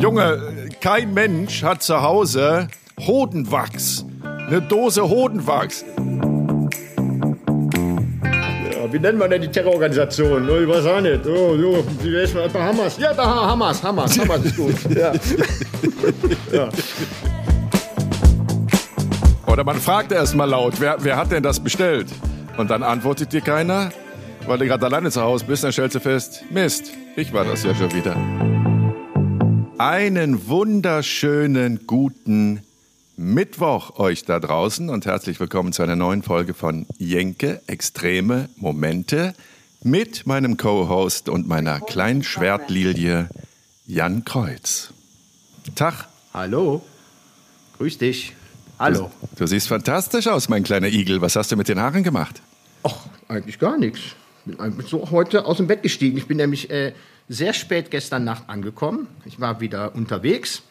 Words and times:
Junge, 0.00 0.40
kein 0.80 1.12
Mensch 1.12 1.62
hat 1.62 1.82
zu 1.82 2.00
Hause 2.00 2.68
Hodenwachs. 2.98 4.06
Eine 4.46 4.62
Dose 4.62 5.06
Hodenwachs. 5.06 5.84
Ja, 8.64 8.90
wie 8.90 8.98
nennt 8.98 9.18
man 9.18 9.28
denn 9.28 9.42
die 9.42 9.48
Terrororganisation? 9.48 10.48
Oh, 10.48 10.56
ich 10.58 10.66
weiß 10.66 10.86
auch 10.86 11.02
nicht. 11.02 11.26
Oh, 11.26 11.54
oh, 11.54 11.84
man? 12.34 12.50
Da 12.50 12.62
Hamas. 12.62 12.96
Ja, 12.96 13.12
da 13.12 13.26
Hamas, 13.26 13.82
Hamas, 13.82 14.18
Hamas 14.18 14.42
ist 14.42 14.56
gut. 14.56 14.74
Ja. 14.96 15.12
ja. 16.50 16.68
Oder 19.46 19.64
man 19.64 19.76
fragt 19.76 20.12
erst 20.12 20.34
mal 20.34 20.46
laut, 20.46 20.80
wer, 20.80 20.96
wer 21.00 21.18
hat 21.18 21.30
denn 21.30 21.42
das 21.42 21.60
bestellt? 21.60 22.06
Und 22.56 22.70
dann 22.70 22.82
antwortet 22.82 23.34
dir 23.34 23.42
keiner, 23.42 23.90
weil 24.46 24.56
du 24.56 24.64
gerade 24.64 24.86
alleine 24.86 25.10
zu 25.10 25.20
Hause 25.20 25.44
bist, 25.44 25.62
dann 25.62 25.72
stellst 25.72 25.94
du 25.94 26.00
fest, 26.00 26.42
Mist, 26.50 26.90
ich 27.16 27.34
war 27.34 27.44
das 27.44 27.64
ja 27.64 27.74
schon 27.74 27.92
wieder. 27.92 28.16
Einen 29.82 30.46
wunderschönen 30.46 31.86
guten 31.86 32.60
Mittwoch 33.16 33.98
euch 33.98 34.26
da 34.26 34.38
draußen 34.38 34.90
und 34.90 35.06
herzlich 35.06 35.40
willkommen 35.40 35.72
zu 35.72 35.82
einer 35.82 35.96
neuen 35.96 36.22
Folge 36.22 36.52
von 36.52 36.84
Jenke 36.98 37.62
Extreme 37.66 38.50
Momente 38.56 39.32
mit 39.82 40.26
meinem 40.26 40.58
Co-Host 40.58 41.30
und 41.30 41.48
meiner 41.48 41.80
kleinen 41.80 42.22
Schwertlilie 42.22 43.30
Jan 43.86 44.26
Kreuz. 44.26 44.92
Tag. 45.76 46.08
Hallo. 46.34 46.82
Grüß 47.78 47.96
dich. 47.96 48.34
Hallo. 48.78 49.10
Du, 49.30 49.36
du 49.38 49.46
siehst 49.46 49.68
fantastisch 49.68 50.26
aus, 50.26 50.50
mein 50.50 50.62
kleiner 50.62 50.88
Igel. 50.88 51.22
Was 51.22 51.36
hast 51.36 51.52
du 51.52 51.56
mit 51.56 51.68
den 51.70 51.80
Haaren 51.80 52.02
gemacht? 52.02 52.42
Ach, 52.82 53.06
eigentlich 53.28 53.58
gar 53.58 53.78
nichts. 53.78 54.00
Bin 54.44 54.60
einfach 54.60 54.86
so 54.86 55.10
heute 55.10 55.46
aus 55.46 55.56
dem 55.56 55.68
Bett 55.68 55.82
gestiegen. 55.82 56.18
Ich 56.18 56.26
bin 56.26 56.36
nämlich 56.36 56.68
äh, 56.68 56.92
sehr 57.30 57.52
spät 57.52 57.90
gestern 57.92 58.24
Nacht 58.24 58.44
angekommen. 58.48 59.06
Ich 59.24 59.40
war 59.40 59.60
wieder 59.60 59.94
unterwegs. 59.94 60.62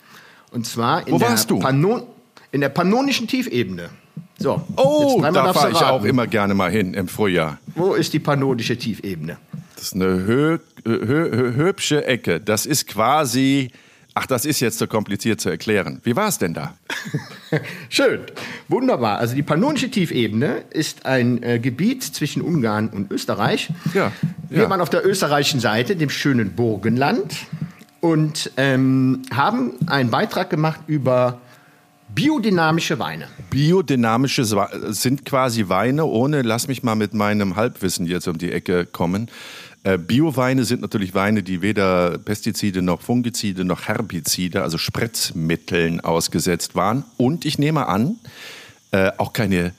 Und 0.51 0.67
zwar 0.67 1.07
in, 1.07 1.17
der? 1.17 1.35
Pannon 1.59 2.03
in 2.51 2.61
der 2.61 2.69
pannonischen 2.69 3.27
Tiefebene. 3.27 3.89
So, 4.37 4.61
Oh, 4.75 5.21
da 5.21 5.53
fahre 5.53 5.71
ich 5.71 5.77
auch 5.77 6.03
immer 6.03 6.27
gerne 6.27 6.53
mal 6.53 6.69
hin 6.69 6.93
im 6.93 7.07
Frühjahr. 7.07 7.59
Wo 7.75 7.93
ist 7.93 8.13
die 8.13 8.19
pannonische 8.19 8.77
Tiefebene? 8.77 9.37
Das 9.75 9.85
ist 9.85 9.95
eine 9.95 10.05
hö 10.05 10.57
hö 10.85 11.05
hö 11.05 11.53
hübsche 11.55 12.05
Ecke. 12.05 12.41
Das 12.41 12.65
ist 12.65 12.87
quasi. 12.87 13.71
Ach, 14.21 14.25
das 14.25 14.43
ist 14.43 14.59
jetzt 14.59 14.79
so 14.79 14.85
kompliziert 14.85 15.39
zu 15.39 15.49
erklären. 15.49 16.01
Wie 16.03 16.13
war 16.13 16.27
es 16.27 16.37
denn 16.37 16.53
da? 16.53 16.73
Schön, 17.89 18.19
wunderbar. 18.67 19.17
Also 19.17 19.33
die 19.33 19.43
pannonische 19.43 19.89
Tiefebene 19.89 20.63
ist 20.71 21.05
ein 21.05 21.41
äh, 21.41 21.57
Gebiet 21.57 22.03
zwischen 22.03 22.41
Ungarn 22.41 22.89
und 22.89 23.09
Österreich. 23.11 23.69
Ja, 23.93 24.11
Wir 24.49 24.63
ja. 24.63 24.69
waren 24.69 24.81
auf 24.81 24.89
der 24.89 25.07
österreichischen 25.07 25.61
Seite, 25.61 25.95
dem 25.95 26.09
schönen 26.09 26.51
Burgenland, 26.51 27.33
und 28.01 28.51
ähm, 28.57 29.21
haben 29.33 29.71
einen 29.87 30.09
Beitrag 30.09 30.49
gemacht 30.49 30.81
über 30.87 31.39
biodynamische 32.13 32.99
Weine. 32.99 33.27
Biodynamische 33.49 34.43
sind 34.93 35.23
quasi 35.23 35.69
Weine 35.69 36.03
ohne, 36.03 36.41
lass 36.41 36.67
mich 36.67 36.83
mal 36.83 36.95
mit 36.95 37.13
meinem 37.13 37.55
Halbwissen 37.55 38.05
jetzt 38.05 38.27
um 38.27 38.37
die 38.37 38.51
Ecke 38.51 38.85
kommen. 38.85 39.29
Äh, 39.89 39.97
Bioweine 39.97 40.65
sind 40.65 40.81
natürlich 40.81 41.15
Weine, 41.15 41.41
die 41.41 41.61
weder 41.61 42.17
Pestizide 42.19 42.81
noch 42.81 43.01
Fungizide 43.01 43.65
noch 43.65 43.87
Herbizide, 43.87 44.61
also 44.61 44.77
Spritzmitteln 44.77 45.99
ausgesetzt 45.99 46.75
waren. 46.75 47.05
Und 47.17 47.45
ich 47.45 47.57
nehme 47.57 47.87
an, 47.87 48.17
äh, 48.91 49.11
auch 49.17 49.33
keine, 49.33 49.73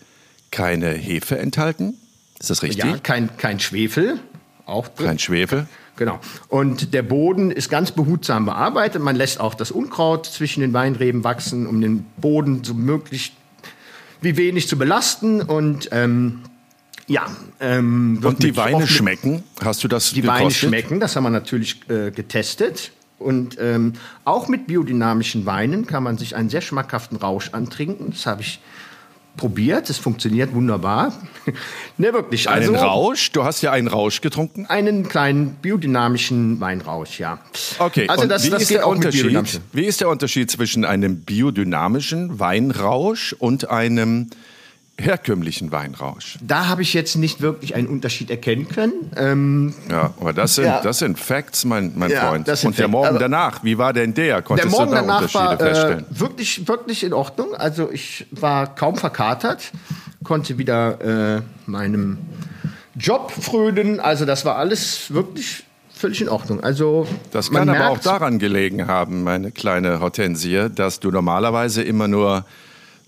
keine 0.51 0.89
Hefe 0.91 1.39
enthalten. 1.39 1.95
Ist 2.41 2.51
das 2.51 2.63
richtig? 2.63 2.85
Ja, 2.85 2.99
kein, 2.99 3.37
kein 3.37 3.61
Schwefel, 3.61 4.19
auch 4.67 4.89
drin. 4.89 5.07
Kein 5.07 5.19
Schwefel. 5.19 5.67
Genau. 5.97 6.19
Und 6.49 6.95
der 6.95 7.03
Boden 7.03 7.51
ist 7.51 7.69
ganz 7.69 7.93
behutsam 7.93 8.47
bearbeitet. 8.47 9.03
Man 9.03 9.15
lässt 9.15 9.39
auch 9.39 9.55
das 9.55 9.71
Unkraut 9.71 10.27
zwischen 10.27 10.61
den 10.61 10.73
Weinreben 10.73 11.23
wachsen, 11.25 11.67
um 11.67 11.81
den 11.81 12.05
Boden 12.17 12.65
so 12.65 12.75
möglich 12.75 13.37
wie 14.23 14.37
wenig 14.37 14.67
zu 14.67 14.79
belasten. 14.79 15.43
Und 15.43 15.91
ähm, 15.93 16.41
ja, 17.11 17.27
ähm, 17.59 18.21
Und 18.23 18.43
die 18.43 18.57
Weine 18.57 18.87
schmecken? 18.87 19.43
Hast 19.63 19.83
du 19.83 19.89
das 19.89 20.13
Die 20.13 20.21
gekostet? 20.23 20.43
Weine 20.43 20.51
schmecken, 20.53 21.01
das 21.01 21.17
haben 21.17 21.25
wir 21.25 21.31
natürlich 21.31 21.81
äh, 21.91 22.13
getestet. 22.13 22.93
Und 23.19 23.59
ähm, 23.61 23.95
auch 24.25 24.47
mit 24.47 24.69
biodynamischen 24.69 25.45
Weinen 25.45 25.87
kann 25.87 26.05
man 26.05 26.19
sich 26.19 26.37
einen 26.37 26.49
sehr 26.49 26.61
schmackhaften 26.61 27.19
Rausch 27.19 27.51
antrinken. 27.51 28.13
Das 28.13 28.27
habe 28.27 28.43
ich 28.43 28.61
probiert. 29.37 29.91
Es 29.91 29.99
funktioniert 29.99 30.55
wunderbar. 30.55 31.13
ne, 31.99 32.13
wirklich. 32.13 32.49
Einen 32.49 32.75
Also, 32.75 32.87
Rausch? 32.87 33.33
Du 33.33 33.43
hast 33.43 33.61
ja 33.63 33.73
einen 33.73 33.89
Rausch 33.89 34.21
getrunken? 34.21 34.67
Einen 34.67 35.09
kleinen 35.09 35.55
biodynamischen 35.55 36.61
Weinrausch, 36.61 37.19
ja. 37.19 37.41
Okay, 37.79 38.07
also 38.09 38.27
das, 38.27 38.45
wie, 38.45 38.51
das 38.51 38.63
ist 38.63 38.71
der 38.71 38.87
Unterschied, 38.87 39.61
wie 39.73 39.85
ist 39.85 40.01
der 40.01 40.09
Unterschied 40.09 40.49
zwischen 40.49 40.85
einem 40.85 41.23
biodynamischen 41.23 42.39
Weinrausch 42.39 43.33
und 43.33 43.69
einem 43.69 44.31
herkömmlichen 45.01 45.73
Weinrausch? 45.73 46.39
Da 46.43 46.69
habe 46.69 46.83
ich 46.83 46.95
jetzt 46.95 47.17
nicht 47.17 47.41
wirklich 47.41 47.75
einen 47.75 47.89
Unterschied 47.89 48.31
erkennen 48.31 48.69
können. 48.69 49.11
Ähm, 49.17 49.75
Ja, 49.91 50.13
aber 50.21 50.33
das 50.33 50.55
sind, 50.55 50.65
Ja. 50.67 50.81
das 50.81 50.99
sind 50.99 51.19
Facts, 51.19 51.65
mein, 51.65 51.93
mein 51.97 52.11
Ja, 52.11 52.29
Freund. 52.29 52.49
Und 52.65 52.79
der. 52.79 52.89
Morgen 52.89 53.19
danach, 53.19 53.65
wie 53.65 53.79
war 53.79 53.93
denn 53.93 54.15
der? 54.15 54.27
der 54.37 54.43
Konntest 54.43 54.71
Morgen 54.71 54.91
du 54.91 54.95
da 54.95 55.01
danach 55.01 55.17
Unterschiede 55.23 55.45
war 55.45 55.55
äh, 55.61 55.65
feststellen? 55.75 56.07
wirklich, 56.11 56.69
wirklich 56.69 57.03
in 57.05 57.13
Ordnung. 57.13 57.55
Also 57.55 57.91
ich 57.91 58.27
war 58.31 58.75
kaum 58.75 58.97
verkatert, 58.97 59.73
konnte 60.23 60.59
wieder 60.59 61.37
äh, 61.39 61.43
meinem 61.67 62.19
Job 62.97 63.31
frönen. 63.33 64.01
Also 64.01 64.25
das 64.25 64.45
war 64.45 64.57
alles 64.57 65.13
wirklich 65.13 65.65
völlig 65.95 66.21
in 66.23 66.29
Ordnung. 66.29 66.61
Also 66.61 67.07
Das 67.31 67.51
kann 67.51 67.69
aber 67.69 67.91
auch 67.91 67.99
daran 67.99 68.39
gelegen 68.39 68.87
haben, 68.87 69.23
meine 69.23 69.51
kleine 69.53 70.01
Hortensie, 70.01 70.69
dass 70.75 70.99
du 71.01 71.11
normalerweise 71.11 71.83
immer 71.83 72.09
nur 72.09 72.45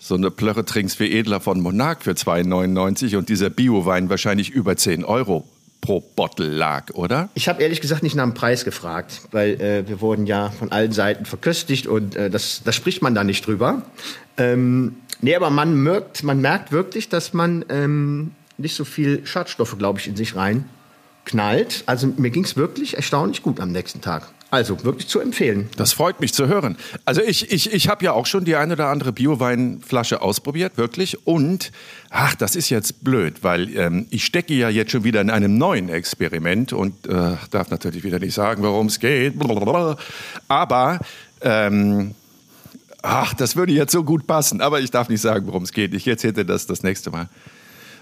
so 0.02 0.16
eine 0.16 0.32
Plörre 0.32 0.64
trinkst 0.64 0.98
wie 0.98 1.12
Edler 1.12 1.40
von 1.40 1.60
Monarch 1.60 2.02
für 2.02 2.10
2,99 2.10 3.16
und 3.16 3.28
dieser 3.28 3.50
Biowein 3.50 4.10
wahrscheinlich 4.10 4.50
über 4.50 4.76
10 4.76 5.04
Euro 5.04 5.48
pro 5.80 6.00
Bottle 6.00 6.48
lag, 6.48 6.92
oder? 6.94 7.28
Ich 7.34 7.48
habe 7.48 7.62
ehrlich 7.62 7.80
gesagt 7.80 8.02
nicht 8.02 8.16
nach 8.16 8.24
dem 8.24 8.34
Preis 8.34 8.64
gefragt, 8.64 9.22
weil 9.30 9.60
äh, 9.60 9.88
wir 9.88 10.00
wurden 10.00 10.26
ja 10.26 10.50
von 10.50 10.72
allen 10.72 10.90
Seiten 10.90 11.24
verköstigt 11.24 11.86
und 11.86 12.16
äh, 12.16 12.30
das, 12.30 12.62
da 12.64 12.72
spricht 12.72 13.00
man 13.00 13.14
da 13.14 13.22
nicht 13.22 13.46
drüber. 13.46 13.82
Ähm, 14.36 14.96
nee, 15.20 15.36
aber 15.36 15.50
man 15.50 15.80
merkt, 15.80 16.24
man 16.24 16.40
merkt 16.40 16.72
wirklich, 16.72 17.08
dass 17.08 17.32
man 17.32 17.64
ähm, 17.68 18.32
nicht 18.58 18.74
so 18.74 18.84
viel 18.84 19.24
Schadstoffe, 19.24 19.78
glaube 19.78 20.00
ich, 20.00 20.08
in 20.08 20.16
sich 20.16 20.34
rein 20.34 20.64
knallt. 21.24 21.84
Also 21.86 22.08
mir 22.08 22.30
ging 22.30 22.42
es 22.42 22.56
wirklich 22.56 22.96
erstaunlich 22.96 23.42
gut 23.42 23.60
am 23.60 23.70
nächsten 23.70 24.00
Tag. 24.00 24.32
Also 24.52 24.84
wirklich 24.84 25.08
zu 25.08 25.18
empfehlen. 25.18 25.70
Das 25.78 25.94
freut 25.94 26.20
mich 26.20 26.34
zu 26.34 26.46
hören. 26.46 26.76
Also 27.06 27.22
ich, 27.22 27.50
ich, 27.50 27.72
ich 27.72 27.88
habe 27.88 28.04
ja 28.04 28.12
auch 28.12 28.26
schon 28.26 28.44
die 28.44 28.54
eine 28.54 28.74
oder 28.74 28.88
andere 28.88 29.10
Bioweinflasche 29.10 30.20
ausprobiert, 30.20 30.76
wirklich. 30.76 31.26
Und, 31.26 31.72
ach, 32.10 32.34
das 32.34 32.54
ist 32.54 32.68
jetzt 32.68 33.02
blöd, 33.02 33.36
weil 33.40 33.74
ähm, 33.74 34.06
ich 34.10 34.26
stecke 34.26 34.52
ja 34.52 34.68
jetzt 34.68 34.90
schon 34.90 35.04
wieder 35.04 35.22
in 35.22 35.30
einem 35.30 35.56
neuen 35.56 35.88
Experiment 35.88 36.74
und 36.74 37.06
äh, 37.06 37.36
darf 37.50 37.70
natürlich 37.70 38.04
wieder 38.04 38.18
nicht 38.18 38.34
sagen, 38.34 38.62
worum 38.62 38.88
es 38.88 39.00
geht. 39.00 39.36
Aber, 40.48 40.98
ähm, 41.40 42.14
ach, 43.00 43.32
das 43.32 43.56
würde 43.56 43.72
jetzt 43.72 43.92
so 43.92 44.04
gut 44.04 44.26
passen. 44.26 44.60
Aber 44.60 44.80
ich 44.80 44.90
darf 44.90 45.08
nicht 45.08 45.22
sagen, 45.22 45.46
worum 45.46 45.62
es 45.62 45.72
geht. 45.72 45.94
Ich 45.94 46.06
erzähle 46.06 46.44
das 46.44 46.66
das 46.66 46.82
nächste 46.82 47.10
Mal. 47.10 47.30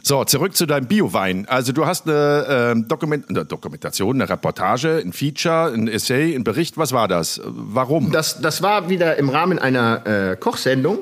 So, 0.02 0.24
zurück 0.24 0.56
zu 0.56 0.66
deinem 0.66 0.86
Biowein. 0.86 1.46
Also 1.48 1.72
du 1.72 1.86
hast 1.86 2.08
eine, 2.08 2.46
ähm, 2.48 2.88
Dokument 2.88 3.28
eine 3.28 3.44
Dokumentation, 3.44 4.16
eine 4.16 4.30
Reportage, 4.30 5.02
ein 5.04 5.12
Feature, 5.12 5.72
ein 5.72 5.88
Essay, 5.88 6.34
ein 6.34 6.44
Bericht. 6.44 6.78
Was 6.78 6.92
war 6.92 7.06
das? 7.06 7.40
Warum? 7.44 8.10
Das, 8.10 8.40
das 8.40 8.62
war 8.62 8.88
wieder 8.88 9.16
im 9.16 9.28
Rahmen 9.28 9.58
einer 9.58 10.06
äh, 10.06 10.36
Kochsendung. 10.36 11.00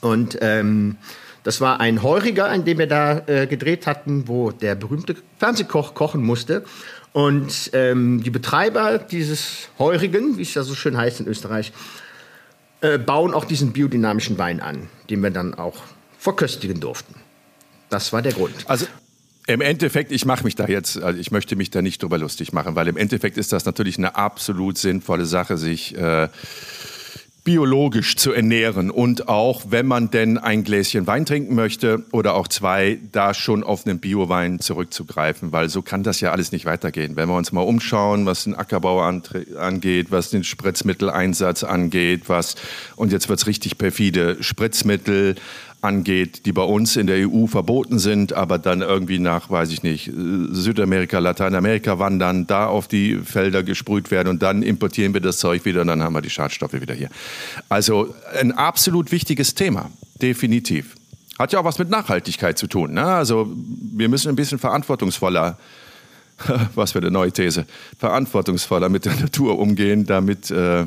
Und 0.00 0.38
ähm, 0.40 0.96
das 1.42 1.60
war 1.60 1.80
ein 1.80 2.02
Heuriger, 2.02 2.52
in 2.52 2.64
dem 2.64 2.78
wir 2.78 2.86
da 2.86 3.22
äh, 3.26 3.46
gedreht 3.46 3.86
hatten, 3.86 4.28
wo 4.28 4.50
der 4.50 4.74
berühmte 4.74 5.14
Fernsehkoch 5.38 5.94
kochen 5.94 6.22
musste. 6.22 6.64
Und 7.12 7.70
ähm, 7.72 8.22
die 8.22 8.30
Betreiber 8.30 8.98
dieses 8.98 9.68
Heurigen, 9.78 10.36
wie 10.36 10.42
es 10.42 10.54
ja 10.54 10.62
so 10.62 10.74
schön 10.74 10.96
heißt 10.96 11.20
in 11.20 11.26
Österreich, 11.26 11.72
äh, 12.80 12.98
bauen 12.98 13.34
auch 13.34 13.44
diesen 13.44 13.72
biodynamischen 13.72 14.38
Wein 14.38 14.60
an, 14.60 14.88
den 15.08 15.22
wir 15.22 15.30
dann 15.30 15.54
auch 15.54 15.76
verköstigen 16.18 16.80
durften. 16.80 17.14
Das 17.90 18.12
war 18.12 18.22
der 18.22 18.32
Grund. 18.32 18.54
Also 18.66 18.86
im 19.46 19.60
Endeffekt, 19.60 20.12
ich 20.12 20.24
mache 20.24 20.44
mich 20.44 20.54
da 20.54 20.66
jetzt, 20.68 21.02
also 21.02 21.18
ich 21.18 21.32
möchte 21.32 21.56
mich 21.56 21.70
da 21.70 21.82
nicht 21.82 22.02
drüber 22.02 22.18
lustig 22.18 22.52
machen, 22.52 22.76
weil 22.76 22.86
im 22.88 22.96
Endeffekt 22.96 23.36
ist 23.36 23.52
das 23.52 23.64
natürlich 23.64 23.98
eine 23.98 24.14
absolut 24.14 24.78
sinnvolle 24.78 25.26
Sache, 25.26 25.58
sich 25.58 25.96
äh, 25.96 26.28
biologisch 27.42 28.16
zu 28.16 28.32
ernähren 28.32 28.90
und 28.90 29.28
auch, 29.28 29.62
wenn 29.70 29.86
man 29.86 30.10
denn 30.10 30.38
ein 30.38 30.62
Gläschen 30.62 31.06
Wein 31.06 31.24
trinken 31.24 31.54
möchte 31.54 32.04
oder 32.12 32.34
auch 32.34 32.48
zwei, 32.48 32.98
da 33.12 33.32
schon 33.34 33.64
auf 33.64 33.86
einen 33.86 33.98
Biowein 33.98 34.60
zurückzugreifen, 34.60 35.50
weil 35.50 35.68
so 35.68 35.82
kann 35.82 36.02
das 36.02 36.20
ja 36.20 36.32
alles 36.32 36.52
nicht 36.52 36.66
weitergehen. 36.66 37.16
Wenn 37.16 37.28
wir 37.28 37.36
uns 37.36 37.50
mal 37.50 37.62
umschauen, 37.62 38.26
was 38.26 38.44
den 38.44 38.54
Ackerbau 38.54 39.00
angeht, 39.00 40.08
was 40.10 40.30
den 40.30 40.44
Spritzmitteleinsatz 40.44 41.64
angeht, 41.64 42.28
was, 42.28 42.56
und 42.94 43.10
jetzt 43.10 43.28
wird's 43.28 43.46
richtig 43.46 43.78
perfide, 43.78 44.36
Spritzmittel 44.42 45.36
angeht, 45.82 46.46
die 46.46 46.52
bei 46.52 46.62
uns 46.62 46.96
in 46.96 47.06
der 47.06 47.28
EU 47.28 47.46
verboten 47.46 47.98
sind, 47.98 48.32
aber 48.32 48.58
dann 48.58 48.82
irgendwie 48.82 49.18
nach, 49.18 49.50
weiß 49.50 49.70
ich 49.70 49.82
nicht, 49.82 50.10
Südamerika, 50.14 51.18
Lateinamerika 51.18 51.98
wandern, 51.98 52.46
da 52.46 52.66
auf 52.66 52.86
die 52.86 53.16
Felder 53.16 53.62
gesprüht 53.62 54.10
werden 54.10 54.28
und 54.28 54.42
dann 54.42 54.62
importieren 54.62 55.14
wir 55.14 55.20
das 55.20 55.38
Zeug 55.38 55.64
wieder 55.64 55.80
und 55.80 55.86
dann 55.86 56.02
haben 56.02 56.12
wir 56.12 56.20
die 56.20 56.30
Schadstoffe 56.30 56.74
wieder 56.74 56.94
hier. 56.94 57.08
Also 57.68 58.14
ein 58.38 58.52
absolut 58.52 59.10
wichtiges 59.10 59.54
Thema, 59.54 59.90
definitiv. 60.20 60.96
Hat 61.38 61.52
ja 61.52 61.60
auch 61.60 61.64
was 61.64 61.78
mit 61.78 61.88
Nachhaltigkeit 61.88 62.58
zu 62.58 62.66
tun. 62.66 62.92
Ne? 62.92 63.04
Also 63.04 63.50
wir 63.56 64.10
müssen 64.10 64.28
ein 64.28 64.36
bisschen 64.36 64.58
verantwortungsvoller, 64.58 65.58
was 66.74 66.92
für 66.92 66.98
eine 66.98 67.10
neue 67.10 67.32
These, 67.32 67.64
verantwortungsvoller 67.98 68.90
mit 68.90 69.06
der 69.06 69.14
Natur 69.14 69.58
umgehen, 69.58 70.04
damit 70.04 70.50
äh, 70.50 70.86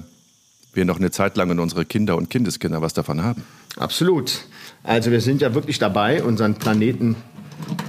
wir 0.74 0.86
noch 0.86 0.98
eine 0.98 1.10
Zeit 1.10 1.38
lang 1.38 1.50
und 1.50 1.60
unsere 1.60 1.86
Kinder 1.86 2.16
und 2.16 2.30
Kindeskinder 2.30 2.81
was 2.81 2.94
davon 2.94 3.24
haben. 3.24 3.44
Absolut. 3.78 4.45
Also 4.83 5.12
wir 5.12 5.21
sind 5.21 5.41
ja 5.41 5.53
wirklich 5.53 5.80
dabei, 5.80 6.24
unseren 6.24 6.56
Planeten 6.56 7.15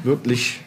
wirklich 0.05 0.61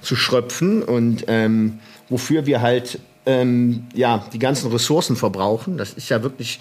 zu 0.00 0.16
schröpfen 0.16 0.82
und 0.82 1.24
ähm, 1.28 1.80
wofür 2.08 2.46
wir 2.46 2.62
halt 2.62 3.00
ähm, 3.26 3.86
ja, 3.94 4.24
die 4.32 4.38
ganzen 4.38 4.70
Ressourcen 4.72 5.16
verbrauchen. 5.16 5.76
Das 5.76 5.92
ist 5.92 6.08
ja 6.08 6.22
wirklich 6.22 6.60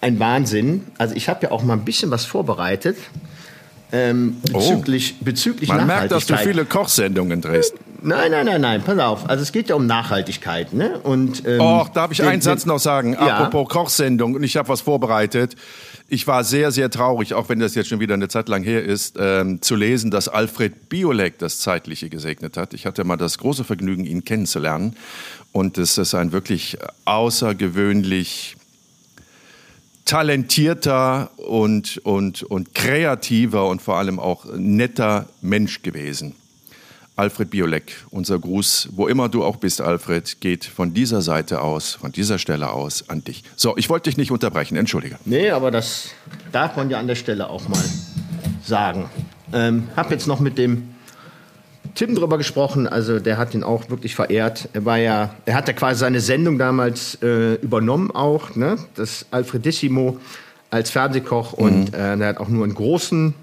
ein 0.00 0.18
Wahnsinn. 0.20 0.84
Also 0.98 1.14
ich 1.14 1.28
habe 1.28 1.44
ja 1.44 1.50
auch 1.50 1.62
mal 1.62 1.74
ein 1.74 1.84
bisschen 1.84 2.10
was 2.10 2.26
vorbereitet. 2.26 2.98
Ähm, 3.90 4.36
bezüglich, 4.42 5.14
oh. 5.18 5.24
bezüglich 5.24 5.70
Man 5.70 5.86
merkt, 5.86 6.12
dass 6.12 6.26
du 6.26 6.36
viele 6.36 6.66
Kochsendungen 6.66 7.40
drehst. 7.40 7.74
Nein, 8.02 8.30
nein, 8.30 8.44
nein, 8.44 8.60
nein, 8.60 8.82
pass 8.82 8.98
auf. 8.98 9.28
Also 9.30 9.42
es 9.42 9.50
geht 9.50 9.70
ja 9.70 9.76
um 9.76 9.86
Nachhaltigkeit. 9.86 10.74
Ne? 10.74 10.98
Und, 10.98 11.46
ähm, 11.46 11.60
Och, 11.60 11.88
darf 11.88 12.12
ich 12.12 12.18
den, 12.18 12.28
einen 12.28 12.42
Satz 12.42 12.66
noch 12.66 12.78
sagen? 12.78 13.14
Ja. 13.14 13.38
Apropos 13.38 13.68
Kochsendung, 13.70 14.34
und 14.34 14.42
ich 14.42 14.58
habe 14.58 14.68
was 14.68 14.82
vorbereitet. 14.82 15.56
Ich 16.10 16.26
war 16.26 16.42
sehr, 16.42 16.72
sehr 16.72 16.88
traurig, 16.88 17.34
auch 17.34 17.50
wenn 17.50 17.58
das 17.58 17.74
jetzt 17.74 17.88
schon 17.88 18.00
wieder 18.00 18.14
eine 18.14 18.28
Zeit 18.28 18.48
lang 18.48 18.62
her 18.62 18.82
ist, 18.82 19.16
ähm, 19.20 19.60
zu 19.60 19.76
lesen, 19.76 20.10
dass 20.10 20.26
Alfred 20.26 20.88
Biolek 20.88 21.38
das 21.38 21.58
Zeitliche 21.60 22.08
gesegnet 22.08 22.56
hat. 22.56 22.72
Ich 22.72 22.86
hatte 22.86 23.04
mal 23.04 23.18
das 23.18 23.36
große 23.36 23.62
Vergnügen, 23.62 24.06
ihn 24.06 24.24
kennenzulernen. 24.24 24.96
Und 25.52 25.76
es 25.76 25.98
ist 25.98 26.14
ein 26.14 26.32
wirklich 26.32 26.78
außergewöhnlich 27.04 28.56
talentierter 30.06 31.30
und, 31.36 31.98
und, 31.98 32.42
und 32.42 32.74
kreativer 32.74 33.68
und 33.68 33.82
vor 33.82 33.96
allem 33.96 34.18
auch 34.18 34.46
netter 34.56 35.28
Mensch 35.42 35.82
gewesen. 35.82 36.34
Alfred 37.18 37.50
Biolek, 37.50 38.04
unser 38.10 38.38
Gruß, 38.38 38.90
wo 38.92 39.08
immer 39.08 39.28
du 39.28 39.42
auch 39.44 39.56
bist, 39.56 39.80
Alfred, 39.80 40.40
geht 40.40 40.64
von 40.64 40.94
dieser 40.94 41.20
Seite 41.20 41.60
aus, 41.60 41.94
von 41.94 42.12
dieser 42.12 42.38
Stelle 42.38 42.70
aus 42.70 43.08
an 43.08 43.24
dich. 43.24 43.42
So, 43.56 43.76
ich 43.76 43.90
wollte 43.90 44.08
dich 44.08 44.16
nicht 44.16 44.30
unterbrechen, 44.30 44.76
entschuldige. 44.76 45.18
Nee, 45.24 45.50
aber 45.50 45.72
das 45.72 46.10
darf 46.52 46.76
man 46.76 46.90
ja 46.90 47.00
an 47.00 47.08
der 47.08 47.16
Stelle 47.16 47.50
auch 47.50 47.68
mal 47.68 47.82
sagen. 48.64 49.10
Ähm, 49.52 49.88
hab 49.96 50.12
jetzt 50.12 50.28
noch 50.28 50.38
mit 50.38 50.58
dem 50.58 50.94
Tim 51.96 52.14
drüber 52.14 52.38
gesprochen, 52.38 52.86
also 52.86 53.18
der 53.18 53.36
hat 53.36 53.52
ihn 53.52 53.64
auch 53.64 53.90
wirklich 53.90 54.14
verehrt. 54.14 54.68
Er 54.72 54.84
war 54.84 54.98
ja, 54.98 55.34
er 55.44 55.54
hat 55.54 55.66
ja 55.66 55.74
quasi 55.74 55.98
seine 55.98 56.20
Sendung 56.20 56.56
damals 56.56 57.16
äh, 57.20 57.54
übernommen 57.54 58.12
auch, 58.12 58.54
ne? 58.54 58.78
Das 58.94 59.26
Alfredissimo 59.32 60.18
als 60.70 60.90
Fernsehkoch 60.90 61.58
mhm. 61.58 61.64
und 61.64 61.94
äh, 61.94 62.16
er 62.16 62.28
hat 62.28 62.38
auch 62.38 62.48
nur 62.48 62.64
in 62.64 62.74
großen 62.74 63.34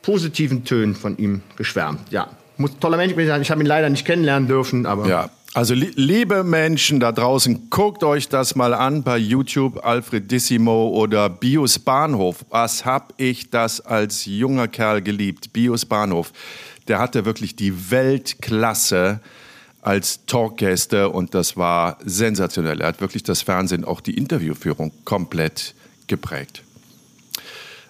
positiven 0.00 0.64
Tönen 0.64 0.94
von 0.94 1.18
ihm 1.18 1.42
geschwärmt. 1.56 2.00
Ja, 2.10 2.30
muss 2.58 2.78
toller 2.78 2.96
Mensch 2.96 3.14
sein. 3.26 3.42
Ich 3.42 3.50
habe 3.50 3.62
ihn 3.62 3.66
leider 3.66 3.88
nicht 3.88 4.04
kennenlernen 4.04 4.48
dürfen, 4.48 4.86
aber 4.86 5.08
ja. 5.08 5.30
Also 5.54 5.72
li 5.72 5.90
liebe 5.94 6.44
Menschen 6.44 7.00
da 7.00 7.12
draußen, 7.12 7.70
guckt 7.70 8.04
euch 8.04 8.28
das 8.28 8.56
mal 8.56 8.74
an 8.74 9.02
bei 9.02 9.16
YouTube, 9.16 9.86
Alfredissimo 9.86 10.88
oder 10.88 11.30
Bios 11.30 11.78
Bahnhof. 11.78 12.44
Was 12.50 12.84
hab 12.84 13.14
ich 13.16 13.48
das 13.48 13.80
als 13.80 14.26
junger 14.26 14.68
Kerl 14.68 15.00
geliebt? 15.00 15.54
Bios 15.54 15.86
Bahnhof 15.86 16.32
der 16.88 16.98
hatte 16.98 17.24
wirklich 17.24 17.56
die 17.56 17.90
Weltklasse 17.90 19.20
als 19.82 20.26
Talkgäste 20.26 21.10
und 21.10 21.34
das 21.34 21.56
war 21.56 21.98
sensationell. 22.04 22.80
Er 22.80 22.88
hat 22.88 23.00
wirklich 23.00 23.22
das 23.22 23.42
Fernsehen, 23.42 23.84
auch 23.84 24.00
die 24.00 24.16
Interviewführung 24.16 24.92
komplett 25.04 25.74
geprägt. 26.06 26.62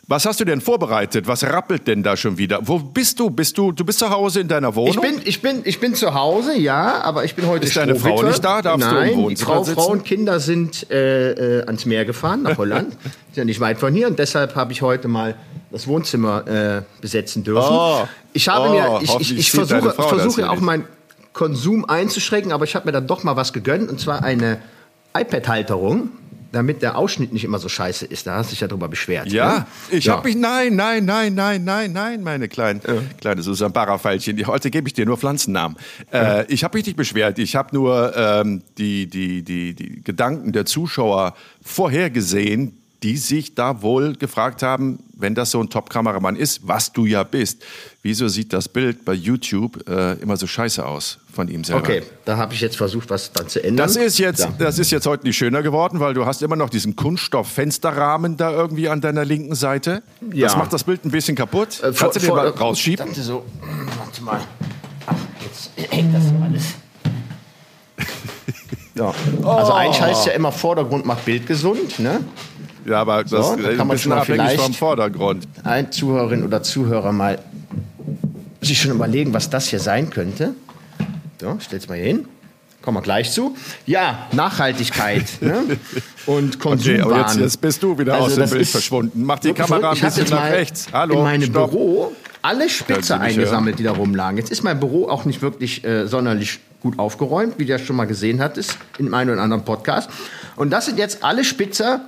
Was 0.08 0.24
hast 0.24 0.38
du 0.38 0.44
denn 0.44 0.60
vorbereitet? 0.60 1.26
Was 1.26 1.42
rappelt 1.42 1.88
denn 1.88 2.04
da 2.04 2.16
schon 2.16 2.38
wieder? 2.38 2.60
Wo 2.62 2.78
bist 2.78 3.18
du? 3.18 3.28
Bist 3.28 3.58
du, 3.58 3.72
du 3.72 3.84
bist 3.84 3.98
zu 3.98 4.08
Hause 4.08 4.38
in 4.40 4.46
deiner 4.46 4.76
Wohnung? 4.76 4.94
Ich 4.94 5.00
bin, 5.00 5.20
ich 5.24 5.42
bin, 5.42 5.62
ich 5.64 5.80
bin 5.80 5.96
zu 5.96 6.14
Hause, 6.14 6.56
ja, 6.56 7.00
aber 7.02 7.24
ich 7.24 7.34
bin 7.34 7.48
heute 7.48 7.66
Ist 7.66 7.76
deine 7.76 7.96
Frau 7.96 8.22
nicht 8.22 8.44
da? 8.44 8.62
Darfst 8.62 8.88
Nein, 8.88 9.14
du 9.14 9.22
im 9.28 9.34
die 9.34 9.36
Frau, 9.36 9.64
Frau 9.64 9.88
und 9.88 10.04
Kinder 10.04 10.38
sind 10.38 10.88
äh, 10.92 11.32
äh, 11.32 11.66
ans 11.66 11.86
Meer 11.86 12.04
gefahren, 12.04 12.42
nach 12.42 12.56
Holland. 12.56 12.92
ist 13.30 13.36
ja 13.36 13.44
nicht 13.44 13.58
weit 13.58 13.78
von 13.78 13.92
hier 13.92 14.06
und 14.06 14.16
deshalb 14.20 14.54
habe 14.54 14.70
ich 14.72 14.80
heute 14.80 15.08
mal 15.08 15.34
das 15.72 15.88
Wohnzimmer 15.88 16.46
äh, 16.46 16.82
besetzen 17.00 17.42
dürfen. 17.42 17.72
Oh, 17.72 18.06
ich 18.32 18.48
habe 18.48 18.68
oh, 18.68 18.72
mir, 18.72 19.00
ich, 19.02 19.20
ich, 19.20 19.38
ich 19.38 19.50
versuche, 19.50 19.90
versuche 19.90 20.48
auch 20.48 20.60
meinen 20.60 20.84
Konsum 21.32 21.84
einzuschränken, 21.84 22.52
aber 22.52 22.64
ich 22.64 22.76
habe 22.76 22.86
mir 22.86 22.92
dann 22.92 23.08
doch 23.08 23.24
mal 23.24 23.34
was 23.34 23.52
gegönnt 23.52 23.90
und 23.90 23.98
zwar 23.98 24.22
eine 24.22 24.58
iPad-Halterung 25.18 26.10
damit 26.52 26.82
der 26.82 26.96
Ausschnitt 26.96 27.32
nicht 27.32 27.44
immer 27.44 27.58
so 27.58 27.68
scheiße 27.68 28.06
ist. 28.06 28.26
Da 28.26 28.36
hast 28.36 28.50
du 28.50 28.52
dich 28.52 28.60
ja 28.60 28.68
drüber 28.68 28.88
beschwert. 28.88 29.30
Ja, 29.30 29.58
ne? 29.58 29.66
ich 29.90 30.06
ja. 30.06 30.14
habe 30.14 30.28
mich, 30.28 30.36
nein, 30.36 30.76
nein, 30.76 31.04
nein, 31.04 31.34
nein, 31.34 31.64
nein, 31.64 31.92
nein, 31.92 32.22
meine 32.22 32.48
kleinen, 32.48 32.80
ja. 32.86 32.94
kleine 33.20 33.42
Susan 33.42 33.72
Barra-Feilchen. 33.72 34.46
Heute 34.46 34.70
gebe 34.70 34.88
ich 34.88 34.94
dir 34.94 35.06
nur 35.06 35.16
Pflanzennamen. 35.16 35.76
Ja. 36.12 36.40
Äh, 36.40 36.46
ich 36.48 36.64
habe 36.64 36.78
mich 36.78 36.86
nicht 36.86 36.96
beschwert. 36.96 37.38
Ich 37.38 37.56
habe 37.56 37.74
nur 37.74 38.16
ähm, 38.16 38.62
die, 38.78 39.06
die, 39.06 39.42
die, 39.42 39.74
die 39.74 40.02
Gedanken 40.02 40.52
der 40.52 40.66
Zuschauer 40.66 41.34
vorhergesehen, 41.62 42.78
die 43.06 43.18
sich 43.18 43.54
da 43.54 43.82
wohl 43.82 44.16
gefragt 44.16 44.64
haben, 44.64 44.98
wenn 45.16 45.36
das 45.36 45.52
so 45.52 45.60
ein 45.60 45.70
Top-Kameramann 45.70 46.34
ist, 46.34 46.66
was 46.66 46.92
du 46.92 47.06
ja 47.06 47.22
bist, 47.22 47.62
wieso 48.02 48.26
sieht 48.26 48.52
das 48.52 48.68
Bild 48.68 49.04
bei 49.04 49.12
YouTube 49.12 49.88
äh, 49.88 50.14
immer 50.14 50.36
so 50.36 50.48
scheiße 50.48 50.84
aus 50.84 51.18
von 51.32 51.46
ihm 51.46 51.62
selber? 51.62 51.82
Okay, 51.82 52.02
da 52.24 52.36
habe 52.36 52.52
ich 52.54 52.60
jetzt 52.60 52.76
versucht, 52.76 53.08
was 53.08 53.30
dann 53.30 53.46
zu 53.46 53.62
ändern. 53.62 53.86
Das 53.86 53.94
ist 53.94 54.18
jetzt, 54.18 54.40
ja. 54.40 54.52
das 54.58 54.80
ist 54.80 54.90
jetzt 54.90 55.06
heute 55.06 55.24
nicht 55.24 55.36
schöner 55.36 55.62
geworden, 55.62 56.00
weil 56.00 56.14
du 56.14 56.26
hast 56.26 56.42
immer 56.42 56.56
noch 56.56 56.68
diesen 56.68 56.96
Kunststoff-Fensterrahmen 56.96 58.36
da 58.36 58.50
irgendwie 58.50 58.88
an 58.88 59.00
deiner 59.00 59.24
linken 59.24 59.54
Seite. 59.54 60.02
Ja. 60.32 60.48
Das 60.48 60.56
macht 60.56 60.72
das 60.72 60.82
Bild 60.82 61.04
ein 61.04 61.12
bisschen 61.12 61.36
kaputt. 61.36 61.80
Äh, 61.84 61.92
Kannst 61.96 62.16
du 62.16 62.20
den 62.20 62.30
mal 62.30 62.48
rausschieben? 62.48 63.14
So, 63.14 63.44
warte 63.98 64.24
mal. 64.24 64.40
Ach, 65.06 65.14
jetzt 65.44 65.70
hängt 65.92 66.12
das 66.12 66.24
alles. 66.42 66.64
Ja. 68.96 69.12
Also 69.42 69.74
eigentlich 69.74 70.00
heißt 70.00 70.26
ja 70.26 70.32
immer 70.32 70.50
Vordergrund 70.50 71.04
macht 71.04 71.26
Bild 71.26 71.46
gesund, 71.46 71.98
ne? 71.98 72.20
Ja, 72.86 73.00
aber 73.00 73.24
das 73.24 73.30
so, 73.30 73.56
da 73.56 73.74
kann 73.74 73.86
man 73.86 73.98
schon 73.98 74.10
mal 74.10 74.24
vielleicht 74.24 74.60
vom 74.60 74.72
Vordergrund. 74.72 75.46
Ein 75.64 75.90
Zuhörerin 75.90 76.44
oder 76.44 76.62
Zuhörer 76.62 77.12
mal 77.12 77.38
sich 78.60 78.80
schon 78.80 78.92
überlegen, 78.92 79.32
was 79.32 79.50
das 79.50 79.68
hier 79.68 79.80
sein 79.80 80.10
könnte. 80.10 80.54
So, 81.40 81.56
stell's 81.60 81.88
mal 81.88 81.96
hier 81.96 82.06
hin. 82.06 82.28
Kommen 82.82 82.98
wir 82.98 83.02
gleich 83.02 83.32
zu. 83.32 83.56
Ja, 83.84 84.28
Nachhaltigkeit 84.30 85.24
ne? 85.40 85.64
und 86.26 86.60
Konsumwahn. 86.60 87.04
Okay, 87.04 87.20
jetzt, 87.20 87.36
jetzt, 87.36 87.60
bist 87.60 87.82
du 87.82 87.98
wieder 87.98 88.14
also 88.14 88.26
aus 88.26 88.34
dem 88.50 88.58
Bild 88.58 88.68
verschwunden. 88.68 89.24
Mach 89.24 89.40
die 89.40 89.52
Kamera 89.52 89.90
ein 89.90 89.98
bisschen 89.98 90.28
nach 90.30 90.50
rechts. 90.50 90.86
Hallo, 90.92 91.16
in 91.18 91.22
meinem. 91.24 91.52
Büro 91.52 92.12
alle 92.42 92.68
Spitze 92.68 93.18
eingesammelt, 93.18 93.80
die 93.80 93.82
da 93.82 93.90
rumlagen. 93.90 94.38
Jetzt 94.38 94.52
ist 94.52 94.62
mein 94.62 94.78
Büro 94.78 95.08
auch 95.08 95.24
nicht 95.24 95.42
wirklich 95.42 95.84
äh, 95.84 96.06
sonderlich 96.06 96.60
gut 96.80 96.98
aufgeräumt, 97.00 97.54
wie 97.58 97.64
du 97.64 97.72
ja 97.72 97.78
schon 97.80 97.96
mal 97.96 98.04
gesehen 98.04 98.40
hattest 98.40 98.78
in 98.98 99.12
einem 99.12 99.32
oder 99.32 99.42
anderen 99.42 99.64
Podcast. 99.64 100.08
Und 100.54 100.70
das 100.70 100.86
sind 100.86 100.98
jetzt 100.98 101.24
alle 101.24 101.42
Spitzer, 101.42 102.02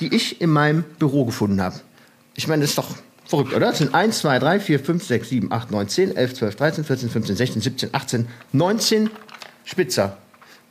die 0.00 0.14
ich 0.14 0.40
in 0.40 0.50
meinem 0.50 0.84
Büro 0.98 1.24
gefunden 1.24 1.60
habe. 1.60 1.80
Ich 2.34 2.48
meine, 2.48 2.62
das 2.62 2.70
ist 2.70 2.78
doch 2.78 2.88
verrückt, 3.26 3.54
oder? 3.54 3.68
Das 3.68 3.78
sind 3.78 3.94
1, 3.94 4.18
2, 4.18 4.38
3, 4.38 4.60
4, 4.60 4.80
5, 4.80 5.04
6, 5.04 5.28
7, 5.28 5.52
8, 5.52 5.70
9, 5.70 5.88
10, 5.88 6.16
11, 6.16 6.34
12, 6.34 6.56
13, 6.56 6.84
14, 6.84 7.10
15, 7.10 7.36
16, 7.36 7.62
17, 7.62 7.88
18, 7.92 8.28
19 8.52 9.10
Spitzer. 9.64 10.16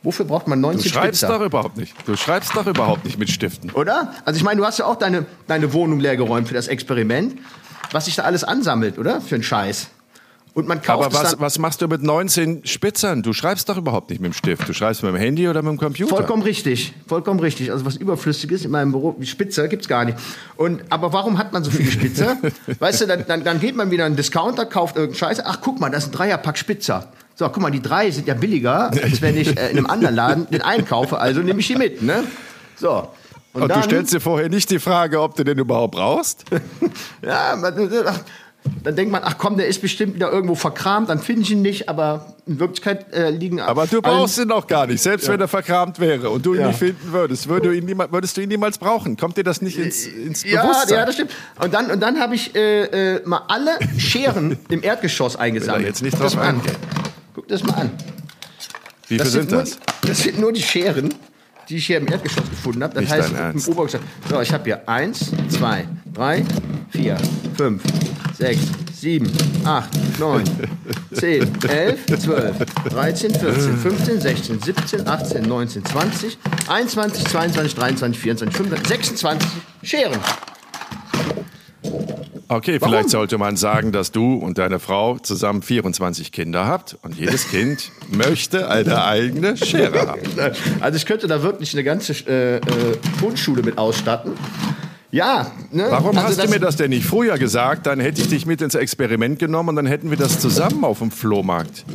Wofür 0.04 0.26
braucht 0.26 0.48
man 0.48 0.60
19 0.60 0.82
Spitzer? 0.82 0.94
Du 0.94 1.00
schreibst 1.00 1.20
Spitzer? 1.22 1.40
doch 1.40 1.46
überhaupt 1.46 1.78
nicht. 1.78 1.96
Du 2.06 2.16
schreibst 2.18 2.56
doch 2.56 2.68
überhaupt 2.68 3.06
nicht 3.06 3.18
mit 3.18 3.30
Stiften. 3.30 3.72
Oder? 3.72 4.14
Also 4.26 4.38
ich 4.38 4.44
meine, 4.44 4.60
du 4.60 4.66
hast 4.66 4.78
ja 4.78 4.86
auch 4.86 4.98
deine, 4.98 5.26
deine 5.48 5.72
Wohnung 5.72 6.00
leergeräumt 6.00 6.50
für 6.50 6.54
das 6.54 6.68
Experiment. 6.68 7.40
Was 7.92 8.06
sich 8.06 8.16
da 8.16 8.24
alles 8.24 8.44
ansammelt, 8.44 8.98
oder? 8.98 9.22
Für 9.22 9.36
einen 9.36 9.44
Scheiß. 9.44 9.88
Und 10.56 10.68
man 10.68 10.82
kauft 10.84 11.06
Aber 11.06 11.24
was, 11.24 11.40
was 11.40 11.58
machst 11.58 11.82
du 11.82 11.88
mit 11.88 12.04
19 12.04 12.66
Spitzern? 12.66 13.24
Du 13.24 13.34
schreibst 13.34 13.70
doch 13.70 13.78
überhaupt 13.78 14.12
nicht 14.12 14.22
mit 14.22 14.32
dem 14.32 14.36
Stift. 14.36 14.70
Du 14.70 14.74
schreibst 14.74 15.02
mit 15.02 15.12
dem 15.12 15.18
Handy 15.18 15.48
oder 15.48 15.64
mit 15.64 15.72
dem 15.72 15.78
Computer. 15.80 16.16
Vollkommen 16.16 16.44
richtig. 16.44 16.94
Vollkommen 17.08 17.40
richtig. 17.40 17.72
Also 17.72 17.86
was 17.86 17.96
Überflüssiges 17.96 18.64
in 18.64 18.70
meinem 18.70 18.92
Büro, 18.92 19.16
wie 19.18 19.26
Spitzer, 19.26 19.68
gibt's 19.68 19.88
gar 19.88 20.06
nicht. 20.06 20.18
Und, 20.56 20.84
aber 20.90 21.12
warum 21.12 21.40
hat 21.40 21.54
man 21.54 21.64
so 21.64 21.72
viele 21.72 21.90
Spitzer? 21.90 22.38
weißt 22.80 23.02
du, 23.02 23.08
dann, 23.08 23.26
dann, 23.28 23.44
dann 23.44 23.60
geht 23.60 23.76
man 23.76 23.90
wieder 23.90 24.04
in 24.04 24.12
einen 24.12 24.16
Discounter, 24.16 24.68
kauft 24.68 24.96
irgendeinen 24.96 25.18
Scheiß. 25.18 25.44
Ach, 25.44 25.58
guck 25.60 25.80
mal, 25.80 25.90
das 25.90 26.04
ist 26.04 26.10
ein 26.10 26.18
Dreierpack 26.18 26.58
Spitzer. 26.58 27.08
So, 27.34 27.50
guck 27.50 27.64
mal, 27.64 27.72
die 27.72 27.82
drei 27.82 28.12
sind 28.12 28.28
ja 28.28 28.36
billiger, 28.36 28.92
als 28.92 29.24
wenn 29.24 29.36
ich 29.36 29.58
äh, 29.58 29.72
in 29.72 29.78
einem 29.78 29.88
anderen 29.88 30.16
Laden 30.16 30.48
den 30.52 30.62
einkaufe. 30.62 31.18
Also 31.18 31.42
nehme 31.42 31.62
ich 31.62 31.68
die 31.68 31.76
mit, 31.76 32.04
ne? 32.04 32.26
So. 32.76 33.08
Und, 33.54 33.64
Und 33.64 33.70
dann, 33.70 33.82
du 33.82 33.86
stellst 33.86 34.14
dir 34.14 34.20
vorher 34.20 34.50
nicht 34.50 34.70
die 34.70 34.80
Frage, 34.80 35.22
ob 35.22 35.36
du 35.36 35.44
den 35.44 35.58
überhaupt 35.58 35.96
brauchst? 35.96 36.46
ja, 37.22 37.56
dann 38.84 38.96
denkt 38.96 39.12
man, 39.12 39.22
ach 39.24 39.38
komm, 39.38 39.58
der 39.58 39.68
ist 39.68 39.82
bestimmt 39.82 40.16
wieder 40.16 40.32
irgendwo 40.32 40.56
verkramt, 40.56 41.10
dann 41.10 41.20
finde 41.20 41.44
ich 41.44 41.52
ihn 41.52 41.62
nicht, 41.62 41.90
aber 41.90 42.34
in 42.46 42.60
Wirklichkeit 42.60 43.14
äh, 43.14 43.30
liegen. 43.30 43.60
Aber 43.62 43.88
du 43.88 44.02
brauchst 44.02 44.38
ihn 44.38 44.48
noch 44.48 44.68
gar 44.68 44.88
nicht, 44.88 45.02
selbst 45.02 45.28
ja. 45.28 45.34
wenn 45.34 45.42
er 45.42 45.48
verkramt 45.48 46.00
wäre 46.00 46.30
und 46.30 46.46
du 46.46 46.54
ihn 46.54 46.62
ja. 46.62 46.68
nicht 46.68 46.80
finden 46.80 47.12
würdest, 47.12 47.48
würdest 47.48 47.72
du, 47.72 47.78
ihn 47.78 47.86
niemals, 47.86 48.12
würdest 48.12 48.38
du 48.38 48.42
ihn 48.42 48.50
niemals 48.50 48.78
brauchen. 48.78 49.18
Kommt 49.18 49.38
dir 49.38 49.44
das 49.44 49.62
nicht 49.62 49.78
ins, 49.78 50.06
ins 50.06 50.44
ja, 50.44 50.62
Bewusstsein? 50.62 51.00
Ja, 51.00 51.06
das 51.06 51.16
stimmt. 51.16 51.32
Und 51.62 51.74
dann, 51.74 51.92
und 51.92 52.00
dann 52.00 52.20
habe 52.20 52.36
ich 52.36 52.56
äh, 52.56 53.16
äh, 53.16 53.22
mal 53.26 53.44
alle 53.48 53.72
Scheren 53.98 54.58
im 54.70 54.84
Erdgeschoss 54.84 55.36
eingesammelt. 55.36 55.86
Jetzt 55.86 56.02
nicht 56.02 56.20
drauf 56.20 56.38
an. 56.38 56.62
Guck 57.34 57.48
das 57.48 57.64
mal 57.64 57.74
an. 57.74 57.92
Wie 59.08 59.18
viel 59.18 59.26
sind, 59.26 59.50
sind 59.50 59.52
das? 59.52 59.72
Nur, 59.72 59.80
das 60.08 60.20
sind 60.20 60.40
nur 60.40 60.54
die 60.54 60.62
Scheren 60.62 61.14
die 61.70 61.78
ich 61.78 61.86
hier 61.86 61.98
im 61.98 62.08
Erdgeschoss 62.08 62.50
gefunden 62.50 62.84
habe. 62.84 62.94
Das 62.96 63.04
Nicht 63.04 63.12
heißt, 63.12 63.32
im 63.32 63.74
Obergeschoss. 63.74 64.02
So, 64.30 64.42
ich 64.42 64.52
habe 64.54 64.64
hier 64.64 64.88
1, 64.88 65.32
2, 65.50 65.88
3, 66.14 66.46
4, 66.92 67.18
5, 67.58 67.84
6, 68.38 68.60
7, 69.00 69.32
8, 69.66 70.20
9, 70.20 70.44
10, 71.14 71.64
11, 71.68 72.06
12, 72.20 72.58
13, 72.90 73.36
14, 73.36 73.78
15, 73.78 74.22
16, 74.22 74.62
17, 74.62 75.08
18, 75.08 75.44
19, 75.44 75.86
20, 75.86 76.38
21, 76.68 77.26
22, 77.26 77.76
23, 77.76 78.22
24, 78.22 78.58
25, 78.58 78.88
26 78.88 79.50
Scheren. 79.84 80.20
Okay, 82.54 82.80
Warum? 82.80 82.94
vielleicht 82.94 83.10
sollte 83.10 83.40
man 83.40 83.58
sagen, 83.58 83.92
dass 83.92 84.12
du 84.12 84.36
und 84.36 84.60
deine 84.60 84.80
Frau 84.80 85.18
zusammen 85.18 85.64
24 85.64 86.32
Kinder 86.32 86.68
habt 86.68 86.98
und 87.02 87.16
jedes 87.16 87.50
Kind 87.50 87.92
möchte 88.12 88.70
eine 88.70 89.04
eigene 89.04 89.58
Schere 89.58 90.08
haben. 90.08 90.22
Also 90.80 90.98
ich 90.98 91.08
könnte 91.08 91.26
da 91.26 91.42
wirklich 91.42 91.74
eine 91.74 91.84
ganze 91.84 92.14
äh, 92.28 92.58
äh, 92.58 92.62
Grundschule 93.20 93.64
mit 93.64 93.80
ausstatten. 93.80 94.34
Ja. 95.10 95.52
Ne? 95.72 95.88
Warum 95.90 96.16
also 96.16 96.30
hast 96.30 96.44
du 96.44 96.50
mir 96.50 96.60
das 96.60 96.76
denn 96.76 96.92
nicht 96.92 97.06
früher 97.06 97.40
gesagt? 97.40 97.88
Dann 97.88 98.00
hätte 98.00 98.22
ich 98.22 98.30
dich 98.30 98.46
mit 98.46 98.62
ins 98.62 98.76
Experiment 98.76 99.40
genommen 99.40 99.70
und 99.70 99.76
dann 99.78 99.88
hätten 99.88 100.12
wir 100.12 100.18
das 100.18 100.40
zusammen 100.40 100.84
auf 100.84 101.00
dem 101.00 101.10
Flohmarkt 101.10 101.86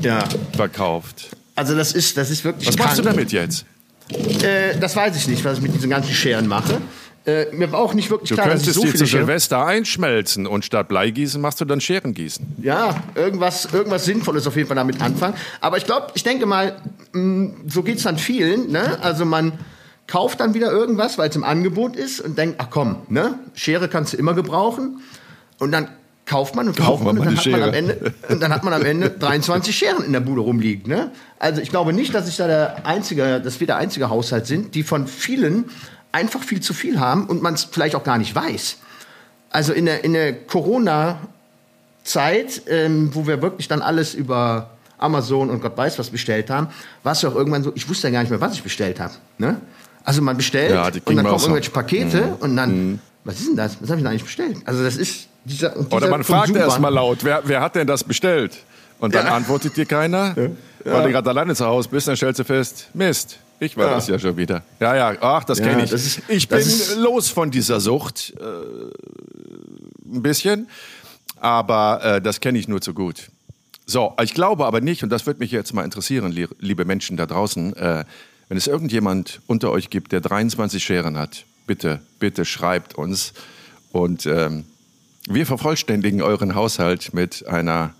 ja. 0.00 0.24
verkauft. 0.56 1.28
Also 1.56 1.76
das 1.76 1.92
ist, 1.92 2.16
das 2.16 2.30
ist 2.30 2.42
wirklich 2.42 2.68
Was 2.68 2.76
krank. 2.76 2.88
machst 2.88 2.98
du 3.00 3.02
damit 3.02 3.32
jetzt? 3.32 3.66
Äh, 4.42 4.78
das 4.80 4.96
weiß 4.96 5.14
ich 5.16 5.28
nicht, 5.28 5.44
was 5.44 5.58
ich 5.58 5.62
mit 5.62 5.74
diesen 5.74 5.90
ganzen 5.90 6.12
Scheren 6.12 6.46
mache. 6.46 6.80
Äh, 7.30 7.54
mir 7.54 7.70
war 7.70 7.80
auch 7.80 7.94
nicht 7.94 8.10
wirklich 8.10 8.30
du 8.30 8.34
klar, 8.34 8.48
dass 8.48 8.66
ich 8.66 8.72
so 8.72 8.82
die 8.82 8.94
zu 8.94 9.06
Silvester 9.06 9.64
einschmelzen 9.64 10.46
und 10.46 10.64
statt 10.64 10.88
Bleigießen 10.88 11.40
machst 11.40 11.60
du 11.60 11.64
dann 11.64 11.80
Scherengießen. 11.80 12.56
Ja, 12.62 12.96
irgendwas, 13.14 13.68
irgendwas 13.72 14.04
Sinnvolles 14.04 14.46
auf 14.46 14.56
jeden 14.56 14.68
Fall 14.68 14.76
damit 14.76 15.00
anfangen. 15.00 15.34
Aber 15.60 15.76
ich 15.76 15.84
glaube, 15.84 16.08
ich 16.14 16.22
denke 16.22 16.46
mal, 16.46 16.76
mh, 17.12 17.20
mm, 17.20 17.54
so 17.68 17.82
geht 17.82 17.98
es 17.98 18.02
dann 18.02 18.18
vielen. 18.18 18.70
Ne? 18.70 18.98
Also 19.02 19.24
man 19.24 19.52
kauft 20.06 20.40
dann 20.40 20.54
wieder 20.54 20.72
irgendwas, 20.72 21.18
weil 21.18 21.28
es 21.30 21.36
im 21.36 21.44
Angebot 21.44 21.94
ist 21.94 22.20
und 22.20 22.36
denkt, 22.36 22.56
ach 22.58 22.66
komm, 22.70 23.02
ne? 23.08 23.38
Schere 23.54 23.88
kannst 23.88 24.12
du 24.12 24.16
immer 24.16 24.34
gebrauchen. 24.34 25.00
Und 25.58 25.72
dann 25.72 25.88
kauft 26.26 26.54
man 26.54 26.68
und 26.68 26.76
kauft 26.76 27.02
man, 27.04 27.18
und 27.18 27.24
dann, 27.24 27.36
hat 27.36 27.46
man 27.46 27.62
am 27.62 27.74
Ende, 27.74 28.14
und 28.28 28.40
dann 28.40 28.52
hat 28.52 28.64
man 28.64 28.72
am 28.72 28.84
Ende 28.84 29.10
23 29.18 29.76
Scheren 29.76 30.04
in 30.04 30.12
der 30.12 30.20
Bude 30.20 30.40
rumliegen. 30.40 30.88
Ne? 30.88 31.10
Also 31.38 31.60
ich 31.60 31.70
glaube 31.70 31.92
nicht, 31.92 32.14
dass 32.14 32.28
ich 32.28 32.36
da 32.36 32.46
der 32.46 32.86
einzige, 32.86 33.40
dass 33.40 33.60
wir 33.60 33.66
der 33.66 33.76
einzige 33.76 34.10
Haushalt 34.10 34.46
sind, 34.46 34.74
die 34.74 34.82
von 34.82 35.06
vielen 35.06 35.66
einfach 36.12 36.42
viel 36.42 36.60
zu 36.60 36.74
viel 36.74 37.00
haben 37.00 37.26
und 37.26 37.42
man 37.42 37.54
es 37.54 37.64
vielleicht 37.64 37.94
auch 37.94 38.04
gar 38.04 38.18
nicht 38.18 38.34
weiß. 38.34 38.76
Also 39.50 39.72
in 39.72 39.86
der, 39.86 40.04
in 40.04 40.12
der 40.12 40.32
Corona-Zeit, 40.32 42.62
ähm, 42.68 43.14
wo 43.14 43.26
wir 43.26 43.42
wirklich 43.42 43.68
dann 43.68 43.82
alles 43.82 44.14
über 44.14 44.70
Amazon 44.98 45.50
und 45.50 45.60
Gott 45.60 45.76
weiß 45.76 45.98
was 45.98 46.10
bestellt 46.10 46.50
haben, 46.50 46.68
war 47.02 47.12
es 47.12 47.22
ja 47.22 47.30
auch 47.30 47.34
irgendwann 47.34 47.62
so, 47.62 47.72
ich 47.74 47.88
wusste 47.88 48.08
ja 48.08 48.12
gar 48.12 48.20
nicht 48.20 48.30
mehr, 48.30 48.40
was 48.40 48.54
ich 48.54 48.62
bestellt 48.62 49.00
habe. 49.00 49.14
Ne? 49.38 49.60
Also 50.04 50.22
man 50.22 50.36
bestellt 50.36 50.72
ja, 50.72 50.86
und 50.86 50.94
dann 50.94 51.24
kommen 51.24 51.40
irgendwelche 51.40 51.70
Pakete 51.70 52.22
mhm. 52.22 52.32
und 52.40 52.56
dann, 52.56 52.70
mhm. 52.70 52.98
was 53.24 53.40
ist 53.40 53.48
denn 53.48 53.56
das? 53.56 53.78
Was 53.80 53.90
habe 53.90 53.98
ich 53.98 54.04
denn 54.04 54.12
eigentlich 54.12 54.24
bestellt? 54.24 54.58
Also 54.64 54.84
das 54.84 54.96
ist 54.96 55.28
dieser, 55.44 55.70
dieser 55.70 55.92
Oder 55.92 56.08
man 56.08 56.24
fragt 56.24 56.54
erst 56.54 56.80
mal 56.80 56.90
laut, 56.90 57.24
wer, 57.24 57.42
wer 57.44 57.60
hat 57.60 57.74
denn 57.74 57.86
das 57.86 58.04
bestellt? 58.04 58.56
Und 58.98 59.14
dann 59.14 59.26
ja. 59.26 59.34
antwortet 59.34 59.76
dir 59.76 59.86
keiner, 59.86 60.36
ja. 60.36 60.50
weil 60.84 61.04
du 61.04 61.12
gerade 61.12 61.30
alleine 61.30 61.54
zu 61.54 61.64
Hause 61.64 61.88
bist, 61.88 62.06
dann 62.06 62.16
stellst 62.16 62.38
du 62.38 62.44
fest, 62.44 62.88
Mist, 62.92 63.38
ich 63.60 63.76
war 63.76 63.86
ja. 63.86 63.94
das 63.94 64.08
ja 64.08 64.18
schon 64.18 64.36
wieder. 64.36 64.62
Ja, 64.80 64.96
ja, 64.96 65.16
ach, 65.20 65.44
das 65.44 65.58
kenne 65.58 65.84
ich. 65.84 65.90
Das 65.90 66.04
ist, 66.04 66.22
ich 66.28 66.48
bin 66.48 66.64
los 66.96 67.28
von 67.28 67.50
dieser 67.50 67.78
Sucht. 67.80 68.34
Äh, 68.40 68.44
ein 70.12 70.22
bisschen. 70.22 70.66
Aber 71.36 72.02
äh, 72.02 72.22
das 72.22 72.40
kenne 72.40 72.58
ich 72.58 72.68
nur 72.68 72.80
zu 72.80 72.94
gut. 72.94 73.30
So, 73.86 74.14
ich 74.22 74.34
glaube 74.34 74.66
aber 74.66 74.80
nicht, 74.80 75.02
und 75.02 75.10
das 75.10 75.26
würde 75.26 75.40
mich 75.40 75.50
jetzt 75.50 75.74
mal 75.74 75.84
interessieren, 75.84 76.32
liebe 76.58 76.84
Menschen 76.84 77.16
da 77.16 77.26
draußen, 77.26 77.74
äh, 77.76 78.04
wenn 78.48 78.56
es 78.56 78.66
irgendjemand 78.66 79.40
unter 79.46 79.70
euch 79.70 79.90
gibt, 79.90 80.12
der 80.12 80.20
23 80.20 80.82
Scheren 80.82 81.18
hat, 81.18 81.44
bitte, 81.66 82.00
bitte 82.18 82.44
schreibt 82.44 82.94
uns. 82.94 83.32
Und 83.92 84.26
ähm, 84.26 84.64
wir 85.28 85.46
vervollständigen 85.46 86.22
euren 86.22 86.54
Haushalt 86.54 87.12
mit 87.14 87.46
einer 87.46 87.94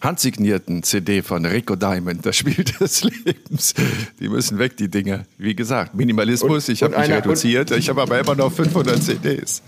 handsignierten 0.00 0.82
CD 0.82 1.22
von 1.22 1.44
Rico 1.44 1.76
Diamond, 1.76 2.24
das 2.24 2.36
Spiel 2.36 2.64
des 2.64 3.04
Lebens. 3.24 3.74
Die 4.20 4.28
müssen 4.28 4.58
weg, 4.58 4.76
die 4.76 4.88
Dinge. 4.88 5.24
Wie 5.36 5.54
gesagt, 5.54 5.94
Minimalismus, 5.94 6.68
und, 6.68 6.72
ich 6.72 6.82
habe 6.82 6.98
mich 6.98 7.10
reduziert, 7.10 7.70
ich 7.70 7.88
habe 7.88 8.02
aber 8.02 8.18
immer 8.18 8.34
noch 8.34 8.52
500 8.52 9.02
CDs. 9.02 9.62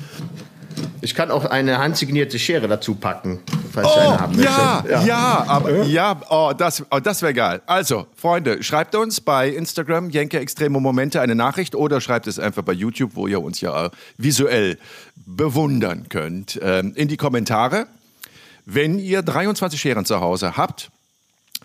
Ich 1.03 1.15
kann 1.15 1.31
auch 1.31 1.45
eine 1.45 1.79
handsignierte 1.79 2.39
Schere 2.39 2.69
dazu 2.69 2.95
packen, 2.95 3.41
falls 3.73 3.89
oh, 3.89 3.99
eine 3.99 4.21
haben 4.21 4.43
ja, 4.43 4.85
ja, 4.89 5.05
ja, 5.05 5.45
aber 5.47 5.83
ja, 5.85 6.21
oh, 6.29 6.53
das, 6.57 6.85
oh, 6.91 7.01
das 7.01 7.23
wäre 7.23 7.35
geil. 7.35 7.63
Also, 7.67 8.07
Freunde, 8.15 8.63
schreibt 8.63 8.95
uns 8.95 9.21
bei 9.21 9.49
Instagram 9.49 10.11
Jenke 10.11 10.39
Extreme 10.39 10.79
Momente 10.81 11.21
eine 11.21 11.35
Nachricht 11.35 11.75
oder 11.75 12.01
schreibt 12.01 12.27
es 12.27 12.39
einfach 12.39 12.63
bei 12.63 12.73
YouTube, 12.73 13.13
wo 13.15 13.27
ihr 13.27 13.43
uns 13.43 13.61
ja 13.61 13.91
visuell 14.19 14.79
bewundern 15.17 16.07
könnt, 16.09 16.59
ähm, 16.63 16.93
in 16.95 17.09
die 17.09 17.17
Kommentare. 17.17 17.87
Wenn 18.73 19.01
ihr 19.01 19.23
23 19.23 19.81
Scheren 19.81 20.05
zu 20.05 20.21
Hause 20.21 20.57
habt, 20.57 20.93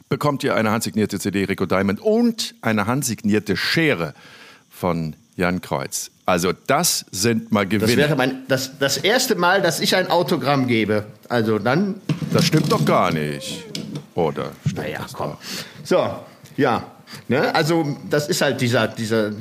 bekommt 0.09 0.43
ihr 0.43 0.55
eine 0.55 0.71
handsignierte 0.71 1.19
CD 1.19 1.43
Rico 1.43 1.67
Diamond 1.67 1.99
und 1.99 2.55
eine 2.63 2.87
handsignierte 2.87 3.55
Schere 3.55 4.15
von 4.71 5.15
Jan 5.35 5.61
Kreuz. 5.61 6.09
Also 6.25 6.51
das 6.65 7.05
sind 7.11 7.51
mal 7.51 7.67
Gewinne. 7.67 7.85
Das 7.85 7.95
wäre 7.95 8.15
mein, 8.15 8.47
das, 8.47 8.79
das 8.79 8.97
erste 8.97 9.35
Mal, 9.35 9.61
dass 9.61 9.81
ich 9.81 9.95
ein 9.95 10.09
Autogramm 10.09 10.65
gebe. 10.65 11.05
Also 11.29 11.59
dann... 11.59 12.01
Das 12.33 12.45
stimmt 12.45 12.71
doch 12.71 12.83
gar 12.85 13.11
nicht. 13.11 13.65
Oder? 14.15 14.53
Stimmt 14.61 14.77
naja, 14.77 15.05
komm. 15.13 15.31
Doch? 15.31 15.37
So, 15.83 16.09
ja. 16.57 16.87
Ne? 17.27 17.53
Also 17.53 17.99
das 18.09 18.29
ist 18.29 18.41
halt 18.41 18.61
dieser, 18.61 18.87
dieser 18.87 19.31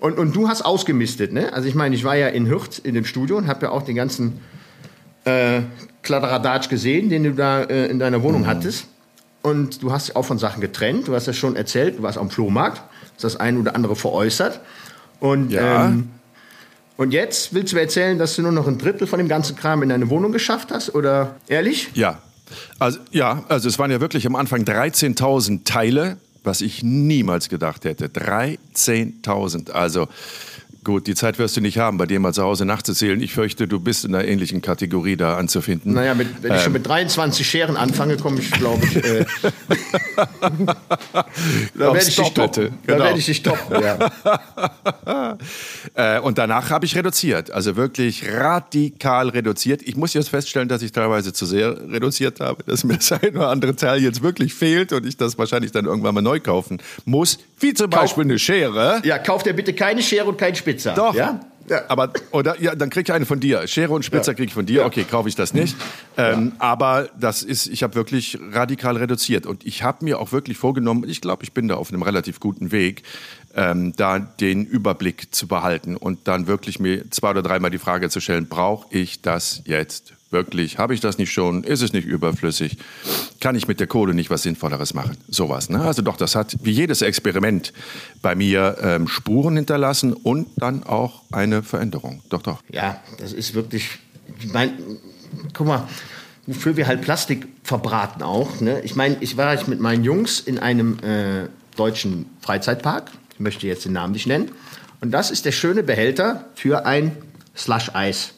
und, 0.00 0.18
und 0.18 0.34
du 0.34 0.48
hast 0.48 0.62
ausgemistet. 0.62 1.32
Ne? 1.32 1.52
Also 1.52 1.68
ich 1.68 1.76
meine, 1.76 1.94
ich 1.94 2.02
war 2.02 2.16
ja 2.16 2.26
in 2.26 2.48
Hürth 2.48 2.80
in 2.82 2.94
dem 2.94 3.04
Studio 3.04 3.36
und 3.36 3.46
habe 3.46 3.66
ja 3.66 3.70
auch 3.70 3.82
den 3.82 3.94
ganzen 3.94 4.40
äh, 5.24 5.60
Kladderadatsch 6.06 6.68
gesehen, 6.68 7.10
den 7.10 7.24
du 7.24 7.32
da 7.32 7.62
äh, 7.62 7.86
in 7.86 7.98
deiner 7.98 8.22
Wohnung 8.22 8.42
mhm. 8.42 8.46
hattest. 8.46 8.86
Und 9.42 9.82
du 9.82 9.92
hast 9.92 10.16
auch 10.16 10.24
von 10.24 10.38
Sachen 10.38 10.60
getrennt. 10.60 11.08
Du 11.08 11.14
hast 11.14 11.26
ja 11.26 11.32
schon 11.32 11.54
erzählt, 11.54 11.98
du 11.98 12.02
warst 12.02 12.18
am 12.18 12.30
Flohmarkt, 12.30 12.82
hast 13.14 13.24
das 13.24 13.36
eine 13.36 13.58
oder 13.58 13.74
andere 13.74 13.94
veräußert. 13.94 14.60
Und, 15.20 15.50
ja. 15.50 15.86
ähm, 15.86 16.08
und 16.96 17.12
jetzt 17.12 17.54
willst 17.54 17.72
du 17.72 17.76
mir 17.76 17.82
erzählen, 17.82 18.18
dass 18.18 18.36
du 18.36 18.42
nur 18.42 18.52
noch 18.52 18.66
ein 18.66 18.78
Drittel 18.78 19.06
von 19.06 19.18
dem 19.18 19.28
ganzen 19.28 19.54
Kram 19.54 19.82
in 19.82 19.88
deine 19.88 20.10
Wohnung 20.10 20.32
geschafft 20.32 20.70
hast? 20.72 20.94
Oder 20.94 21.36
ehrlich? 21.48 21.90
Ja. 21.94 22.18
Also, 22.78 22.98
ja, 23.10 23.44
also 23.48 23.68
es 23.68 23.78
waren 23.78 23.90
ja 23.90 24.00
wirklich 24.00 24.26
am 24.26 24.36
Anfang 24.36 24.62
13.000 24.62 25.64
Teile, 25.64 26.16
was 26.44 26.60
ich 26.60 26.82
niemals 26.82 27.48
gedacht 27.48 27.84
hätte. 27.84 28.06
13.000. 28.06 29.70
Also 29.70 30.08
Gut, 30.86 31.08
die 31.08 31.16
Zeit 31.16 31.40
wirst 31.40 31.56
du 31.56 31.60
nicht 31.60 31.78
haben, 31.78 31.98
bei 31.98 32.06
dir 32.06 32.20
mal 32.20 32.32
zu 32.32 32.44
Hause 32.44 32.64
nachzuzählen. 32.64 33.20
Ich 33.20 33.32
fürchte, 33.34 33.66
du 33.66 33.80
bist 33.80 34.04
in 34.04 34.14
einer 34.14 34.24
ähnlichen 34.24 34.62
Kategorie 34.62 35.16
da 35.16 35.36
anzufinden. 35.36 35.94
Naja, 35.94 36.14
mit, 36.14 36.28
wenn 36.44 36.52
ähm. 36.52 36.56
ich 36.58 36.62
schon 36.62 36.72
mit 36.74 36.86
23 36.86 37.44
Scheren 37.44 37.76
anfange, 37.76 38.16
komme 38.18 38.38
ich, 38.38 38.52
glaube 38.52 38.86
ich. 38.86 38.94
Äh, 38.94 39.26
da 41.74 41.92
werde 41.92 41.98
ich. 41.98 42.16
Genau. 42.16 42.70
Da 42.86 42.98
werde 42.98 43.18
ich 43.18 43.26
dich 43.26 43.42
toppen, 43.42 43.82
ja. 43.82 45.36
äh, 46.18 46.20
und 46.20 46.38
danach 46.38 46.70
habe 46.70 46.86
ich 46.86 46.94
reduziert. 46.94 47.50
Also 47.50 47.74
wirklich 47.74 48.22
radikal 48.30 49.30
reduziert. 49.30 49.82
Ich 49.82 49.96
muss 49.96 50.14
jetzt 50.14 50.28
feststellen, 50.28 50.68
dass 50.68 50.82
ich 50.82 50.92
teilweise 50.92 51.32
zu 51.32 51.46
sehr 51.46 51.76
reduziert 51.90 52.38
habe, 52.38 52.62
dass 52.62 52.84
mir 52.84 52.94
das 52.94 53.10
ein 53.20 53.36
oder 53.36 53.48
andere 53.48 53.74
Teil 53.74 54.00
jetzt 54.00 54.22
wirklich 54.22 54.54
fehlt 54.54 54.92
und 54.92 55.04
ich 55.04 55.16
das 55.16 55.36
wahrscheinlich 55.36 55.72
dann 55.72 55.86
irgendwann 55.86 56.14
mal 56.14 56.22
neu 56.22 56.38
kaufen 56.38 56.78
muss. 57.04 57.40
Wie 57.58 57.74
zum 57.74 57.90
Kauf, 57.90 58.02
Beispiel 58.02 58.24
eine 58.24 58.38
Schere. 58.38 59.00
Ja, 59.04 59.18
kauf 59.18 59.42
dir 59.42 59.54
bitte 59.54 59.72
keine 59.72 60.02
Schere 60.02 60.26
und 60.26 60.36
kein 60.36 60.54
Spitz. 60.54 60.76
Spitzer. 60.76 60.94
Doch. 60.94 61.14
Ja? 61.14 61.40
Ja. 61.68 61.82
Aber, 61.88 62.12
oder, 62.30 62.60
ja, 62.60 62.74
dann 62.74 62.90
krieg 62.90 63.08
ich 63.08 63.12
eine 63.12 63.26
von 63.26 63.40
dir. 63.40 63.66
Schere 63.66 63.92
und 63.92 64.04
Spitzer 64.04 64.32
ja. 64.32 64.36
krieg 64.36 64.48
ich 64.48 64.54
von 64.54 64.66
dir. 64.66 64.84
Okay, 64.84 65.04
kaufe 65.04 65.28
ich 65.28 65.34
das 65.34 65.52
nicht. 65.52 65.76
Ähm, 66.16 66.52
ja. 66.54 66.60
Aber 66.60 67.08
das 67.18 67.42
ist, 67.42 67.66
ich 67.66 67.82
habe 67.82 67.94
wirklich 67.94 68.38
radikal 68.52 68.96
reduziert. 68.96 69.46
Und 69.46 69.66
ich 69.66 69.82
habe 69.82 70.04
mir 70.04 70.20
auch 70.20 70.32
wirklich 70.32 70.58
vorgenommen, 70.58 71.04
ich 71.08 71.20
glaube, 71.20 71.44
ich 71.44 71.52
bin 71.52 71.68
da 71.68 71.74
auf 71.74 71.90
einem 71.90 72.02
relativ 72.02 72.40
guten 72.40 72.72
Weg, 72.72 73.02
ähm, 73.54 73.94
da 73.96 74.18
den 74.18 74.64
Überblick 74.64 75.34
zu 75.34 75.48
behalten 75.48 75.96
und 75.96 76.28
dann 76.28 76.46
wirklich 76.46 76.78
mir 76.78 77.10
zwei 77.10 77.30
oder 77.30 77.42
dreimal 77.42 77.70
die 77.70 77.78
Frage 77.78 78.10
zu 78.10 78.20
stellen, 78.20 78.46
brauche 78.46 78.86
ich 78.94 79.22
das 79.22 79.62
jetzt 79.64 80.12
wirklich? 80.36 80.76
Habe 80.76 80.92
ich 80.92 81.00
das 81.00 81.16
nicht 81.16 81.32
schon? 81.32 81.64
Ist 81.64 81.82
es 81.82 81.94
nicht 81.94 82.06
überflüssig? 82.06 82.76
Kann 83.40 83.56
ich 83.56 83.66
mit 83.66 83.80
der 83.80 83.86
Kohle 83.86 84.12
nicht 84.12 84.28
was 84.28 84.42
Sinnvolleres 84.42 84.92
machen? 84.92 85.16
Sowas. 85.28 85.70
Ne? 85.70 85.80
Also 85.80 86.02
doch, 86.02 86.18
das 86.18 86.34
hat 86.34 86.56
wie 86.62 86.72
jedes 86.72 87.00
Experiment 87.00 87.72
bei 88.20 88.34
mir 88.34 88.76
ähm, 88.82 89.08
Spuren 89.08 89.56
hinterlassen 89.56 90.12
und 90.12 90.48
dann 90.56 90.82
auch 90.82 91.22
eine 91.32 91.62
Veränderung. 91.62 92.20
Doch, 92.28 92.42
doch. 92.42 92.62
Ja, 92.70 93.00
das 93.18 93.32
ist 93.32 93.54
wirklich. 93.54 93.98
Mein, 94.52 94.72
guck 95.54 95.66
mal, 95.66 95.88
wofür 96.46 96.76
wir 96.76 96.86
halt 96.86 97.00
Plastik 97.00 97.48
verbraten 97.62 98.22
auch. 98.22 98.60
Ne? 98.60 98.82
Ich 98.82 98.94
meine, 98.94 99.16
ich 99.20 99.38
war 99.38 99.46
halt 99.46 99.68
mit 99.68 99.80
meinen 99.80 100.04
Jungs 100.04 100.40
in 100.40 100.58
einem 100.58 100.98
äh, 100.98 101.48
deutschen 101.76 102.26
Freizeitpark. 102.42 103.10
Ich 103.32 103.40
möchte 103.40 103.66
jetzt 103.66 103.86
den 103.86 103.92
Namen 103.92 104.12
nicht 104.12 104.26
nennen. 104.26 104.50
Und 105.00 105.12
das 105.12 105.30
ist 105.30 105.46
der 105.46 105.52
schöne 105.52 105.82
Behälter 105.82 106.44
für 106.54 106.84
ein 106.84 107.16
Slush-Eis. 107.56 108.35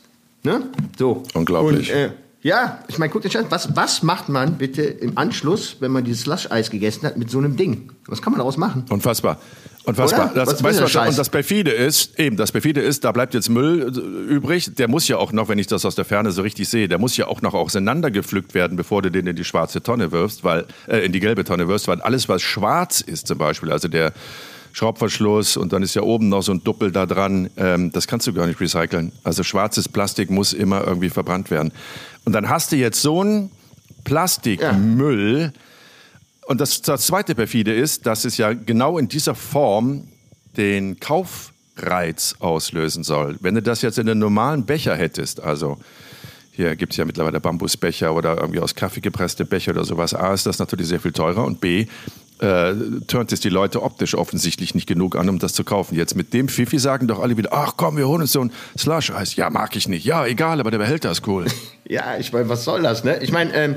Ne? 0.48 0.62
So. 0.98 1.22
Unglaublich. 1.34 1.90
Und, 1.92 1.96
äh, 1.96 2.10
ja, 2.40 2.78
ich 2.88 2.98
meine, 2.98 3.12
guck 3.12 3.22
dir 3.22 3.38
an, 3.38 3.46
was, 3.50 3.76
was 3.76 4.02
macht 4.02 4.28
man 4.30 4.54
bitte 4.56 4.82
im 4.82 5.18
Anschluss, 5.18 5.76
wenn 5.80 5.90
man 5.90 6.04
dieses 6.04 6.22
Slush-Eis 6.22 6.70
gegessen 6.70 7.04
hat, 7.04 7.18
mit 7.18 7.30
so 7.30 7.38
einem 7.38 7.56
Ding? 7.56 7.92
Was 8.06 8.22
kann 8.22 8.32
man 8.32 8.38
daraus 8.38 8.56
machen? 8.56 8.84
Unfassbar. 8.88 9.38
Unfassbar. 9.84 10.30
Oder? 10.32 10.34
Das, 10.34 10.48
Was 10.48 10.62
weißt 10.62 10.82
was, 10.82 10.90
Scheiß? 10.90 11.08
und 11.10 11.18
das 11.18 11.28
perfide 11.28 11.70
ist, 11.72 12.18
eben, 12.18 12.36
das 12.36 12.52
perfide 12.52 12.80
ist, 12.80 13.04
da 13.04 13.12
bleibt 13.12 13.34
jetzt 13.34 13.50
Müll 13.50 13.92
äh, 13.94 14.32
übrig. 14.32 14.74
Der 14.76 14.88
muss 14.88 15.08
ja 15.08 15.18
auch 15.18 15.32
noch, 15.32 15.48
wenn 15.48 15.58
ich 15.58 15.66
das 15.66 15.84
aus 15.84 15.96
der 15.96 16.04
Ferne 16.04 16.30
so 16.30 16.42
richtig 16.42 16.68
sehe, 16.68 16.88
der 16.88 16.98
muss 16.98 17.16
ja 17.16 17.26
auch 17.26 17.42
noch 17.42 17.54
auseinandergepflückt 17.54 18.54
werden, 18.54 18.76
bevor 18.76 19.02
du 19.02 19.10
den 19.10 19.26
in 19.26 19.36
die 19.36 19.44
schwarze 19.44 19.82
Tonne 19.82 20.12
wirfst, 20.12 20.44
weil, 20.44 20.64
äh, 20.86 21.04
in 21.04 21.12
die 21.12 21.20
gelbe 21.20 21.44
Tonne 21.44 21.68
wirfst, 21.68 21.88
weil 21.88 22.00
alles, 22.00 22.28
was 22.28 22.40
schwarz 22.40 23.00
ist 23.00 23.26
zum 23.26 23.36
Beispiel, 23.36 23.72
also 23.72 23.88
der 23.88 24.12
Schraubverschluss 24.72 25.56
und 25.56 25.72
dann 25.72 25.82
ist 25.82 25.94
ja 25.94 26.02
oben 26.02 26.28
noch 26.28 26.42
so 26.42 26.52
ein 26.52 26.62
Doppel 26.62 26.92
da 26.92 27.06
dran, 27.06 27.50
ähm, 27.56 27.92
das 27.92 28.06
kannst 28.06 28.26
du 28.26 28.32
gar 28.32 28.46
nicht 28.46 28.60
recyceln. 28.60 29.12
Also 29.24 29.42
schwarzes 29.42 29.88
Plastik 29.88 30.30
muss 30.30 30.52
immer 30.52 30.86
irgendwie 30.86 31.10
verbrannt 31.10 31.50
werden. 31.50 31.72
Und 32.24 32.32
dann 32.32 32.48
hast 32.48 32.72
du 32.72 32.76
jetzt 32.76 33.02
so 33.02 33.20
einen 33.20 33.50
Plastikmüll, 34.04 35.52
und 36.48 36.62
das, 36.62 36.80
das 36.80 37.04
zweite 37.04 37.34
perfide 37.34 37.74
ist, 37.74 38.06
dass 38.06 38.24
es 38.24 38.38
ja 38.38 38.54
genau 38.54 38.96
in 38.96 39.06
dieser 39.06 39.34
Form 39.34 40.08
den 40.56 40.98
Kaufreiz 40.98 42.36
auslösen 42.38 43.04
soll. 43.04 43.36
Wenn 43.40 43.54
du 43.54 43.60
das 43.60 43.82
jetzt 43.82 43.98
in 43.98 44.08
einem 44.08 44.20
normalen 44.20 44.64
Becher 44.64 44.96
hättest, 44.96 45.42
also 45.42 45.76
hier 46.52 46.74
gibt 46.74 46.94
es 46.94 46.96
ja 46.96 47.04
mittlerweile 47.04 47.38
Bambusbecher 47.38 48.14
oder 48.14 48.38
irgendwie 48.38 48.60
aus 48.60 48.74
Kaffee 48.74 49.02
gepresste 49.02 49.44
Becher 49.44 49.72
oder 49.72 49.84
sowas, 49.84 50.14
A 50.14 50.32
ist 50.32 50.46
das 50.46 50.58
natürlich 50.58 50.88
sehr 50.88 51.00
viel 51.00 51.12
teurer 51.12 51.44
und 51.44 51.60
B 51.60 51.86
äh, 52.40 52.72
turnt 53.06 53.32
es 53.32 53.40
die 53.40 53.48
Leute 53.48 53.82
optisch 53.82 54.14
offensichtlich 54.14 54.74
nicht 54.74 54.86
genug 54.86 55.16
an, 55.16 55.28
um 55.28 55.38
das 55.38 55.52
zu 55.52 55.64
kaufen. 55.64 55.94
Jetzt 55.96 56.14
mit 56.16 56.32
dem 56.32 56.48
Fifi 56.48 56.78
sagen 56.78 57.08
doch 57.08 57.20
alle 57.20 57.36
wieder, 57.36 57.52
ach 57.52 57.74
komm, 57.76 57.96
wir 57.96 58.06
holen 58.08 58.22
uns 58.22 58.32
so 58.32 58.42
ein 58.42 58.52
Slush-Eis. 58.76 59.36
Ja, 59.36 59.50
mag 59.50 59.74
ich 59.76 59.88
nicht. 59.88 60.04
Ja, 60.04 60.24
egal, 60.26 60.60
aber 60.60 60.70
der 60.70 60.78
Behälter 60.78 61.10
ist 61.10 61.26
cool. 61.26 61.46
Ja, 61.90 62.18
ich 62.18 62.34
meine, 62.34 62.50
was 62.50 62.64
soll 62.64 62.82
das, 62.82 63.02
ne? 63.02 63.18
Ich 63.22 63.32
meine, 63.32 63.54
ähm, 63.54 63.76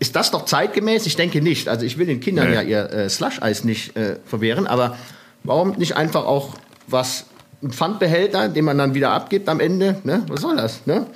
ist 0.00 0.16
das 0.16 0.32
doch 0.32 0.44
zeitgemäß? 0.44 1.06
Ich 1.06 1.14
denke 1.14 1.40
nicht. 1.40 1.68
Also 1.68 1.86
ich 1.86 1.96
will 1.96 2.06
den 2.06 2.18
Kindern 2.18 2.48
Nee. 2.48 2.54
ja 2.56 2.62
ihr 2.62 2.90
äh, 2.90 3.08
Slush-Eis 3.08 3.62
nicht 3.62 3.96
äh, 3.96 4.16
verwehren, 4.26 4.66
aber 4.66 4.96
warum 5.44 5.70
nicht 5.76 5.96
einfach 5.96 6.24
auch 6.24 6.54
was, 6.88 7.26
ein 7.62 7.70
Pfandbehälter, 7.70 8.48
den 8.48 8.64
man 8.64 8.76
dann 8.76 8.94
wieder 8.94 9.10
abgibt 9.12 9.48
am 9.48 9.60
Ende, 9.60 10.00
ne? 10.02 10.24
Was 10.26 10.40
soll 10.40 10.56
das, 10.56 10.84
ne? 10.86 11.06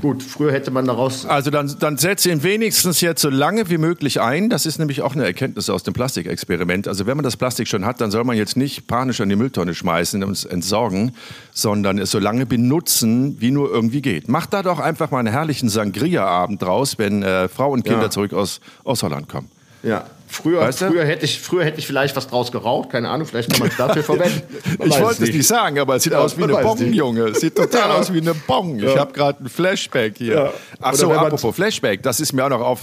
Gut, 0.00 0.22
früher 0.22 0.52
hätte 0.52 0.70
man 0.70 0.86
daraus... 0.86 1.26
Also 1.26 1.50
dann, 1.50 1.72
dann 1.78 1.96
setze 1.96 2.30
ihn 2.30 2.42
wenigstens 2.42 3.00
jetzt 3.00 3.22
so 3.22 3.30
lange 3.30 3.68
wie 3.70 3.78
möglich 3.78 4.20
ein. 4.20 4.50
Das 4.50 4.66
ist 4.66 4.78
nämlich 4.78 5.02
auch 5.02 5.14
eine 5.14 5.24
Erkenntnis 5.24 5.70
aus 5.70 5.82
dem 5.82 5.94
Plastikexperiment. 5.94 6.88
Also 6.88 7.06
wenn 7.06 7.16
man 7.16 7.24
das 7.24 7.36
Plastik 7.36 7.68
schon 7.68 7.84
hat, 7.84 8.00
dann 8.00 8.10
soll 8.10 8.24
man 8.24 8.36
jetzt 8.36 8.56
nicht 8.56 8.86
panisch 8.86 9.20
an 9.20 9.28
die 9.28 9.36
Mülltonne 9.36 9.74
schmeißen 9.74 10.22
und 10.24 10.32
es 10.32 10.44
entsorgen, 10.44 11.12
sondern 11.52 11.98
es 11.98 12.10
so 12.10 12.18
lange 12.18 12.46
benutzen, 12.46 13.36
wie 13.40 13.50
nur 13.50 13.70
irgendwie 13.70 14.02
geht. 14.02 14.28
Macht 14.28 14.52
da 14.54 14.62
doch 14.62 14.78
einfach 14.78 15.10
mal 15.10 15.18
einen 15.18 15.32
herrlichen 15.32 15.68
Sangria-Abend 15.68 16.62
draus, 16.62 16.98
wenn 16.98 17.22
äh, 17.22 17.48
Frau 17.48 17.70
und 17.70 17.84
Kinder 17.84 18.02
Ja. 18.02 18.10
zurück 18.10 18.32
aus, 18.32 18.60
aus 18.84 19.02
Holland 19.02 19.28
kommen. 19.28 19.48
Ja, 19.82 20.06
früher, 20.32 20.60
Weißt 20.60 20.80
du? 20.80 20.86
früher, 20.88 21.04
hätte 21.04 21.24
ich, 21.24 21.40
früher 21.40 21.64
hätte 21.64 21.78
ich 21.78 21.86
vielleicht 21.86 22.16
was 22.16 22.26
draus 22.26 22.50
geraucht, 22.50 22.90
keine 22.90 23.08
Ahnung, 23.10 23.26
vielleicht 23.26 23.50
kann 23.50 23.60
man 23.60 23.68
es 23.68 23.76
dafür 23.76 24.02
verwenden. 24.04 24.42
Man 24.78 24.88
Ich 24.88 25.00
wollte 25.00 25.24
es 25.24 25.32
nicht 25.32 25.46
sagen, 25.46 25.78
aber 25.78 25.96
es 25.96 26.02
sieht 26.04 26.12
Ja, 26.12 26.18
aus 26.20 26.36
wie 26.38 26.42
eine 26.44 26.54
Bong, 26.54 26.78
nicht. 26.78 26.94
Junge. 26.94 27.22
Es 27.28 27.40
sieht 27.40 27.54
total 27.56 27.90
Ja. 27.90 27.94
aus 27.96 28.12
wie 28.12 28.20
eine 28.20 28.34
Bong. 28.34 28.76
Ich 28.78 28.82
Ja. 28.84 28.96
habe 28.98 29.12
gerade 29.12 29.44
ein 29.44 29.48
Flashback 29.48 30.16
hier. 30.18 30.52
Ach 30.80 30.94
so, 30.94 31.12
apropos 31.12 31.54
Flashback, 31.54 32.02
das 32.02 32.18
ist 32.20 32.32
mir 32.32 32.44
auch 32.44 32.48
noch 32.50 32.60
auf, 32.60 32.80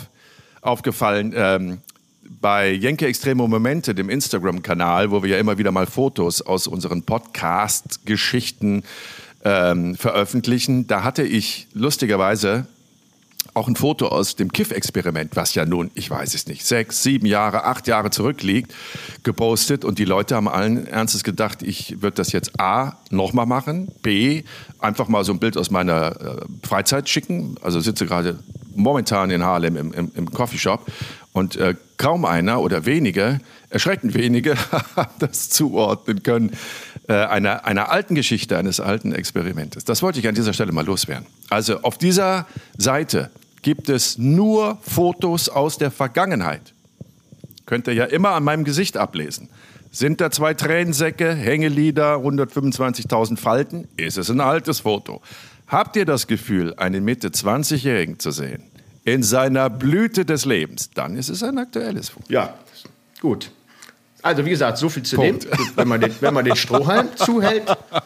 aufgefallen. 0.62 1.34
Ähm, 1.36 1.78
bei 2.42 2.70
Jenke 2.72 3.08
Extreme 3.08 3.48
Momente, 3.48 3.96
dem 3.96 4.10
Instagram-Kanal, 4.10 5.10
wo 5.12 5.24
wir 5.24 5.32
ja 5.32 5.38
immer 5.40 5.58
wieder 5.58 5.72
mal 5.72 5.88
Fotos 5.88 6.42
aus 6.42 6.68
unseren 6.68 7.04
Podcast-Geschichten 7.04 8.84
ähm, 9.44 9.96
veröffentlichen, 9.96 10.86
da 10.88 11.04
hatte 11.04 11.24
ich 11.24 11.68
lustigerweise 11.74 12.68
auch 13.54 13.68
ein 13.68 13.76
Foto 13.76 14.08
aus 14.08 14.36
dem 14.36 14.52
Kiff-Experiment, 14.52 15.36
was 15.36 15.56
ja 15.56 15.66
nun, 15.66 15.92
ich 15.96 16.10
weiß 16.10 16.34
es 16.34 16.48
nicht, 16.48 16.66
sechs, 16.66 17.04
sieben 17.04 17.26
Jahre, 17.26 17.66
acht 17.66 17.88
Jahre 17.88 18.10
zurückliegt, 18.12 18.74
gepostet. 19.24 19.86
Und 19.86 20.00
die 20.00 20.06
Leute 20.06 20.36
haben 20.36 20.48
allen 20.48 20.88
Ernstes 20.88 21.24
gedacht, 21.24 21.64
ich 21.64 22.02
würde 22.02 22.16
das 22.16 22.32
jetzt 22.32 22.60
A, 22.60 22.98
nochmal 23.10 23.46
machen, 23.46 23.92
B, 24.02 24.44
einfach 24.80 25.08
mal 25.08 25.24
so 25.24 25.34
ein 25.34 25.40
Bild 25.40 25.58
aus 25.58 25.72
meiner 25.72 26.16
äh, 26.22 26.68
Freizeit 26.68 27.10
schicken. 27.10 27.56
Also 27.62 27.80
sitze 27.80 28.06
gerade 28.06 28.40
momentan 28.76 29.30
in 29.32 29.44
Harlem 29.44 29.76
im, 29.76 29.94
im, 29.94 30.12
im 30.16 30.32
Coffeeshop 30.32 30.86
und 31.34 31.56
äh, 31.56 31.76
kaum 31.98 32.26
einer 32.26 32.62
oder 32.62 32.86
wenige, 32.86 33.40
erschreckend 33.70 34.14
wenige, 34.14 34.56
haben 34.96 35.14
das 35.20 35.50
zuordnen 35.50 36.24
können, 36.24 36.52
äh, 37.10 37.26
einer, 37.26 37.66
einer 37.66 37.92
alten 37.92 38.14
Geschichte, 38.14 38.56
eines 38.56 38.80
alten 38.80 39.14
Experimentes. 39.14 39.84
Das 39.84 40.04
wollte 40.04 40.20
ich 40.20 40.28
an 40.28 40.36
dieser 40.36 40.54
Stelle 40.54 40.72
mal 40.72 40.86
loswerden. 40.86 41.26
Also 41.50 41.82
auf 41.82 41.98
dieser 41.98 42.46
Seite 42.78 43.32
gibt 43.64 43.90
es 43.90 44.20
nur 44.20 44.78
Fotos 44.84 45.50
aus 45.50 45.80
der 45.80 45.90
Vergangenheit. 45.90 46.62
Könnt 47.66 47.88
ihr 47.88 47.96
ja 47.96 48.06
immer 48.06 48.34
an 48.34 48.44
meinem 48.44 48.64
Gesicht 48.64 48.96
ablesen. 48.96 49.50
Sind 49.90 50.22
da 50.22 50.30
zwei 50.30 50.54
Tränensäcke, 50.54 51.34
Hängelieder, 51.34 52.18
125.000 52.18 53.38
Falten? 53.38 53.88
Ist 53.98 54.20
es 54.20 54.30
ein 54.30 54.40
altes 54.40 54.82
Foto? 54.82 55.24
Habt 55.66 55.96
ihr 55.96 56.06
das 56.06 56.28
Gefühl, 56.28 56.76
einen 56.76 57.04
Mitte 57.04 57.30
20-Jährigen 57.30 58.20
zu 58.20 58.30
sehen? 58.30 58.62
In 59.04 59.24
seiner 59.24 59.72
Blüte 59.72 60.26
des 60.26 60.46
Lebens? 60.46 60.92
Dann 60.92 61.18
ist 61.18 61.30
es 61.30 61.42
ein 61.42 61.58
aktuelles 61.58 62.10
Foto. 62.10 62.32
Ja, 62.32 62.54
gut. 63.20 63.52
Also 64.22 64.46
wie 64.46 64.50
gesagt, 64.50 64.78
so 64.78 64.90
viel 64.90 65.04
zu 65.04 65.16
Punkt. 65.16 65.46
dem, 65.46 65.52
wenn 65.76 65.88
man 65.88 66.02
den, 66.02 66.14
wenn 66.20 66.34
man 66.34 66.44
den 66.44 66.56
Strohhalm 66.58 67.08
zuhält, 67.16 67.64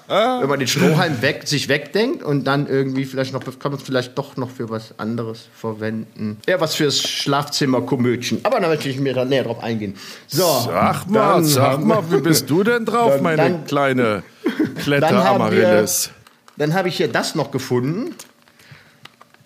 wenn 0.07 0.47
man 0.47 0.59
den 0.59 0.67
Strohhalm 0.67 1.21
weg, 1.23 1.41
sich 1.47 1.69
wegdenkt 1.69 2.21
und 2.23 2.43
dann 2.45 2.67
irgendwie 2.67 3.05
vielleicht 3.05 3.33
noch, 3.33 3.43
kann 3.43 3.71
man 3.71 3.79
es 3.79 3.83
vielleicht 3.85 4.15
doch 4.17 4.37
noch 4.37 4.51
für 4.51 4.69
was 4.69 4.93
anderes 4.99 5.47
verwenden. 5.55 6.37
Ja, 6.47 6.61
was 6.61 6.75
fürs 6.75 7.01
Schlafzimmer-Komödchen. 7.01 8.41
Aber 8.43 8.59
da 8.59 8.67
möchte 8.67 8.89
ich 8.89 8.99
mir 8.99 9.13
dann 9.13 9.29
näher 9.29 9.43
drauf 9.43 9.63
eingehen. 9.63 9.95
So, 10.27 10.43
Sag 10.65 11.09
mal, 11.09 11.33
dann 11.33 11.45
sag 11.45 11.83
mal, 11.83 12.03
wie 12.11 12.21
bist 12.21 12.47
du 12.49 12.63
denn 12.63 12.85
drauf, 12.85 13.13
Dann- 13.15 13.23
meine 13.23 13.37
dann- 13.37 13.65
kleine 13.65 14.23
Kletteramaryllis? 14.83 16.11
dann 16.57 16.73
habe 16.75 16.89
ich 16.89 16.97
hier 16.97 17.07
das 17.07 17.33
noch 17.33 17.49
gefunden. 17.49 18.13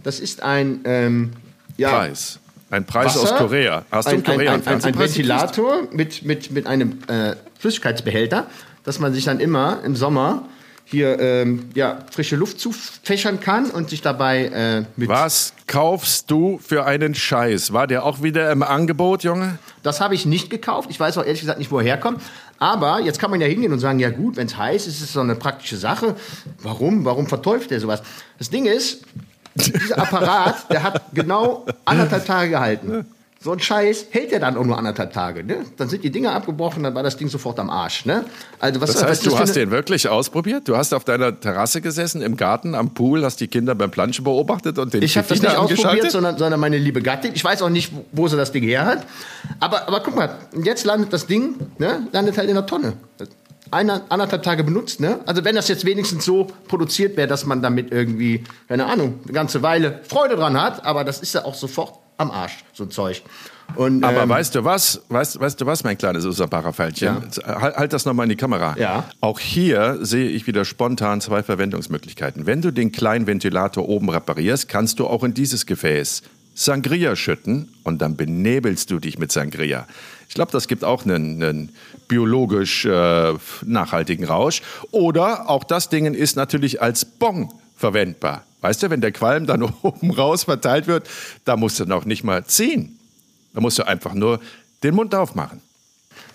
Das 0.04 0.20
ist 0.20 0.44
ein, 0.44 0.82
ähm, 0.86 1.32
ja, 1.78 1.90
Preis. 1.92 2.40
Ein 2.70 2.86
Preis 2.86 3.16
Wasser, 3.16 3.22
aus 3.22 3.36
Korea. 3.36 3.86
Hast 3.92 4.12
du 4.12 4.16
ein, 4.16 4.24
Korea 4.24 4.54
ein, 4.54 4.68
ein, 4.68 4.84
ein? 4.84 5.00
Ventilator 5.00 5.84
mit, 5.92 6.24
mit, 6.24 6.52
mit 6.52 6.68
einem 6.68 7.00
äh, 7.08 7.36
Flüssigkeitsbehälter, 7.60 8.48
dass 8.84 9.00
man 9.00 9.14
sich 9.14 9.26
dann 9.26 9.40
immer 9.40 9.80
im 9.84 9.96
Sommer 9.96 10.44
hier 10.90 11.20
ähm, 11.20 11.70
ja, 11.76 12.00
frische 12.12 12.38
Luft 12.38 12.62
zufächern 12.62 13.42
kann 13.42 13.70
und 13.70 13.90
sich 13.90 14.02
dabei 14.02 14.46
äh, 14.46 14.86
mit. 14.96 15.10
Was 15.10 15.54
kaufst 15.68 16.32
du 16.32 16.60
für 16.60 16.86
einen 16.86 17.14
Scheiß? 17.14 17.74
War 17.74 17.88
der 17.88 18.06
auch 18.06 18.24
wieder 18.24 18.50
im 18.52 18.64
Angebot, 18.64 19.24
Junge? 19.24 19.60
Das 19.84 20.00
habe 20.00 20.16
ich 20.16 20.26
nicht 20.26 20.50
gekauft. 20.50 20.90
Ich 20.90 20.98
weiß 20.98 21.18
auch 21.18 21.26
ehrlich 21.26 21.42
gesagt 21.42 21.60
nicht, 21.60 21.72
woher 21.72 21.96
er 21.96 22.00
kommt. 22.00 22.22
Aber 22.58 23.02
jetzt 23.02 23.20
kann 23.20 23.30
man 23.32 23.42
ja 23.42 23.48
hingehen 23.48 23.74
und 23.74 23.80
sagen, 23.80 24.00
ja 24.00 24.10
gut, 24.10 24.38
wenn 24.38 24.48
es 24.48 24.58
heiß 24.58 24.88
ist, 24.88 24.96
ist 24.96 25.04
es 25.04 25.14
so 25.14 25.20
eine 25.20 25.36
praktische 25.36 25.76
Sache. 25.76 26.16
Warum? 26.64 27.04
Warum 27.04 27.28
verteufelt 27.28 27.72
er 27.72 27.82
sowas? 27.82 28.02
Das 28.40 28.50
Ding 28.50 28.66
ist, 28.66 29.04
dieser 29.58 30.00
Apparat, 30.00 30.70
der 30.72 30.84
hat 30.84 31.02
genau 31.14 31.66
anderthalb 31.86 32.26
Tage 32.26 32.50
gehalten. 32.52 33.06
So 33.40 33.52
ein 33.52 33.60
Scheiß 33.60 34.08
hält 34.10 34.32
ja 34.32 34.40
dann 34.40 34.58
auch 34.58 34.64
nur 34.64 34.78
anderthalb 34.78 35.14
Tage. 35.14 35.44
Ne? 35.44 35.58
Dann 35.78 35.90
sind 35.90 36.04
die 36.04 36.10
Dinger 36.10 36.34
abgebrochen, 36.34 36.82
dann 36.82 36.96
war 36.96 37.04
das 37.04 37.18
Ding 37.18 37.30
sofort 37.30 37.60
am 37.60 37.70
Arsch. 37.70 38.06
Ne? 38.06 38.26
Also 38.60 38.82
was 38.82 38.94
Das 38.94 39.04
was 39.04 39.10
heißt, 39.10 39.28
ist 39.28 39.32
du 39.32 39.38
hast 39.38 39.56
den 39.56 39.70
wirklich 39.70 40.10
ausprobiert? 40.10 40.68
Du 40.68 40.76
hast 40.76 40.92
auf 40.92 41.04
deiner 41.04 41.40
Terrasse 41.40 41.82
gesessen, 41.82 42.24
im 42.24 42.36
Garten, 42.36 42.74
am 42.74 42.96
Pool, 42.96 43.24
hast 43.24 43.40
die 43.40 43.48
Kinder 43.48 43.76
beim 43.76 43.92
Planschen 43.92 44.24
beobachtet 44.24 44.80
und 44.80 44.92
den 44.92 45.04
Ich 45.04 45.16
habe 45.18 45.28
das 45.28 45.40
nicht 45.40 45.56
ausprobiert, 45.56 46.10
sondern, 46.10 46.38
sondern 46.38 46.60
meine 46.60 46.80
liebe 46.80 47.02
Gattin. 47.02 47.32
Ich 47.36 47.44
weiß 47.44 47.62
auch 47.62 47.70
nicht, 47.70 47.94
wo, 47.94 48.06
wo 48.12 48.28
sie 48.28 48.38
das 48.38 48.52
Ding 48.52 48.64
her 48.64 48.86
hat. 48.86 49.06
Aber, 49.60 49.88
aber 49.88 50.00
guck 50.00 50.16
mal, 50.16 50.36
jetzt 50.64 50.84
landet 50.86 51.14
das 51.14 51.28
Ding, 51.28 51.56
ne, 51.78 52.08
landet 52.12 52.40
halt 52.40 52.50
in 52.50 52.56
der 52.56 52.66
Tonne. 52.66 52.94
Eine, 53.72 54.10
anderthalb 54.10 54.44
Tage 54.44 54.64
benutzt, 54.64 55.00
ne? 55.00 55.20
Also 55.26 55.44
wenn 55.44 55.56
das 55.56 55.68
jetzt 55.68 55.86
wenigstens 55.86 56.26
so 56.26 56.48
produziert 56.68 57.18
wäre, 57.18 57.28
dass 57.28 57.46
man 57.46 57.62
damit 57.62 57.92
irgendwie, 57.92 58.44
keine 58.68 58.86
Ahnung, 58.86 59.20
eine 59.24 59.34
ganze 59.34 59.62
Weile 59.62 60.02
Freude 60.08 60.36
dran 60.36 60.60
hat, 60.60 60.86
aber 60.86 61.04
das 61.04 61.20
ist 61.20 61.34
ja 61.34 61.46
auch 61.46 61.56
sofort 61.56 62.00
am 62.18 62.32
Arsch, 62.32 62.64
so 62.74 62.84
ein 62.84 62.92
Zeug. 62.92 63.24
Und, 63.76 64.04
Aber 64.04 64.24
ähm, 64.24 64.30
weißt 64.30 64.56
du 64.56 64.64
was? 64.64 65.02
Weißt, 65.10 65.40
weißt 65.40 65.62
du 65.62 65.66
was, 65.66 65.84
mein 65.84 65.98
kleines 65.98 66.26
Usaparafaltchen? 66.26 67.24
Halt, 67.46 67.78
halt 67.78 67.94
das 67.94 68.06
nochmal 68.06 68.24
in 68.26 68.30
die 68.30 68.38
Kamera. 68.38 68.76
Ja. 68.78 69.06
Auch 69.22 69.40
hier 69.40 70.00
sehe 70.02 70.30
ich 70.30 70.48
wieder 70.48 70.66
spontan 70.66 71.22
zwei 71.22 71.44
Verwendungsmöglichkeiten. 71.44 72.46
Wenn 72.46 72.62
du 72.62 72.72
den 72.72 72.92
kleinen 72.92 73.28
Ventilator 73.28 73.88
oben 73.88 74.10
reparierst, 74.10 74.70
kannst 74.70 75.00
du 75.00 75.08
auch 75.08 75.24
in 75.24 75.34
dieses 75.34 75.66
Gefäß 75.66 76.24
Sangria 76.56 77.16
schütten 77.16 77.70
und 77.84 78.02
dann 78.02 78.16
benebelst 78.16 78.90
du 78.90 79.00
dich 79.00 79.20
mit 79.20 79.32
Sangria. 79.32 79.86
Ich 80.28 80.34
glaube, 80.34 80.52
das 80.52 80.68
gibt 80.68 80.84
auch 80.84 81.06
einen, 81.06 81.44
einen 81.44 81.70
biologisch 82.08 82.86
äh, 82.86 83.34
nachhaltigen 83.66 84.26
Rausch. 84.26 84.62
Oder 84.92 85.50
auch 85.50 85.64
das 85.64 85.90
Ding 85.90 86.14
ist 86.14 86.36
natürlich 86.36 86.82
als 86.82 87.06
Bong 87.06 87.54
verwendbar. 87.76 88.44
Weißt 88.62 88.84
du, 88.84 88.90
wenn 88.90 89.02
der 89.02 89.12
Qualm 89.12 89.46
dann 89.46 89.62
oben 89.82 90.12
raus 90.12 90.46
verteilt 90.46 90.88
wird, 90.88 91.08
da 91.46 91.58
musst 91.58 91.80
du 91.80 91.86
noch 91.86 92.06
nicht 92.06 92.24
mal 92.24 92.46
ziehen. 92.46 93.00
Da 93.54 93.62
musst 93.62 93.80
du 93.80 93.88
einfach 93.88 94.14
nur 94.14 94.40
den 94.84 94.96
Mund 94.96 95.14
aufmachen. 95.16 95.62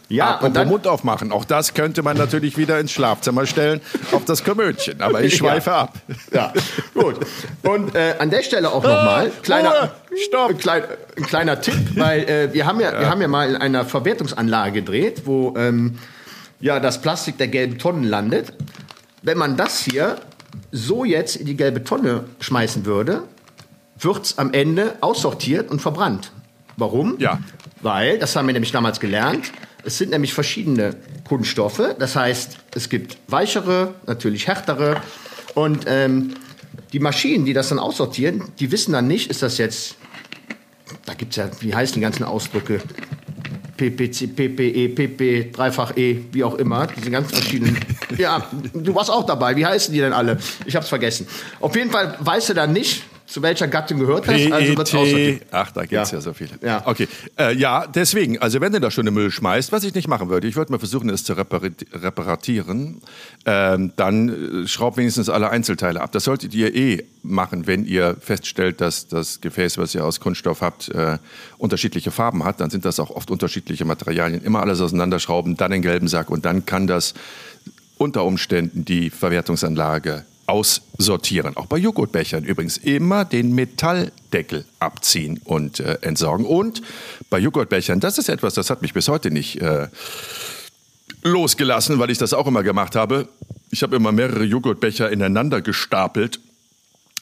Ja, 0.08 0.26
Apropos 0.30 0.48
und 0.48 0.54
dann, 0.56 0.68
Mund 0.68 0.86
aufmachen. 0.86 1.32
Auch 1.32 1.44
das 1.44 1.72
könnte 1.74 2.02
man 2.02 2.16
natürlich 2.16 2.56
wieder 2.58 2.78
ins 2.78 2.92
Schlafzimmer 2.92 3.46
stellen, 3.46 3.80
auf 4.12 4.24
das 4.24 4.44
Komödchen. 4.44 5.00
Aber 5.00 5.22
ich 5.22 5.36
schweife 5.38 5.70
Ja. 5.70 5.80
ab. 5.80 5.94
Ja, 6.32 6.52
gut. 6.94 7.16
Und 7.62 7.94
äh, 7.94 8.16
an 8.18 8.30
der 8.30 8.42
Stelle 8.42 8.70
auch 8.70 8.82
nochmal, 8.82 9.30
kleiner, 9.42 9.70
Ruhe, 9.70 10.18
stopp. 10.26 10.50
Ein, 10.50 10.58
klein, 10.58 10.82
ein 11.16 11.22
kleiner 11.24 11.60
Tipp, 11.60 11.74
weil 11.96 12.20
äh, 12.28 12.52
wir, 12.52 12.66
haben 12.66 12.80
ja, 12.80 12.98
wir 12.98 13.08
haben 13.08 13.22
ja 13.22 13.28
mal 13.28 13.48
in 13.50 13.56
einer 13.56 13.84
Verwertungsanlage 13.84 14.72
gedreht, 14.82 15.22
wo 15.24 15.54
ähm, 15.56 15.98
ja, 16.60 16.78
das 16.78 17.00
Plastik 17.00 17.38
der 17.38 17.48
gelben 17.48 17.78
Tonnen 17.78 18.04
landet. 18.04 18.52
Wenn 19.22 19.38
man 19.38 19.56
das 19.56 19.80
hier 19.80 20.16
so 20.72 21.04
jetzt 21.04 21.36
in 21.36 21.46
die 21.46 21.56
gelbe 21.56 21.84
Tonne 21.84 22.24
schmeißen 22.40 22.84
würde, 22.84 23.22
wird 23.98 24.24
es 24.26 24.38
am 24.38 24.52
Ende 24.52 24.96
aussortiert 25.00 25.70
und 25.70 25.80
verbrannt. 25.80 26.32
Warum? 26.76 27.16
Ja. 27.18 27.38
Weil, 27.80 28.18
das 28.18 28.36
haben 28.36 28.46
wir 28.46 28.52
nämlich 28.52 28.72
damals 28.72 29.00
gelernt, 29.00 29.52
es 29.84 29.98
sind 29.98 30.10
nämlich 30.10 30.34
verschiedene 30.34 30.96
Kunststoffe. 31.26 31.82
Das 31.98 32.16
heißt, 32.16 32.58
es 32.74 32.88
gibt 32.88 33.18
weichere, 33.28 33.94
natürlich 34.06 34.46
härtere. 34.46 35.00
Und 35.54 35.84
ähm, 35.86 36.34
die 36.92 37.00
Maschinen, 37.00 37.44
die 37.44 37.52
das 37.52 37.68
dann 37.68 37.78
aussortieren, 37.78 38.44
die 38.58 38.70
wissen 38.70 38.92
dann 38.92 39.06
nicht, 39.06 39.30
ist 39.30 39.42
das 39.42 39.58
jetzt, 39.58 39.96
da 41.04 41.14
gibt 41.14 41.32
es 41.32 41.36
ja, 41.36 41.50
wie 41.60 41.74
heißen 41.74 41.94
die 41.94 42.00
ganzen 42.00 42.24
Ausdrücke? 42.24 42.80
PPC, 43.76 44.36
PPE, 44.36 44.88
PP, 44.90 45.50
Dreifach 45.52 45.96
E, 45.96 46.22
wie 46.30 46.44
auch 46.44 46.54
immer, 46.54 46.86
diese 46.86 47.10
ganz 47.10 47.32
verschiedenen. 47.32 47.78
ja, 48.16 48.46
du 48.72 48.94
warst 48.94 49.10
auch 49.10 49.26
dabei. 49.26 49.56
Wie 49.56 49.66
heißen 49.66 49.92
die 49.92 50.00
denn 50.00 50.12
alle? 50.12 50.38
Ich 50.66 50.76
hab's 50.76 50.88
vergessen. 50.88 51.26
Auf 51.58 51.74
jeden 51.74 51.90
Fall 51.90 52.16
weißt 52.20 52.50
du 52.50 52.54
dann 52.54 52.72
nicht, 52.72 53.02
zu 53.32 53.42
welcher 53.42 53.66
Gattung 53.68 53.98
gehört 53.98 54.28
das. 54.28 54.34
Also 54.52 54.72
aussortiert. 54.74 55.40
PET. 55.40 55.48
Ach, 55.50 55.70
da 55.72 55.80
gibt 55.82 56.02
es 56.02 56.10
ja. 56.10 56.18
Ja. 56.18 56.22
so 56.22 56.32
viele. 56.32 56.50
Ja. 56.62 56.82
Okay. 56.84 57.08
Äh, 57.38 57.56
ja, 57.56 57.86
deswegen, 57.86 58.38
also 58.38 58.60
wenn 58.60 58.72
du 58.72 58.80
da 58.80 58.90
schon 58.90 59.04
den 59.06 59.14
Müll 59.14 59.30
schmeißt, 59.30 59.72
was 59.72 59.84
ich 59.84 59.94
nicht 59.94 60.08
machen 60.08 60.28
würde, 60.28 60.46
ich 60.46 60.56
würde 60.56 60.72
mal 60.72 60.78
versuchen, 60.78 61.08
es 61.08 61.24
zu 61.24 61.32
repari- 61.32 61.72
reparatieren, 61.92 63.00
ähm, 63.46 63.92
dann 63.96 64.64
äh, 64.64 64.68
schraub 64.68 64.96
wenigstens 64.96 65.28
alle 65.28 65.50
Einzelteile 65.50 66.00
ab. 66.00 66.12
Das 66.12 66.24
solltet 66.24 66.54
ihr 66.54 66.74
eh 66.74 67.04
machen, 67.22 67.66
wenn 67.66 67.86
ihr 67.86 68.16
feststellt, 68.20 68.80
dass 68.80 69.08
das 69.08 69.40
Gefäß, 69.40 69.78
was 69.78 69.94
ihr 69.94 70.04
aus 70.04 70.20
Kunststoff 70.20 70.60
habt, 70.60 70.88
äh, 70.90 71.18
unterschiedliche 71.58 72.10
Farben 72.10 72.44
hat. 72.44 72.60
Dann 72.60 72.70
sind 72.70 72.84
das 72.84 73.00
auch 73.00 73.10
oft 73.10 73.30
unterschiedliche 73.30 73.84
Materialien. 73.84 74.42
Immer 74.42 74.60
alles 74.60 74.80
auseinanderschrauben, 74.80 75.56
dann 75.56 75.70
den 75.70 75.82
gelben 75.82 76.08
Sack 76.08 76.30
und 76.30 76.44
dann 76.44 76.66
kann 76.66 76.86
das 76.86 77.14
unter 77.96 78.24
Umständen 78.24 78.84
die 78.84 79.10
Verwertungsanlage 79.10 80.24
aussortieren. 80.52 81.56
Auch 81.56 81.66
bei 81.66 81.78
Joghurtbechern 81.78 82.44
übrigens 82.44 82.76
immer 82.76 83.24
den 83.24 83.54
Metalldeckel 83.54 84.66
abziehen 84.78 85.40
und 85.44 85.80
äh, 85.80 85.98
entsorgen. 86.02 86.44
Und 86.44 86.82
bei 87.30 87.38
Joghurtbechern, 87.38 88.00
das 88.00 88.18
ist 88.18 88.28
etwas, 88.28 88.54
das 88.54 88.68
hat 88.68 88.82
mich 88.82 88.92
bis 88.92 89.08
heute 89.08 89.30
nicht 89.30 89.60
äh, 89.60 89.88
losgelassen, 91.22 91.98
weil 91.98 92.10
ich 92.10 92.18
das 92.18 92.34
auch 92.34 92.46
immer 92.46 92.62
gemacht 92.62 92.94
habe. 92.94 93.28
Ich 93.70 93.82
habe 93.82 93.96
immer 93.96 94.12
mehrere 94.12 94.44
Joghurtbecher 94.44 95.10
ineinander 95.10 95.62
gestapelt 95.62 96.38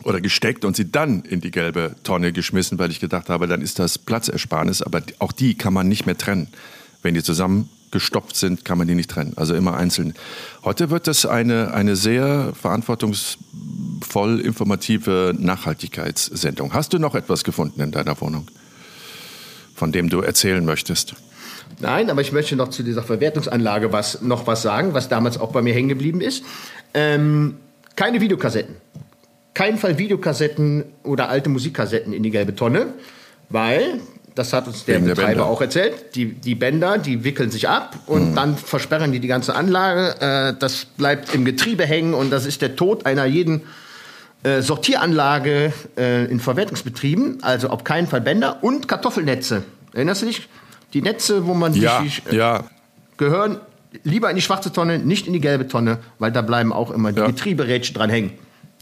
oder 0.03 0.21
gesteckt 0.21 0.65
und 0.65 0.75
sie 0.75 0.91
dann 0.91 1.23
in 1.23 1.41
die 1.41 1.53
gelbe 1.53 1.95
Tonne 2.03 2.33
geschmissen, 2.33 2.79
weil 2.79 2.91
ich 2.91 2.99
gedacht 2.99 3.29
habe, 3.29 3.47
dann 3.47 3.63
ist 3.63 3.79
das 3.79 3.99
Platzersparnis. 3.99 4.83
Aber 4.83 5.03
auch 5.21 5.33
die 5.33 5.55
kann 5.55 5.73
man 5.73 5.89
nicht 5.89 6.07
mehr 6.07 6.19
trennen. 6.19 6.49
Wenn 7.03 7.15
die 7.15 7.23
zusammengestopft 7.91 8.37
sind, 8.37 8.65
kann 8.65 8.79
man 8.79 8.87
die 8.89 8.95
nicht 8.95 9.11
trennen. 9.11 9.33
Also 9.37 9.55
immer 9.55 9.77
einzeln. 9.77 10.15
Heute 10.65 10.91
wird 10.91 11.07
das 11.07 11.27
eine, 11.27 11.73
eine 11.75 11.97
sehr 11.97 12.53
verantwortungsvoll 12.55 14.41
informative 14.41 15.35
Nachhaltigkeitssendung. 15.39 16.73
Hast 16.73 16.93
du 16.93 16.99
noch 16.99 17.15
etwas 17.15 17.45
gefunden 17.45 17.81
in 17.81 17.91
deiner 17.91 18.21
Wohnung, 18.21 18.47
von 19.75 19.93
dem 19.93 20.09
du 20.09 20.21
erzählen 20.21 20.65
möchtest? 20.65 21.15
Nein, 21.81 22.11
aber 22.11 22.21
ich 22.21 22.33
möchte 22.33 22.57
noch 22.57 22.69
zu 22.69 22.83
dieser 22.83 23.03
Verwertungsanlage 23.03 23.93
was, 23.93 24.23
noch 24.23 24.47
was 24.47 24.63
sagen, 24.63 24.93
was 24.93 25.09
damals 25.09 25.39
auch 25.39 25.53
bei 25.53 25.63
mir 25.63 25.73
hängen 25.73 25.89
geblieben 25.89 26.21
ist. 26.21 26.45
Ähm, 26.95 27.57
keine 27.97 28.21
Videokassetten. 28.21 28.77
Kein 29.55 29.79
Fall 29.79 29.99
Videokassetten 29.99 30.85
oder 31.03 31.29
alte 31.29 31.49
Musikkassetten 31.49 32.13
in 32.13 32.23
die 32.23 32.31
gelbe 32.31 32.55
Tonne, 32.55 32.95
weil, 33.49 34.01
das 34.35 34.53
hat 34.53 34.67
uns 34.67 34.85
der 34.85 34.97
Wegen 34.97 35.07
der 35.07 35.15
Betreiber 35.15 35.31
Bänder. 35.43 35.47
auch 35.47 35.61
erzählt, 35.61 36.15
die, 36.15 36.27
die 36.33 36.55
Bänder, 36.55 36.99
die 36.99 37.25
wickeln 37.25 37.51
sich 37.51 37.69
ab 37.69 37.97
und 38.07 38.35
dann 38.37 38.57
versperren 38.57 39.13
die 39.13 39.21
die 39.21 39.29
ganze 39.29 39.55
Anlage. 39.55 40.15
Äh, 40.21 40.55
das 40.59 40.85
bleibt 40.85 41.35
im 41.35 41.45
Getriebe 41.45 41.85
hängen 41.87 42.15
und 42.15 42.31
das 42.31 42.47
ist 42.47 42.63
der 42.63 42.77
Tod 42.77 43.07
einer 43.07 43.25
jeden 43.27 43.63
äh, 44.43 44.63
Sortieranlage 44.63 45.73
äh, 45.99 46.25
in 46.27 46.41
Verwertungsbetrieben, 46.41 47.43
also 47.43 47.69
auf 47.69 47.85
keinen 47.85 48.07
Fall 48.07 48.21
Bänder 48.21 48.63
und 48.63 48.89
Kartoffelnetze. 48.89 49.63
Erinnerst 49.93 50.23
du 50.23 50.27
dich? 50.27 50.49
Die 50.95 51.03
Netze, 51.03 51.47
wo 51.47 51.55
man 51.55 51.75
Ja, 51.75 52.01
sich 52.03 52.23
äh, 52.31 52.37
ja, 52.37 52.65
gehören 53.17 53.59
lieber 54.05 54.31
in 54.31 54.37
die 54.37 54.43
schwarze 54.43 54.73
Tonne, 54.73 54.99
nicht 54.99 55.27
in 55.27 55.33
die 55.33 55.41
gelbe 55.41 55.67
Tonne, 55.69 55.99
weil 56.19 56.31
da 56.33 56.43
bleiben 56.43 56.73
auch 56.73 56.91
immer 56.91 57.13
die 57.13 57.19
Ja. 57.21 57.27
Getrieberädchen 57.27 57.95
dran 57.95 58.09
hängen. 58.11 58.33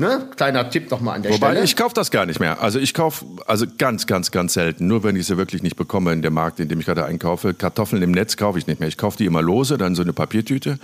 Ne? 0.00 0.28
Kleiner 0.36 0.70
Tipp 0.70 0.92
noch 0.92 1.00
mal 1.00 1.14
an 1.14 1.22
der 1.22 1.32
Wobei 1.32 1.50
Stelle. 1.50 1.64
ich 1.64 1.74
kaufe 1.74 1.92
das 1.92 2.12
gar 2.12 2.24
nicht 2.24 2.38
mehr. 2.38 2.62
Also 2.62 2.78
ich 2.78 2.94
kaufe 2.94 3.24
also 3.46 3.66
ganz, 3.78 4.06
ganz, 4.06 4.30
ganz 4.30 4.52
selten. 4.52 4.86
Nur 4.86 5.02
wenn 5.02 5.16
ich 5.16 5.26
sie 5.26 5.36
wirklich 5.36 5.60
nicht 5.60 5.74
bekomme 5.74 6.12
in 6.12 6.22
dem 6.22 6.34
Markt, 6.34 6.60
in 6.60 6.68
dem 6.68 6.78
ich 6.78 6.86
gerade 6.86 7.04
einkaufe. 7.04 7.52
Kartoffeln 7.52 8.00
im 8.02 8.12
Netz 8.12 8.36
kaufe 8.36 8.60
ich 8.60 8.68
nicht 8.68 8.78
mehr. 8.78 8.88
Ich 8.88 8.96
kaufe 8.96 9.18
die 9.18 9.26
immer 9.26 9.42
lose, 9.42 9.76
dann 9.76 9.96
so 9.96 10.02
eine 10.02 10.12
Papiertüte. 10.12 10.78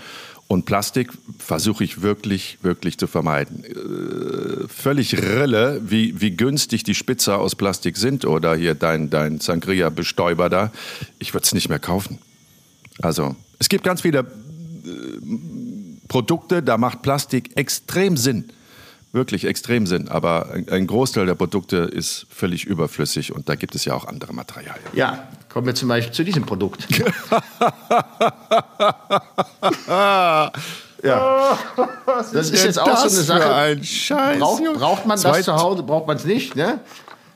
Und 0.49 0.67
Plastik 0.67 1.13
versuche 1.39 1.85
ich 1.85 2.03
wirklich, 2.03 2.59
wirklich 2.63 2.99
zu 2.99 3.07
vermeiden. 3.07 3.65
Äh, 3.65 4.67
völlig 4.69 5.17
Rille, 5.17 5.81
wie, 5.85 6.21
wie 6.21 6.33
günstig 6.33 6.83
die 6.83 6.97
Spitzer 6.97 7.39
aus 7.39 7.55
Plastik 7.55 7.97
sind 7.97 8.25
oder 8.25 8.57
hier 8.57 8.75
dein, 8.75 9.11
dein 9.11 9.39
Sangria-Bestäuber 9.39 10.51
da. 10.51 10.73
Ich 11.21 11.35
würde 11.35 11.45
es 11.45 11.55
nicht 11.55 11.69
mehr 11.69 11.79
kaufen. 11.79 12.19
Also 13.01 13.37
es 13.61 13.69
gibt 13.69 13.85
ganz 13.85 14.01
viele 14.01 14.19
äh, 14.19 14.25
Produkte, 16.09 16.65
da 16.65 16.79
macht 16.79 17.03
Plastik 17.03 17.57
extrem 17.57 18.17
Sinn. 18.17 18.51
Wirklich 19.15 19.45
extrem 19.45 19.87
Sinn. 19.87 20.09
Aber 20.09 20.49
ein, 20.69 20.89
Großteil 20.89 21.27
der 21.27 21.37
Produkte 21.37 21.77
ist 21.77 22.27
völlig 22.31 22.65
überflüssig 22.65 23.33
und 23.33 23.49
da 23.49 23.55
gibt 23.55 23.77
es 23.77 23.85
ja 23.85 23.95
auch 23.95 24.09
andere 24.09 24.33
Materialien. 24.35 24.83
ja, 24.93 25.29
kommen 25.49 25.69
wir 25.69 25.75
zum 25.77 25.89
Beispiel 25.89 26.13
zu 26.13 26.25
diesem 26.25 26.45
Produkt. 26.45 26.89
ja. 29.87 30.51
Das 32.17 32.33
ist 32.51 32.65
jetzt 32.65 32.81
auch 32.81 32.97
so 32.97 33.03
eine 33.03 33.11
Sache. 33.11 33.55
ein 33.55 33.85
Scheiß. 33.85 34.41
Braucht, 34.41 34.65
braucht 34.75 35.07
man 35.07 35.23
das 35.23 35.43
zu 35.45 35.55
Hause, 35.55 35.85
braucht 35.85 36.09
man 36.09 36.17
es 36.17 36.25
nicht, 36.25 36.57
ne? 36.57 36.81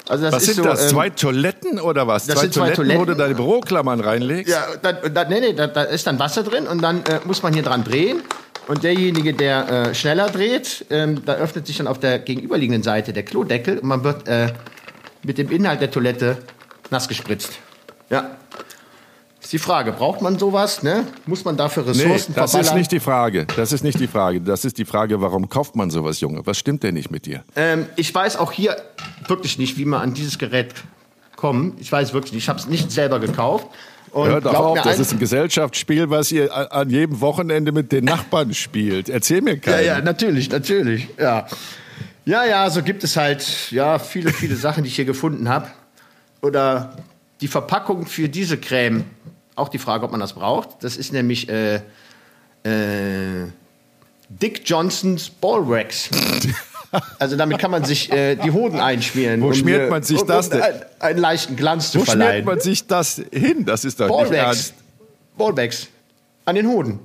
Also 0.08 0.24
Was 0.32 0.42
ist 0.42 0.54
sind 0.54 0.56
so, 0.56 0.62
das? 0.64 0.82
ähm, 0.82 0.88
Zwei 0.88 1.10
Toiletten 1.10 1.78
oder 1.78 2.06
was? 2.08 2.26
das 2.26 2.36
zwei, 2.36 2.42
sind 2.42 2.54
zwei 2.54 2.70
Toiletten, 2.70 3.00
wo 3.00 3.04
du 3.04 3.12
Toiletten. 3.12 3.18
deine 3.18 3.34
Büroklammern 3.34 4.00
reinlegst? 4.00 4.50
Ja, 4.52 4.64
da, 4.82 4.92
da, 4.92 5.24
nee, 5.28 5.38
nee, 5.40 5.52
da, 5.52 5.66
da 5.68 5.82
ist 5.82 6.06
dann 6.08 6.18
Wasser 6.18 6.42
drin 6.42 6.66
und 6.66 6.82
dann 6.82 7.04
äh, 7.04 7.20
muss 7.24 7.42
man 7.42 7.52
hier 7.52 7.62
dran 7.62 7.84
drehen. 7.84 8.22
Und 8.68 8.84
derjenige, 8.84 9.32
der 9.32 9.68
äh, 9.68 9.94
schneller 9.94 10.28
dreht, 10.28 10.84
ähm, 10.90 11.24
da 11.24 11.34
öffnet 11.34 11.66
sich 11.66 11.78
dann 11.78 11.86
auf 11.86 11.98
der 11.98 12.18
gegenüberliegenden 12.18 12.82
Seite 12.82 13.14
der 13.14 13.22
Klodeckel 13.24 13.78
und 13.78 13.88
man 13.88 14.04
wird 14.04 14.28
äh, 14.28 14.52
mit 15.22 15.38
dem 15.38 15.50
Inhalt 15.50 15.80
der 15.80 15.90
Toilette 15.90 16.36
nass 16.90 17.08
gespritzt. 17.08 17.58
Ja. 18.10 18.36
Ist 19.40 19.52
die 19.54 19.58
Frage, 19.58 19.92
braucht 19.92 20.20
man 20.20 20.38
sowas? 20.38 20.82
Ne? 20.82 21.06
Muss 21.24 21.46
man 21.46 21.56
dafür 21.56 21.82
Nee, 21.84 21.90
Ressourcen 21.90 22.34
das 22.34 22.52
ist 22.52 22.74
nicht 22.74 22.92
die 22.92 23.00
Frage. 23.00 23.46
Das 23.56 23.72
ist 23.72 23.82
nicht 23.82 23.98
die 23.98 24.06
Frage. 24.06 24.42
Das 24.42 24.66
ist 24.66 24.76
die 24.76 24.84
Frage, 24.84 25.18
warum 25.22 25.48
kauft 25.48 25.74
man 25.74 25.88
sowas, 25.88 26.20
Junge? 26.20 26.44
Was 26.44 26.58
stimmt 26.58 26.82
denn 26.82 26.94
nicht 26.94 27.10
mit 27.10 27.24
dir? 27.24 27.44
Ähm, 27.56 27.86
ich 27.96 28.14
weiß 28.14 28.36
auch 28.36 28.52
hier 28.52 28.76
wirklich 29.26 29.58
nicht, 29.58 29.78
wie 29.78 29.86
man 29.86 30.02
an 30.02 30.12
dieses 30.12 30.38
Gerät 30.38 30.74
kommt. 31.36 31.80
Ich 31.80 31.90
weiß 31.90 32.12
wirklich 32.12 32.34
nicht. 32.34 32.42
Ich 32.42 32.48
habe 32.50 32.58
es 32.58 32.66
nicht 32.66 32.92
selber 32.92 33.18
gekauft. 33.18 33.68
Und 34.12 34.28
Hör 34.28 34.40
doch 34.40 34.50
glaub 34.50 34.64
auf, 34.78 34.82
das 34.82 34.98
ist 34.98 35.12
ein 35.12 35.18
Gesellschaftsspiel, 35.18 36.10
was 36.10 36.30
ihr 36.32 36.72
an 36.72 36.90
jedem 36.90 37.20
Wochenende 37.20 37.72
mit 37.72 37.92
den 37.92 38.04
Nachbarn 38.04 38.54
spielt. 38.54 39.08
Erzähl 39.08 39.40
mir 39.42 39.54
Ja, 39.54 39.60
keinen. 39.60 39.86
ja, 39.86 40.00
natürlich, 40.00 40.50
natürlich. 40.50 41.08
Ja. 41.18 41.46
ja, 42.24 42.44
ja, 42.44 42.70
so 42.70 42.82
gibt 42.82 43.04
es 43.04 43.16
halt 43.16 43.70
ja, 43.70 43.98
viele, 43.98 44.32
viele 44.32 44.56
Sachen, 44.64 44.82
die 44.84 44.88
ich 44.88 44.96
hier 44.96 45.04
gefunden 45.04 45.48
habe. 45.48 45.68
Oder 46.42 46.96
die 47.40 47.48
Verpackung 47.48 48.06
für 48.06 48.28
diese 48.28 48.58
Creme. 48.58 49.04
Auch 49.54 49.68
die 49.68 49.78
Frage, 49.78 50.04
ob 50.04 50.12
man 50.12 50.20
das 50.20 50.34
braucht. 50.34 50.82
Das 50.82 50.96
ist 50.96 51.12
nämlich 51.12 51.48
äh, 51.48 51.76
äh, 52.62 53.46
Dick 54.28 54.62
Johnsons 54.64 55.30
Ballwax. 55.30 56.10
Also 57.18 57.36
damit 57.36 57.58
kann 57.58 57.70
man 57.70 57.84
sich 57.84 58.10
äh, 58.12 58.36
die 58.36 58.50
Hoden 58.50 58.80
einschmieren. 58.80 59.42
Wo 59.42 59.48
um, 59.48 59.54
schmiert 59.54 59.90
man 59.90 60.02
sich 60.02 60.20
um, 60.20 60.26
das 60.26 60.46
um 60.46 60.52
denn? 60.52 60.62
Einen, 60.62 60.82
einen 61.00 61.18
leichten 61.18 61.56
Glanz 61.56 61.92
zu 61.92 62.00
Wo 62.00 62.04
schmiert 62.04 62.18
verleihen. 62.18 62.44
man 62.44 62.60
sich 62.60 62.86
das 62.86 63.22
hin? 63.30 63.64
Das 63.64 63.84
ist 63.84 64.00
doch 64.00 64.06
nicht 64.06 64.16
Ballwax. 64.16 64.36
ernst. 64.36 64.74
Ballwax. 65.36 65.88
An 66.44 66.54
den 66.54 66.66
Hoden. 66.66 67.00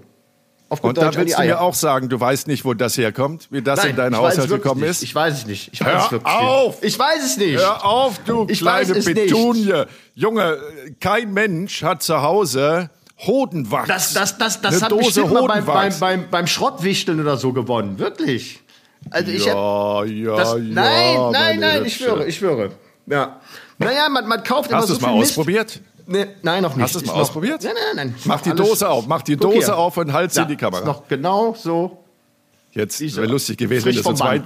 Auf 0.70 0.82
gut 0.82 0.90
Und 0.90 0.98
da 0.98 1.06
Deutsch 1.06 1.18
willst 1.18 1.38
du 1.38 1.44
mir 1.44 1.62
auch 1.62 1.76
sagen, 1.76 2.10
du 2.10 2.20
weißt 2.20 2.48
nicht, 2.48 2.66
wo 2.66 2.74
das 2.74 2.98
herkommt, 2.98 3.48
wie 3.52 3.62
das 3.62 3.86
in 3.86 3.96
deinen 3.96 4.18
Haushalt 4.18 4.50
gekommen 4.50 4.82
nicht. 4.82 4.90
ist? 4.90 5.04
Ich 5.04 5.14
weiß 5.14 5.40
es 5.40 5.46
nicht. 5.46 5.70
Ich 5.72 5.82
weiß 5.82 5.88
Hör 5.88 6.06
es 6.06 6.12
wirklich 6.12 6.34
auf! 6.34 6.82
nicht. 6.82 6.94
Ich 6.94 7.00
weiß 7.00 7.24
es 7.24 7.38
nicht. 7.38 7.60
Hör 7.60 7.86
auf, 7.86 8.20
du 8.26 8.48
Ich 8.50 8.60
kleine 8.60 8.94
nicht. 8.94 9.06
Petunie. 9.06 9.84
Junge, 10.16 10.58
kein 11.00 11.32
Mensch 11.32 11.84
hat 11.84 12.02
zu 12.02 12.22
Hause 12.24 12.90
Hodenwachs. 13.20 13.88
Das, 13.88 14.14
das, 14.14 14.38
das, 14.40 14.62
das 14.62 14.82
hat 14.82 14.92
Dose 14.92 15.04
bestimmt 15.22 15.34
mal 15.34 15.48
beim, 15.48 15.66
beim, 15.66 16.00
beim, 16.00 16.30
beim 16.32 16.48
Schrottwichteln 16.48 17.20
oder 17.20 17.38
so 17.38 17.54
gewonnen. 17.54 18.00
Wirklich. 18.00 18.63
Also 19.10 19.32
ich 19.32 19.46
ja, 19.46 19.54
hab, 19.54 20.06
ja, 20.08 20.36
das, 20.36 20.54
ja. 20.54 20.58
nein, 20.60 21.18
nein, 21.32 21.60
nein, 21.60 21.86
ich 21.86 21.96
schwöre, 21.98 22.26
ich 22.26 22.36
schwöre. 22.38 22.72
Ja. 23.06 23.40
Naja, 23.78 24.08
man, 24.10 24.28
man 24.28 24.44
kauft 24.44 24.70
immer 24.70 24.80
Hast 24.80 24.90
du 24.90 24.94
so 24.94 24.98
es 24.98 25.02
mal 25.02 25.10
viel 25.12 25.20
Mist. 25.20 25.32
ausprobiert? 25.32 25.82
Nee, 26.06 26.26
nein, 26.42 26.64
noch 26.64 26.76
nicht. 26.76 26.84
Hast 26.84 26.96
du 26.96 27.00
es 27.00 27.06
mal 27.06 27.14
noch- 27.14 27.22
ausprobiert? 27.22 27.64
Nein, 27.64 27.74
nein, 27.96 28.08
nein. 28.08 28.16
Mach 28.26 28.42
die 28.42 28.52
Dose 28.54 28.88
auf, 28.90 29.08
mach 29.08 29.22
die 29.22 29.38
Dose 29.38 29.58
hier. 29.68 29.78
auf 29.78 29.98
und 29.98 30.12
halt 30.14 30.32
sie 30.32 30.38
Ja, 30.40 30.44
in 30.44 30.50
die 30.50 30.56
Kamera. 30.58 30.80
Ist 30.82 30.86
noch 30.88 31.08
genau 31.08 31.56
so. 31.58 32.00
Jetzt 32.72 33.00
wäre 33.02 33.28
lustig 33.28 33.58
gewesen, 33.58 33.86
wenn 33.86 33.94
so 34.02 34.14
zwei, 34.14 34.42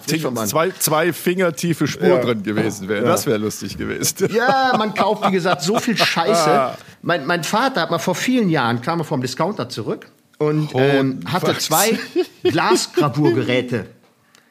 zwei, 0.46 0.72
zwei 0.72 1.14
fingertiefe 1.14 1.88
Spur 1.88 2.08
Ja. 2.10 2.18
drin 2.20 2.44
gewesen 2.44 2.90
wären. 2.90 3.06
Ja. 3.06 3.12
Das 3.12 3.26
wäre 3.26 3.38
lustig 3.38 3.78
gewesen. 3.78 4.28
Ja, 4.36 4.76
man 4.78 4.94
kauft, 4.94 5.26
wie 5.28 5.32
gesagt, 5.32 5.62
so 5.62 5.80
viel 5.80 5.96
Scheiße. 5.98 6.72
Mein, 7.04 7.26
mein 7.26 7.44
Vater 7.46 7.82
hat 7.82 7.90
mal 7.92 8.00
vor 8.00 8.16
vielen 8.16 8.50
Jahren, 8.50 8.82
kam 8.82 9.00
er 9.00 9.06
vom 9.06 9.22
Discounter 9.22 9.70
zurück 9.70 10.12
und 10.40 10.72
ähm, 10.76 11.22
hatte 11.26 11.58
zwei 11.58 11.98
Glasgravurgeräte. 12.44 13.86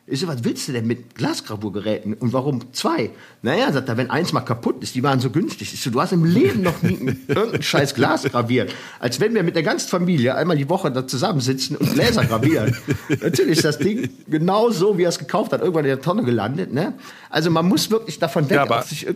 Ich 0.09 0.21
so, 0.21 0.29
was 0.29 0.45
willst 0.45 0.69
du 0.69 0.73
denn 0.73 0.87
mit 0.87 1.17
Glasgravurgeräten? 1.17 2.15
Und 2.15 2.33
warum 2.33 2.73
zwei? 2.73 3.11
Naja, 3.43 3.73
sagt 3.73 3.89
er, 3.89 3.97
wenn 3.97 4.09
eins 4.09 4.33
mal 4.33 4.43
kaputt 4.43 4.81
ist, 4.81 4.95
die 4.95 5.03
waren 5.03 5.19
so 5.19 5.31
günstig. 5.31 5.75
Ich 5.75 5.81
so, 5.81 5.91
du 5.91 6.01
hast 6.01 6.13
im 6.13 6.25
Leben 6.25 6.63
noch 6.63 6.81
nie 6.81 7.17
irgendein 7.27 7.61
scheiß 7.61 7.93
Glas 7.93 8.23
graviert. 8.23 8.73
Als 9.01 9.19
wenn 9.19 9.35
wir 9.35 9.43
mit 9.43 9.57
der 9.57 9.65
ganzen 9.65 9.89
Familie 9.89 10.37
einmal 10.37 10.57
die 10.57 10.69
Woche 10.69 10.93
da 10.93 11.09
zusammensitzen 11.09 11.77
und 11.77 11.93
Gläser 11.93 12.25
gravieren. 12.25 12.77
Natürlich 13.21 13.59
ist 13.59 13.65
das 13.65 13.79
Ding 13.79 14.09
genau 14.29 14.71
so, 14.71 14.97
wie 14.97 15.03
er 15.03 15.09
es 15.09 15.19
gekauft 15.19 15.53
hat, 15.53 15.61
irgendwann 15.61 15.85
in 15.85 15.91
der 15.91 16.01
Tonne 16.01 16.23
gelandet. 16.23 16.73
Ne? 16.73 16.95
Also 17.29 17.51
man 17.51 17.67
muss 17.67 17.91
wirklich 17.91 18.21
davon 18.21 18.49
weg, 18.49 18.61
Ja, 18.69 18.83
sich 18.83 19.09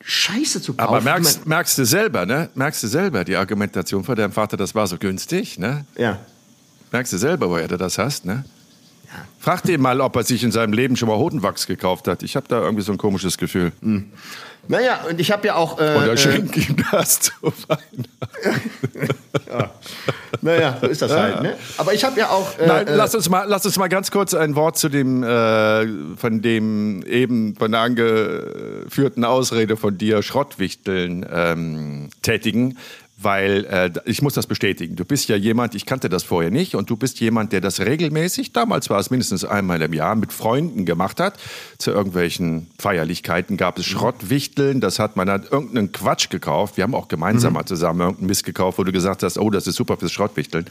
Scheiße 0.00 0.62
zu 0.62 0.72
kaufen. 0.72 0.88
Aber 0.88 1.02
merkst, 1.02 1.46
merkst 1.46 1.76
du 1.76 1.84
selber, 1.84 2.24
ne? 2.24 2.48
Merkst 2.54 2.82
du 2.82 2.86
selber 2.88 3.22
die 3.22 3.36
Argumentation 3.36 4.02
von 4.02 4.16
deinem 4.16 4.32
Vater, 4.32 4.56
das 4.56 4.74
war 4.74 4.86
so 4.86 4.96
günstig, 4.96 5.58
ne? 5.58 5.84
ja. 5.98 6.18
Merkst 6.90 7.12
du 7.12 7.18
selber, 7.18 7.50
woher 7.50 7.68
du 7.68 7.76
das 7.76 7.98
hast, 7.98 8.24
ne? 8.24 8.44
Frag 9.38 9.62
den 9.62 9.80
mal, 9.80 10.00
ob 10.00 10.16
er 10.16 10.22
sich 10.22 10.44
in 10.44 10.52
seinem 10.52 10.72
Leben 10.72 10.96
schon 10.96 11.08
mal 11.08 11.16
Hodenwachs 11.16 11.66
gekauft 11.66 12.08
hat. 12.08 12.22
Ich 12.22 12.36
habe 12.36 12.46
da 12.48 12.60
irgendwie 12.60 12.82
so 12.82 12.92
ein 12.92 12.98
komisches 12.98 13.38
Gefühl. 13.38 13.72
Naja, 14.68 15.00
und 15.08 15.20
ich 15.20 15.32
habe 15.32 15.46
ja 15.48 15.56
auch. 15.56 15.78
Äh, 15.80 15.96
Oder 15.96 16.12
äh, 16.12 16.16
schenk 16.16 16.56
ihm 16.56 16.76
das 16.92 17.20
zu 17.20 17.32
Weihnachten. 17.42 18.04
naja, 20.42 20.78
so 20.80 20.86
ist 20.86 21.02
das 21.02 21.12
halt. 21.12 21.42
Ne? 21.42 21.56
Aber 21.76 21.94
ich 21.94 22.04
habe 22.04 22.18
ja 22.20 22.28
auch. 22.28 22.58
Äh, 22.58 22.66
Nein, 22.66 22.86
äh, 22.86 22.94
lass 22.94 23.14
uns 23.14 23.28
mal, 23.28 23.46
lass 23.48 23.64
uns 23.66 23.78
mal 23.78 23.88
ganz 23.88 24.10
kurz 24.10 24.34
ein 24.34 24.54
Wort 24.54 24.78
zu 24.78 24.88
dem, 24.88 25.22
äh, 25.22 25.86
von 26.16 26.42
dem 26.42 27.02
eben 27.02 27.56
von 27.56 27.72
der 27.72 27.80
angeführten 27.80 29.24
Ausrede 29.24 29.76
von 29.76 29.98
dir 29.98 30.22
Schrottwichteln 30.22 31.26
ähm, 31.32 32.10
tätigen. 32.22 32.78
Weil 33.22 33.64
äh, 33.66 33.90
ich 34.06 34.22
muss 34.22 34.34
das 34.34 34.46
bestätigen. 34.46 34.96
Du 34.96 35.04
bist 35.04 35.28
ja 35.28 35.36
jemand, 35.36 35.74
ich 35.74 35.84
kannte 35.84 36.08
das 36.08 36.22
vorher 36.22 36.50
nicht, 36.50 36.74
und 36.74 36.88
du 36.88 36.96
bist 36.96 37.20
jemand, 37.20 37.52
der 37.52 37.60
das 37.60 37.80
regelmäßig, 37.80 38.52
damals 38.52 38.88
war 38.88 38.98
es 38.98 39.10
mindestens 39.10 39.44
einmal 39.44 39.82
im 39.82 39.92
Jahr, 39.92 40.14
mit 40.14 40.32
Freunden 40.32 40.86
gemacht 40.86 41.20
hat. 41.20 41.38
Zu 41.78 41.90
irgendwelchen 41.90 42.68
Feierlichkeiten 42.78 43.56
gab 43.56 43.78
es 43.78 43.86
Schrottwichteln, 43.86 44.80
das 44.80 44.98
hat 44.98 45.16
man 45.16 45.28
hat 45.28 45.50
irgendeinen 45.50 45.92
Quatsch 45.92 46.30
gekauft. 46.30 46.76
Wir 46.76 46.84
haben 46.84 46.94
auch 46.94 47.08
gemeinsam 47.08 47.52
mal 47.54 47.66
zusammen 47.66 48.00
irgendeinen 48.00 48.26
Mist 48.28 48.44
gekauft, 48.44 48.78
wo 48.78 48.84
du 48.84 48.92
gesagt 48.92 49.22
hast, 49.22 49.38
oh, 49.38 49.50
das 49.50 49.66
ist 49.66 49.76
super 49.76 49.96
fürs 49.96 50.12
Schrottwichteln. 50.12 50.66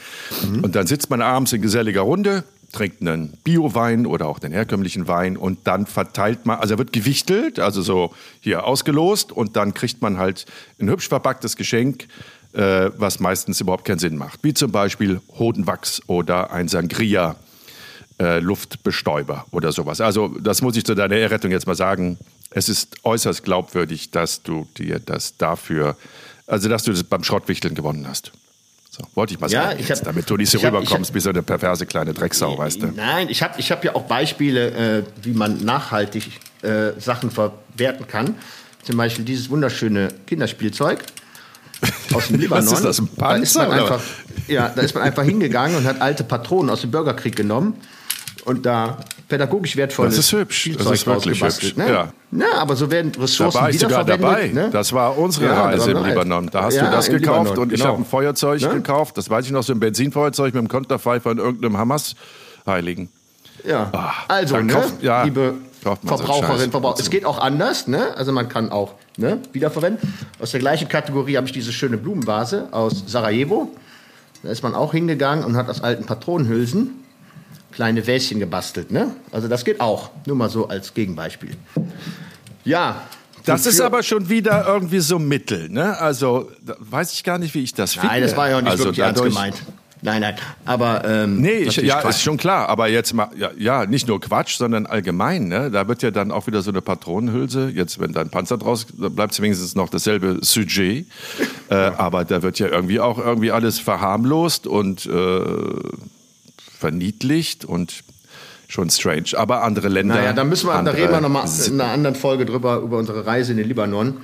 Und 0.61 0.75
dann 0.75 0.87
sitzt 0.87 1.09
man 1.09 1.21
abends 1.21 1.53
in 1.53 1.61
geselliger 1.61 2.01
Runde, 2.01 2.43
trinkt 2.71 3.01
einen 3.01 3.33
Bio-Wein 3.43 4.05
oder 4.05 4.27
auch 4.27 4.39
den 4.39 4.51
herkömmlichen 4.51 5.07
Wein 5.07 5.37
und 5.37 5.59
dann 5.65 5.85
verteilt 5.85 6.45
man, 6.45 6.59
also 6.59 6.75
er 6.75 6.77
wird 6.77 6.93
gewichtelt, 6.93 7.59
also 7.59 7.81
so 7.81 8.13
hier 8.41 8.65
ausgelost 8.65 9.31
und 9.31 9.55
dann 9.55 9.73
kriegt 9.73 10.01
man 10.01 10.17
halt 10.17 10.45
ein 10.79 10.89
hübsch 10.89 11.07
verpacktes 11.07 11.55
Geschenk, 11.55 12.07
äh, 12.53 12.89
was 12.97 13.19
meistens 13.19 13.61
überhaupt 13.61 13.85
keinen 13.85 13.99
Sinn 13.99 14.17
macht. 14.17 14.39
Wie 14.43 14.53
zum 14.53 14.71
Beispiel 14.71 15.21
Hodenwachs 15.37 16.01
oder 16.07 16.51
ein 16.51 16.67
Sangria. 16.67 17.35
Äh, 18.21 18.39
Luftbestäuber 18.39 19.45
oder 19.51 19.71
sowas. 19.71 20.01
Also 20.01 20.27
das 20.41 20.61
muss 20.61 20.75
ich 20.75 20.83
zu 20.83 20.93
deiner 20.93 21.15
Errettung 21.15 21.51
jetzt 21.51 21.67
mal 21.67 21.75
sagen. 21.75 22.17
Es 22.51 22.67
ist 22.67 22.97
äußerst 23.05 23.43
glaubwürdig, 23.45 24.11
dass 24.11 24.43
du 24.43 24.67
dir 24.77 24.99
das 24.99 25.37
dafür, 25.37 25.95
also 26.45 26.67
dass 26.67 26.83
du 26.83 26.91
das 26.91 27.01
beim 27.05 27.23
Schrottwichteln 27.23 27.75
gewonnen 27.75 28.05
hast. 28.09 28.33
So, 28.89 29.03
wollte 29.15 29.35
ich 29.35 29.39
mal 29.39 29.49
Ja, 29.49 29.69
sagen, 29.69 29.79
ich 29.79 29.89
hab- 29.89 30.03
damit 30.03 30.29
du 30.29 30.35
nicht 30.35 30.49
so 30.51 30.57
rüberkommst 30.59 31.13
wie 31.13 31.21
so 31.21 31.29
eine 31.29 31.43
perverse 31.43 31.85
kleine 31.85 32.13
Drecksau, 32.13 32.57
weißt 32.57 32.81
du. 32.83 32.87
Nein, 32.87 33.29
ich 33.29 33.41
habe 33.41 33.57
ich 33.57 33.71
hab 33.71 33.85
ja 33.85 33.95
auch 33.95 34.03
Beispiele, 34.03 34.97
äh, 34.99 35.03
wie 35.23 35.31
man 35.31 35.63
nachhaltig 35.63 36.41
äh, 36.61 36.99
Sachen 36.99 37.31
verwerten 37.31 38.05
kann. 38.05 38.35
Zum 38.83 38.97
Beispiel 38.97 39.23
dieses 39.23 39.49
wunderschöne 39.49 40.09
Kinderspielzeug 40.27 41.05
aus 42.13 42.27
dem 42.27 42.39
Libanon. 42.39 42.73
ist 42.73 42.83
das, 42.83 42.99
ein 42.99 43.09
da 43.17 43.35
ist 43.35 43.55
man 43.55 43.67
Panzer, 43.67 43.67
oder 43.69 43.81
einfach, 43.93 44.01
ja, 44.47 44.69
da 44.75 44.81
ist 44.81 44.93
man 44.95 45.03
einfach 45.03 45.23
hingegangen 45.23 45.77
und 45.77 45.85
hat 45.85 46.01
alte 46.01 46.23
Patronen 46.23 46.69
aus 46.69 46.81
dem 46.81 46.91
Bürgerkrieg 46.91 47.35
genommen 47.35 47.75
und 48.45 48.65
da 48.65 48.97
pädagogisch 49.27 49.75
wertvolles 49.75 50.15
Das 50.15 50.25
ist 50.25 50.31
hübsch. 50.31 50.63
Das 50.73 50.73
Spielzeug 50.73 50.93
ist 50.95 51.05
wirklich 51.07 51.43
hübsch, 51.43 51.75
Ne? 51.75 51.87
ja. 51.89 52.13
ja, 52.31 52.53
aber 52.57 52.75
so 52.75 52.89
werden 52.89 53.11
Da 53.11 53.21
Ressourcen 53.21 53.61
war 53.61 53.69
ich 53.69 53.79
sogar 53.79 54.03
dabei. 54.03 54.47
Ne? 54.47 54.69
Das 54.71 54.91
war 54.91 55.15
unsere 55.17 55.45
Ja, 55.45 55.65
Reise 55.65 55.91
im. 55.91 56.03
Libanon. 56.03 56.49
Da 56.51 56.63
hast 56.63 56.73
Ja, 56.75 56.85
du 56.85 56.91
das 56.91 57.09
gekauft 57.09 57.49
Libanon, 57.51 57.57
und 57.63 57.73
ich 57.73 57.79
genau. 57.79 57.91
habe 57.93 58.01
ein 58.01 58.05
Feuerzeug 58.05 58.61
Ne? 58.61 58.69
gekauft. 58.69 59.17
Das 59.19 59.29
weiß 59.29 59.45
ich 59.45 59.51
noch, 59.51 59.61
so 59.61 59.71
ein 59.73 59.79
Benzinfeuerzeug 59.79 60.53
mit 60.53 60.59
einem 60.59 60.67
Konterpfeifer 60.67 61.29
in 61.31 61.37
irgendeinem 61.37 61.77
Hamas-Heiligen. 61.77 63.09
Ja, 63.67 63.89
Ah, 63.93 64.13
also, 64.29 64.57
ne, 64.57 64.73
kauft- 64.73 65.03
ja, 65.03 65.23
liebe 65.23 65.53
man 65.83 65.97
so. 66.03 66.17
Verbraucher, 66.17 66.99
es 66.99 67.09
geht 67.09 67.25
auch 67.25 67.39
anders, 67.39 67.87
ne? 67.87 68.15
Also 68.15 68.31
man 68.31 68.49
kann 68.49 68.71
auch 68.71 68.93
ne, 69.17 69.39
wiederverwenden. 69.53 70.13
Aus 70.39 70.51
der 70.51 70.59
gleichen 70.59 70.87
Kategorie 70.87 71.37
habe 71.37 71.47
ich 71.47 71.53
diese 71.53 71.71
schöne 71.71 71.97
Blumenvase 71.97 72.67
aus 72.71 73.03
Sarajevo. 73.07 73.71
Da 74.43 74.49
ist 74.49 74.63
man 74.63 74.75
auch 74.75 74.93
hingegangen 74.93 75.43
und 75.43 75.57
hat 75.57 75.69
aus 75.69 75.81
alten 75.81 76.05
Patronenhülsen 76.05 76.91
kleine 77.71 78.07
Wäschen 78.07 78.39
gebastelt, 78.39 78.91
ne? 78.91 79.11
Also 79.31 79.47
das 79.47 79.63
geht 79.63 79.79
auch, 79.79 80.09
nur 80.25 80.35
mal 80.35 80.49
so 80.49 80.67
als 80.67 80.93
Gegenbeispiel. 80.93 81.55
Ja. 82.63 83.03
Das 83.45 83.65
ist 83.65 83.79
aber 83.79 84.03
schon 84.03 84.29
wieder 84.29 84.67
irgendwie 84.67 84.99
so 84.99 85.17
Mittel. 85.17 85.69
Ne? 85.69 85.97
Also 85.97 86.51
da 86.61 86.75
weiß 86.79 87.13
ich 87.13 87.23
gar 87.23 87.37
nicht, 87.37 87.55
wie 87.55 87.63
ich 87.63 87.73
das 87.73 87.93
finde. 87.93 88.07
Nein, 88.07 88.21
das 88.21 88.35
war 88.35 88.49
ja 88.49 88.57
auch 88.57 88.61
nicht 88.61 88.71
also 88.71 88.85
wirklich 88.85 89.05
ernst 89.05 89.23
gemeint. 89.23 89.55
Nein, 90.01 90.21
nein, 90.21 90.35
aber 90.65 91.03
ähm, 91.05 91.41
Nee, 91.41 91.57
ich, 91.59 91.75
ja, 91.77 91.99
Quatsch. 91.99 92.11
ist 92.11 92.21
schon 92.21 92.37
klar. 92.37 92.69
Aber 92.69 92.87
jetzt 92.87 93.13
mal, 93.13 93.29
ja, 93.35 93.51
ja, 93.57 93.85
nicht 93.85 94.07
nur 94.07 94.21
Quatsch, 94.21 94.57
sondern 94.57 94.85
allgemein. 94.85 95.47
Ne? 95.49 95.69
Da 95.71 95.87
wird 95.87 96.01
ja 96.03 96.11
dann 96.11 96.31
auch 96.31 96.47
wieder 96.47 96.61
so 96.61 96.71
eine 96.71 96.81
Patronenhülse. 96.81 97.69
Jetzt, 97.73 97.99
wenn 97.99 98.13
da 98.13 98.21
ein 98.21 98.29
Panzer 98.29 98.57
draus, 98.57 98.87
da 98.97 99.09
bleibt 99.09 99.33
es 99.33 99.41
wenigstens 99.41 99.75
noch 99.75 99.89
dasselbe 99.89 100.39
Sujet. 100.41 101.05
äh, 101.69 101.75
aber 101.75 102.23
da 102.23 102.41
wird 102.41 102.59
ja 102.59 102.67
irgendwie 102.67 102.99
auch 103.01 103.17
irgendwie 103.17 103.51
alles 103.51 103.79
verharmlost 103.79 104.67
und 104.67 105.05
äh, 105.05 105.41
verniedlicht 106.77 107.65
und 107.65 108.03
schon 108.69 108.89
strange. 108.89 109.31
Aber 109.35 109.63
andere 109.63 109.89
Länder. 109.89 110.15
Naja, 110.15 110.31
da 110.33 110.43
müssen 110.45 110.67
wir, 110.67 110.81
da 110.81 110.91
reden 110.91 111.11
wir 111.11 111.21
nochmal 111.21 111.45
in 111.65 111.81
einer 111.81 111.91
anderen 111.91 112.15
Folge 112.15 112.45
drüber, 112.45 112.77
über 112.77 112.97
unsere 112.97 113.25
Reise 113.25 113.51
in 113.51 113.57
den 113.57 113.67
Libanon, 113.67 114.17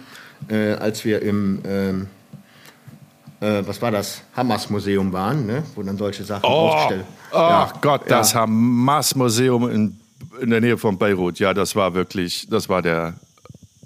äh, 0.48 0.74
als 0.74 1.04
wir 1.04 1.22
im, 1.22 1.62
ähm, 1.68 2.08
äh, 3.46 3.68
was 3.68 3.82
war 3.82 3.92
das, 3.92 4.22
Hamas-Museum 4.36 5.14
waren, 5.14 5.46
ne? 5.46 5.64
wo 5.76 5.84
dann 5.84 5.98
solche 5.98 6.24
Sachen 6.24 6.46
Oh, 6.46 6.70
ausgestellt 6.70 7.06
ach 7.36 7.82
Gott, 7.82 8.04
das 8.08 8.34
ja. 8.34 8.42
Hamas-Museum 8.42 9.70
in, 9.70 10.00
in 10.42 10.50
der 10.50 10.62
Nähe 10.62 10.78
von 10.78 10.98
Beirut. 10.98 11.40
Ja, 11.40 11.54
das 11.54 11.76
war 11.76 11.94
wirklich, 11.94 12.48
das 12.50 12.70
war 12.70 12.82
der. 12.82 13.16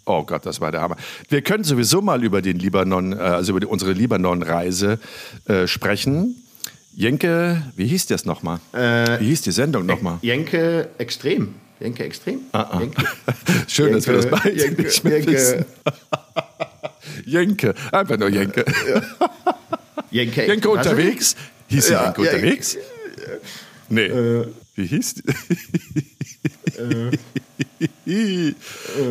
Oh 0.06 0.24
Gott, 0.24 0.46
das 0.46 0.60
war 0.60 0.72
der 0.72 0.82
Hammer. 0.82 0.96
Wir 1.30 1.42
können 1.42 1.64
sowieso 1.64 2.02
mal 2.02 2.24
über 2.24 2.42
den 2.42 2.58
Libanon, 2.58 3.14
äh, 3.14 3.18
also 3.18 3.56
über 3.56 3.68
unsere 3.68 3.94
Libanon-Reise 3.94 5.00
äh, 5.48 5.68
sprechen. 5.68 6.36
Jenke, 6.96 7.62
wie 7.76 7.86
hieß 7.88 8.08
das 8.08 8.26
nochmal? 8.26 8.60
Äh, 8.74 9.20
wie 9.20 9.28
hieß 9.28 9.42
die 9.44 9.52
Sendung 9.52 9.86
nochmal? 9.86 10.18
Jenke 10.22 10.90
Extrem. 10.98 11.56
Jenke 11.80 12.04
Extrem? 12.04 12.40
Ah, 12.52 12.80
Jenke, 12.80 13.06
Schön, 13.68 13.94
dass 13.94 14.08
wir 14.08 14.16
das 14.16 14.30
beide 14.30 14.52
Jenke, 14.52 14.82
nicht 14.82 15.04
mehr 15.04 15.18
Jenke, 15.20 15.32
wissen. 15.32 15.66
Jenke, 17.26 17.74
einfach 17.92 18.18
nur 18.18 18.30
Jenke. 18.30 18.66
Jenke, 20.12 20.48
Jenke 20.48 20.70
was? 20.70 20.78
unterwegs? 20.78 21.36
Hieß 21.68 21.86
sie 21.88 21.94
Ja, 21.94 22.06
Jenke 22.06 22.24
ja, 22.26 22.32
unterwegs? 22.32 22.78
Nee. 23.90 24.06
Äh. 24.06 24.48
Wie 24.76 24.86
hieß 24.86 25.16
die? 25.16 25.24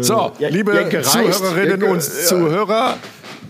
so, 0.00 0.32
Jen- 0.38 0.52
liebe 0.52 0.74
Jenke. 0.74 1.02
Zuhörerinnen 1.02 1.70
Jenke, 1.80 1.86
und 1.86 2.02
ja. 2.02 2.24
Zuhörer, 2.26 2.98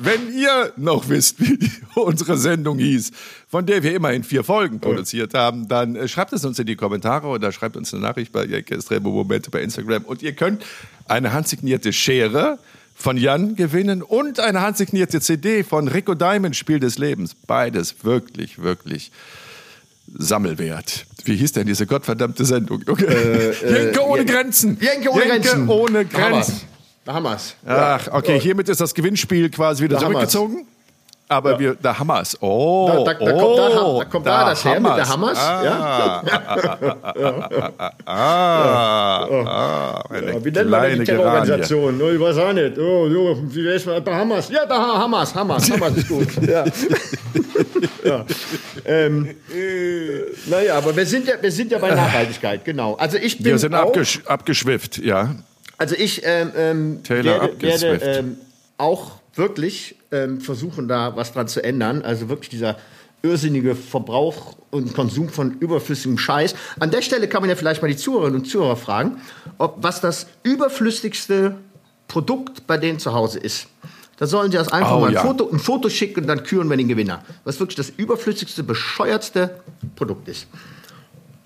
wenn 0.01 0.33
ihr 0.37 0.73
noch 0.77 1.09
wisst, 1.09 1.41
wie 1.41 1.59
unsere 1.95 2.37
Sendung 2.37 2.79
hieß, 2.79 3.11
von 3.49 3.67
der 3.67 3.83
wir 3.83 3.95
immerhin 3.95 4.23
vier 4.25 4.45
Folgen 4.45 4.81
produziert 4.81 5.35
haben, 5.35 5.69
dann 5.69 5.97
äh, 5.97 6.07
schreibt 6.09 6.33
es 6.33 6.45
uns 6.45 6.59
in 6.59 6.67
die 6.67 6.77
Kommentare 6.77 7.27
oder 7.27 7.51
schreibt 7.53 7.77
uns 7.77 7.93
eine 7.93 8.03
Nachricht 8.03 8.33
bei 8.33 8.45
Jenke 8.45 8.75
Estremo 8.77 9.11
Momente 9.11 9.51
bei 9.51 9.63
Instagram. 9.63 10.05
Und 10.05 10.23
ihr 10.23 10.33
könnt 10.33 10.65
eine 11.07 11.33
handsignierte 11.33 11.93
Schere 11.93 12.59
von 12.99 13.17
Jan 13.17 13.55
gewinnen 13.55 14.03
und 14.03 14.41
eine 14.41 14.61
handsignierte 14.61 15.21
CD 15.21 15.63
von 15.63 15.87
Rico 15.89 16.15
Diamond, 16.15 16.57
Spiel 16.57 16.81
des 16.81 16.99
Lebens. 16.99 17.35
Beides 17.47 18.05
wirklich, 18.05 18.61
wirklich 18.61 19.13
Sammelwert. 20.17 21.07
Wie 21.25 21.37
hieß 21.37 21.53
denn 21.53 21.67
diese 21.67 21.87
gottverdammte 21.87 22.45
Sendung? 22.45 22.83
Okay. 22.87 23.53
Jenke 23.63 24.05
ohne 24.05 24.23
Jen- 24.23 24.27
Grenzen. 24.27 24.79
Jenke 24.81 25.11
ohne 25.11 25.25
Grenzen. 25.27 25.69
ohne. 25.69 26.05
Grenzen. 26.07 26.61
Da 27.05 27.15
haben 27.15 27.23
wir's. 27.25 27.55
Ach, 27.67 28.09
okay, 28.13 28.39
hiermit 28.41 28.69
ist 28.69 28.81
das 28.81 28.95
Gewinnspiel 28.95 29.49
quasi 29.51 29.85
wieder 29.85 29.99
zurückgezogen. 29.99 30.67
Aber 31.29 31.53
Ja. 31.53 31.59
wir, 31.59 31.75
der 31.75 31.99
Hammers. 31.99 32.37
Oh, 32.41 32.89
Da, 33.05 33.13
da, 33.13 33.25
da, 33.25 33.35
oh, 33.35 33.39
kommt, 33.39 33.59
da, 33.59 33.69
da 33.99 34.05
kommt 34.05 34.27
da, 34.27 34.39
der 34.39 34.49
das 34.51 34.65
her 34.65 34.81
mit 34.81 34.97
der 34.97 35.09
Hammers. 35.09 35.39
Hammers. 35.39 35.65
Ja. 35.65 36.23
Ah, 38.07 39.25
ah, 39.27 40.05
Ja, 40.13 40.45
wie 40.45 40.51
nennt 40.51 40.71
man 40.71 40.83
denn 40.83 40.99
die. 41.01 41.05
Terrororganisation? 41.05 42.01
Oh, 42.03 42.11
ich 42.11 42.21
weiß 42.21 42.39
auch 42.39 42.53
nicht. 42.53 42.79
Oh, 42.79 43.09
so, 43.09 43.43
wie 43.51 43.65
wär's 43.65 43.85
mit 43.87 44.07
der 44.07 44.15
Hamas? 44.15 44.49
Ja, 44.49 44.65
da 44.67 44.77
Hamas, 44.79 45.35
Hamas, 45.35 45.71
Hamas 45.71 45.97
ist 45.97 46.09
gut. 46.09 46.29
Ja. 46.49 46.65
ja. 48.05 48.25
Ähm, 48.87 49.35
naja, 50.47 50.77
aber 50.79 50.97
wir 50.97 51.05
sind 51.05 51.27
ja, 51.27 51.35
wir 51.41 51.53
sind 51.53 51.71
ja 51.73 51.79
bei 51.79 51.91
Nachhaltigkeit, 51.95 52.65
genau. 52.65 52.95
Also 52.95 53.19
ich 53.19 53.37
bin 53.37 53.47
Wir 53.47 53.59
sind 53.59 53.75
auch, 53.75 53.89
abgesch 53.89 54.21
abgeschwifft, 54.27 54.99
ja. 54.99 55.35
also 55.77 55.95
ich 55.97 56.23
ähm, 56.25 56.53
ähm, 56.57 57.01
Taylor 57.03 57.43
werde, 57.43 57.61
werde 57.63 58.05
ähm, 58.05 58.39
auch 58.79 59.13
wirklich 59.39 59.97
ähm, 60.13 60.41
versuchen, 60.41 60.89
da 60.89 61.17
was 61.17 61.33
dran 61.33 61.49
zu 61.49 61.63
ändern. 61.63 62.03
Also 62.03 62.29
wirklich 62.29 62.51
dieser 62.51 62.77
irrsinnige 63.23 63.75
Verbrauch 63.75 64.57
und 64.71 64.95
Konsum 64.95 65.29
von 65.29 65.59
überflüssigem 65.59 66.19
Scheiß. 66.19 66.55
An 66.79 66.91
der 66.91 67.03
Stelle 67.03 67.29
kann 67.29 67.43
man 67.43 67.51
ja 67.51 67.57
vielleicht 67.57 67.83
mal 67.83 67.89
die 67.89 67.97
Zuhörerinnen 67.97 68.41
und 68.41 68.47
Zuhörer 68.47 68.77
fragen, 68.77 69.17
ob 69.59 69.83
was 69.83 70.01
das 70.01 70.27
überflüssigste 70.43 71.57
Produkt 72.07 72.67
bei 72.67 72.77
denen 72.77 72.99
zu 72.99 73.13
Hause 73.13 73.39
ist. 73.39 73.67
Da 74.19 74.27
sollen 74.27 74.51
sie 74.51 74.57
das 74.57 74.73
einfach 74.73 74.97
Oh, 74.97 75.01
mal 75.01 75.09
ein, 75.09 75.15
ja. 75.15 75.23
Foto, 75.23 75.49
ein 75.51 75.59
Foto 75.61 75.89
schicken 75.89 76.21
und 76.23 76.27
dann 76.27 76.43
küren 76.43 76.69
wir 76.69 76.77
den 76.77 76.89
Gewinner. 76.89 77.25
Was 77.45 77.61
wirklich 77.61 77.77
das 77.77 77.91
überflüssigste, 77.91 78.63
bescheuertste 78.65 79.61
Produkt 79.95 80.29
ist. 80.29 80.47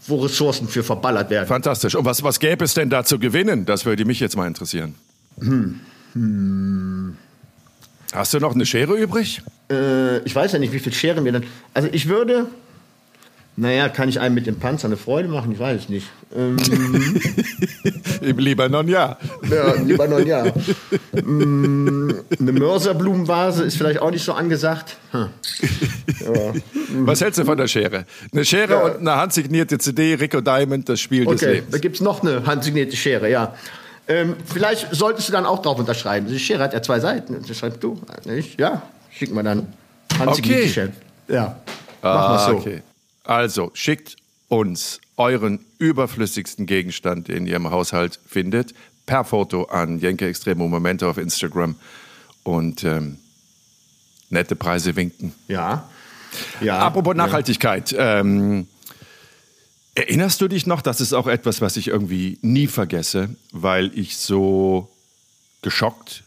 Wo 0.07 0.21
Ressourcen 0.21 0.69
für 0.69 0.83
verballert 0.83 1.31
werden. 1.31 1.47
Fantastisch. 1.47 1.95
Und 1.95 2.05
was, 2.05 2.23
was 2.23 2.41
gäbe 2.41 2.65
es 2.65 2.75
denn 2.75 2.91
da 2.91 3.05
zu 3.05 3.19
gewinnen? 3.19 3.67
Das 3.67 3.85
würde 3.85 4.05
mich 4.05 4.21
jetzt 4.21 4.37
mal 4.37 4.47
interessieren. 4.47 4.95
Hast 8.13 8.35
du 8.35 8.39
noch 8.41 8.55
eine 8.55 8.67
Schere 8.67 8.95
übrig? 8.95 9.43
Äh, 9.71 10.19
ich 10.21 10.35
weiß 10.35 10.53
ja 10.53 10.59
nicht, 10.59 10.73
wie 10.73 10.79
viel 10.79 10.93
Schere 10.93 11.25
wir 11.25 11.33
dann. 11.33 11.45
Also 11.75 11.89
ich 11.93 12.09
würde. 12.09 12.47
Naja, 13.55 13.91
kann 13.91 14.09
ich 14.09 14.19
einem 14.19 14.35
mit 14.35 14.47
dem 14.47 14.57
Panzer 14.59 14.87
eine 14.87 14.97
Freude 14.97 15.29
machen? 15.29 15.53
Ich 15.53 15.59
weiß 15.59 15.83
es 15.83 15.89
nicht. 15.91 16.07
Ähm, 16.35 16.57
Im 18.23 18.39
Libanon 18.39 18.89
ja. 18.89 19.19
ja, 19.51 19.75
noch 20.07 20.17
ein 20.17 20.27
Jahr. 20.27 20.47
Mm, 21.13 22.11
eine 22.41 22.53
Mörserblumenvase 22.53 23.65
ist 23.65 23.77
vielleicht 23.77 24.01
auch 24.01 24.11
nicht 24.11 24.25
so 24.25 24.33
angesagt. 24.33 24.97
Hm. 25.11 25.27
Was 27.07 27.21
hältst 27.21 27.41
du 27.41 27.45
von 27.45 27.59
der 27.59 27.69
Schere? 27.69 28.07
Eine 28.33 28.45
Schere 28.47 28.73
Ja. 28.73 28.81
und 28.85 28.97
eine 29.01 29.17
handsignierte 29.17 29.77
CD, 29.77 30.15
Rico 30.15 30.41
Diamond, 30.41 30.89
das 30.89 31.01
Spiel 31.01 31.27
des 31.27 31.43
Okay, 31.43 31.45
da 31.45 31.51
Lebens. 31.53 31.81
gibt 31.83 31.97
es 31.97 32.01
noch 32.01 32.23
eine 32.23 32.47
handsignierte 32.47 32.97
Schere, 32.97 33.29
ja. 33.31 33.55
Ähm, 34.09 34.37
vielleicht 34.45 34.95
solltest 34.95 35.29
du 35.29 35.33
dann 35.33 35.47
auch 35.47 35.63
drauf 35.63 35.79
unterschreiben. 35.79 36.27
Die 36.27 36.39
Schere 36.39 36.63
hat 36.63 36.73
ja 36.73 36.83
zwei 36.83 36.99
Seiten. 37.01 37.43
Das 37.47 37.57
schreibst 37.57 37.83
du. 37.83 38.01
Ich, 38.27 38.57
ja, 38.59 38.83
schick 39.11 39.33
mal 39.33 39.43
dann 39.43 39.73
handsignierte 40.19 40.63
Okay. 40.63 40.69
Schere. 40.73 40.93
Ja, 41.29 41.57
Ah, 42.03 42.33
wir 42.33 42.53
so. 42.53 42.59
okay. 42.59 42.83
Also, 43.25 43.71
schickt 43.75 44.17
uns 44.49 45.01
euren 45.17 45.65
überflüssigsten 45.79 46.67
Gegenstand, 46.67 47.29
den 47.29 47.47
ihr 47.47 47.57
im 47.57 47.71
Haushalt 47.71 48.19
findet, 48.27 48.75
per 49.07 49.25
Foto 49.25 49.65
an 49.65 50.01
Jenke 50.01 50.27
Extremo 50.27 50.67
Momente 50.67 51.07
auf 51.07 51.17
Instagram. 51.17 51.77
Und 52.43 52.83
ähm, 52.83 53.19
nette 54.31 54.57
Preise 54.57 54.97
winken. 54.97 55.33
Ja. 55.47 55.89
ja. 56.61 56.81
Apropos 56.81 57.15
Nachhaltigkeit. 57.15 57.95
Ähm, 57.97 58.67
erinnerst 59.95 60.41
du 60.41 60.49
dich 60.49 60.67
noch? 60.67 60.83
Das 60.83 61.01
ist 61.01 61.13
auch 61.13 61.27
etwas, 61.27 61.61
was 61.61 61.77
ich 61.77 61.89
irgendwie 61.89 62.39
nie 62.43 62.67
vergesse, 62.67 63.37
weil 63.53 63.91
ich 63.99 64.17
so 64.17 64.89
geschockt, 65.63 66.25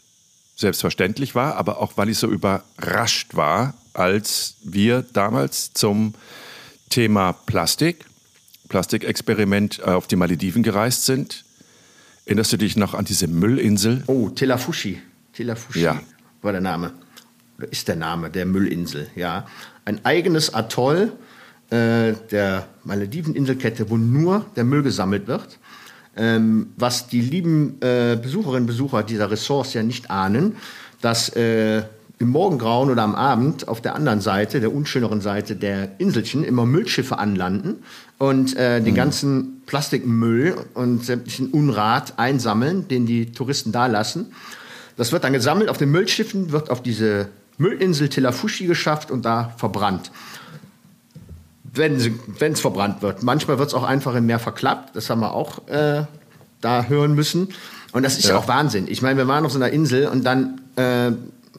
selbstverständlich 0.56 1.34
war, 1.34 1.56
aber 1.56 1.80
auch 1.80 1.96
weil 1.96 2.08
ich 2.08 2.18
so 2.18 2.28
überrascht 2.28 3.34
war, 3.34 3.74
als 3.92 4.54
wir 4.62 5.02
damals 5.12 5.72
zum 5.74 6.14
Thema 6.88 7.32
Plastik, 7.32 8.06
Plastikexperiment 8.68 9.80
äh, 9.80 9.82
auf 9.82 10.06
die 10.06 10.16
Malediven 10.16 10.62
gereist 10.62 11.04
sind. 11.04 11.44
Erinnerst 12.24 12.52
du 12.52 12.56
dich 12.56 12.76
noch 12.76 12.94
an 12.94 13.04
diese 13.04 13.28
Müllinsel? 13.28 14.02
Oh, 14.06 14.30
Telafushi. 14.30 15.00
Telafushi 15.34 15.80
Ja. 15.80 16.00
war 16.42 16.52
der 16.52 16.60
Name. 16.60 16.92
Oder 17.58 17.70
ist 17.70 17.88
der 17.88 17.96
Name 17.96 18.30
der 18.30 18.46
Müllinsel, 18.46 19.10
ja. 19.14 19.46
Ein 19.84 20.04
eigenes 20.04 20.52
Atoll 20.52 21.12
äh, 21.70 22.14
der 22.30 22.66
Malediveninselkette, 22.84 23.90
wo 23.90 23.96
nur 23.96 24.46
der 24.56 24.64
Müll 24.64 24.82
gesammelt 24.82 25.26
wird. 25.26 25.58
Ähm, 26.16 26.68
was 26.76 27.08
die 27.08 27.20
lieben 27.20 27.76
äh, 27.80 28.16
Besucherinnen 28.20 28.62
und 28.62 28.66
Besucher 28.66 29.02
dieser 29.02 29.30
Ressorts 29.30 29.74
ja 29.74 29.82
nicht 29.82 30.10
ahnen, 30.10 30.56
dass 31.02 31.28
äh, 31.30 31.82
im 32.18 32.30
Morgengrauen 32.30 32.90
oder 32.90 33.02
am 33.02 33.14
Abend 33.14 33.68
auf 33.68 33.82
der 33.82 33.94
anderen 33.94 34.20
Seite, 34.20 34.60
der 34.60 34.72
unschöneren 34.72 35.20
Seite 35.20 35.54
der 35.56 36.00
Inselchen, 36.00 36.44
immer 36.44 36.64
Müllschiffe 36.64 37.18
anlanden 37.18 37.82
und 38.16 38.56
äh, 38.56 38.80
den 38.80 38.94
ganzen 38.94 39.62
Plastikmüll 39.66 40.56
und 40.72 41.04
sämtlichen 41.04 41.50
Unrat 41.50 42.18
einsammeln, 42.18 42.88
den 42.88 43.04
die 43.04 43.32
Touristen 43.32 43.72
da 43.72 43.86
lassen. 43.86 44.32
Das 44.96 45.12
wird 45.12 45.24
dann 45.24 45.34
gesammelt 45.34 45.68
auf 45.68 45.76
den 45.76 45.90
Müllschiffen, 45.90 46.52
wird 46.52 46.70
auf 46.70 46.82
diese 46.82 47.28
Müllinsel 47.58 48.08
Telafushi 48.08 48.66
geschafft 48.66 49.10
und 49.10 49.26
da 49.26 49.52
verbrannt. 49.58 50.10
Wenn 51.76 51.96
es 51.96 52.60
verbrannt 52.60 53.02
wird. 53.02 53.22
Manchmal 53.22 53.58
wird 53.58 53.68
es 53.68 53.74
auch 53.74 53.82
einfach 53.82 54.14
im 54.14 54.26
Meer 54.26 54.38
verklappt. 54.38 54.96
Das 54.96 55.10
haben 55.10 55.20
wir 55.20 55.32
auch 55.32 55.66
äh, 55.68 56.04
da 56.60 56.84
hören 56.84 57.14
müssen. 57.14 57.48
Und 57.92 58.02
das 58.02 58.18
ist 58.18 58.28
ja, 58.28 58.36
auch 58.36 58.48
Wahnsinn. 58.48 58.86
Ich 58.88 59.02
meine, 59.02 59.16
wir 59.16 59.28
waren 59.28 59.44
auf 59.44 59.52
so 59.52 59.58
einer 59.58 59.70
Insel 59.70 60.08
und 60.08 60.24
dann, 60.24 60.60
äh, 60.76 61.10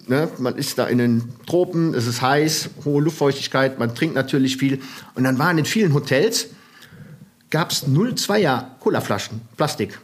ne, 0.07 0.29
man 0.37 0.55
ist 0.55 0.77
da 0.77 0.85
in 0.85 0.97
den 0.97 1.23
Tropen, 1.45 1.93
es 1.93 2.05
ist 2.05 2.21
heiß, 2.21 2.69
hohe 2.85 3.01
Luftfeuchtigkeit, 3.01 3.79
man 3.79 3.95
trinkt 3.95 4.15
natürlich 4.15 4.57
viel. 4.57 4.81
Und 5.15 5.23
dann 5.23 5.39
waren 5.39 5.57
in 5.57 5.65
vielen 5.65 5.93
Hotels, 5.93 6.47
gab 7.49 7.71
es 7.71 7.87
0,2er 7.87 8.65
Colaflaschen, 8.79 9.41
Plastik. 9.55 9.99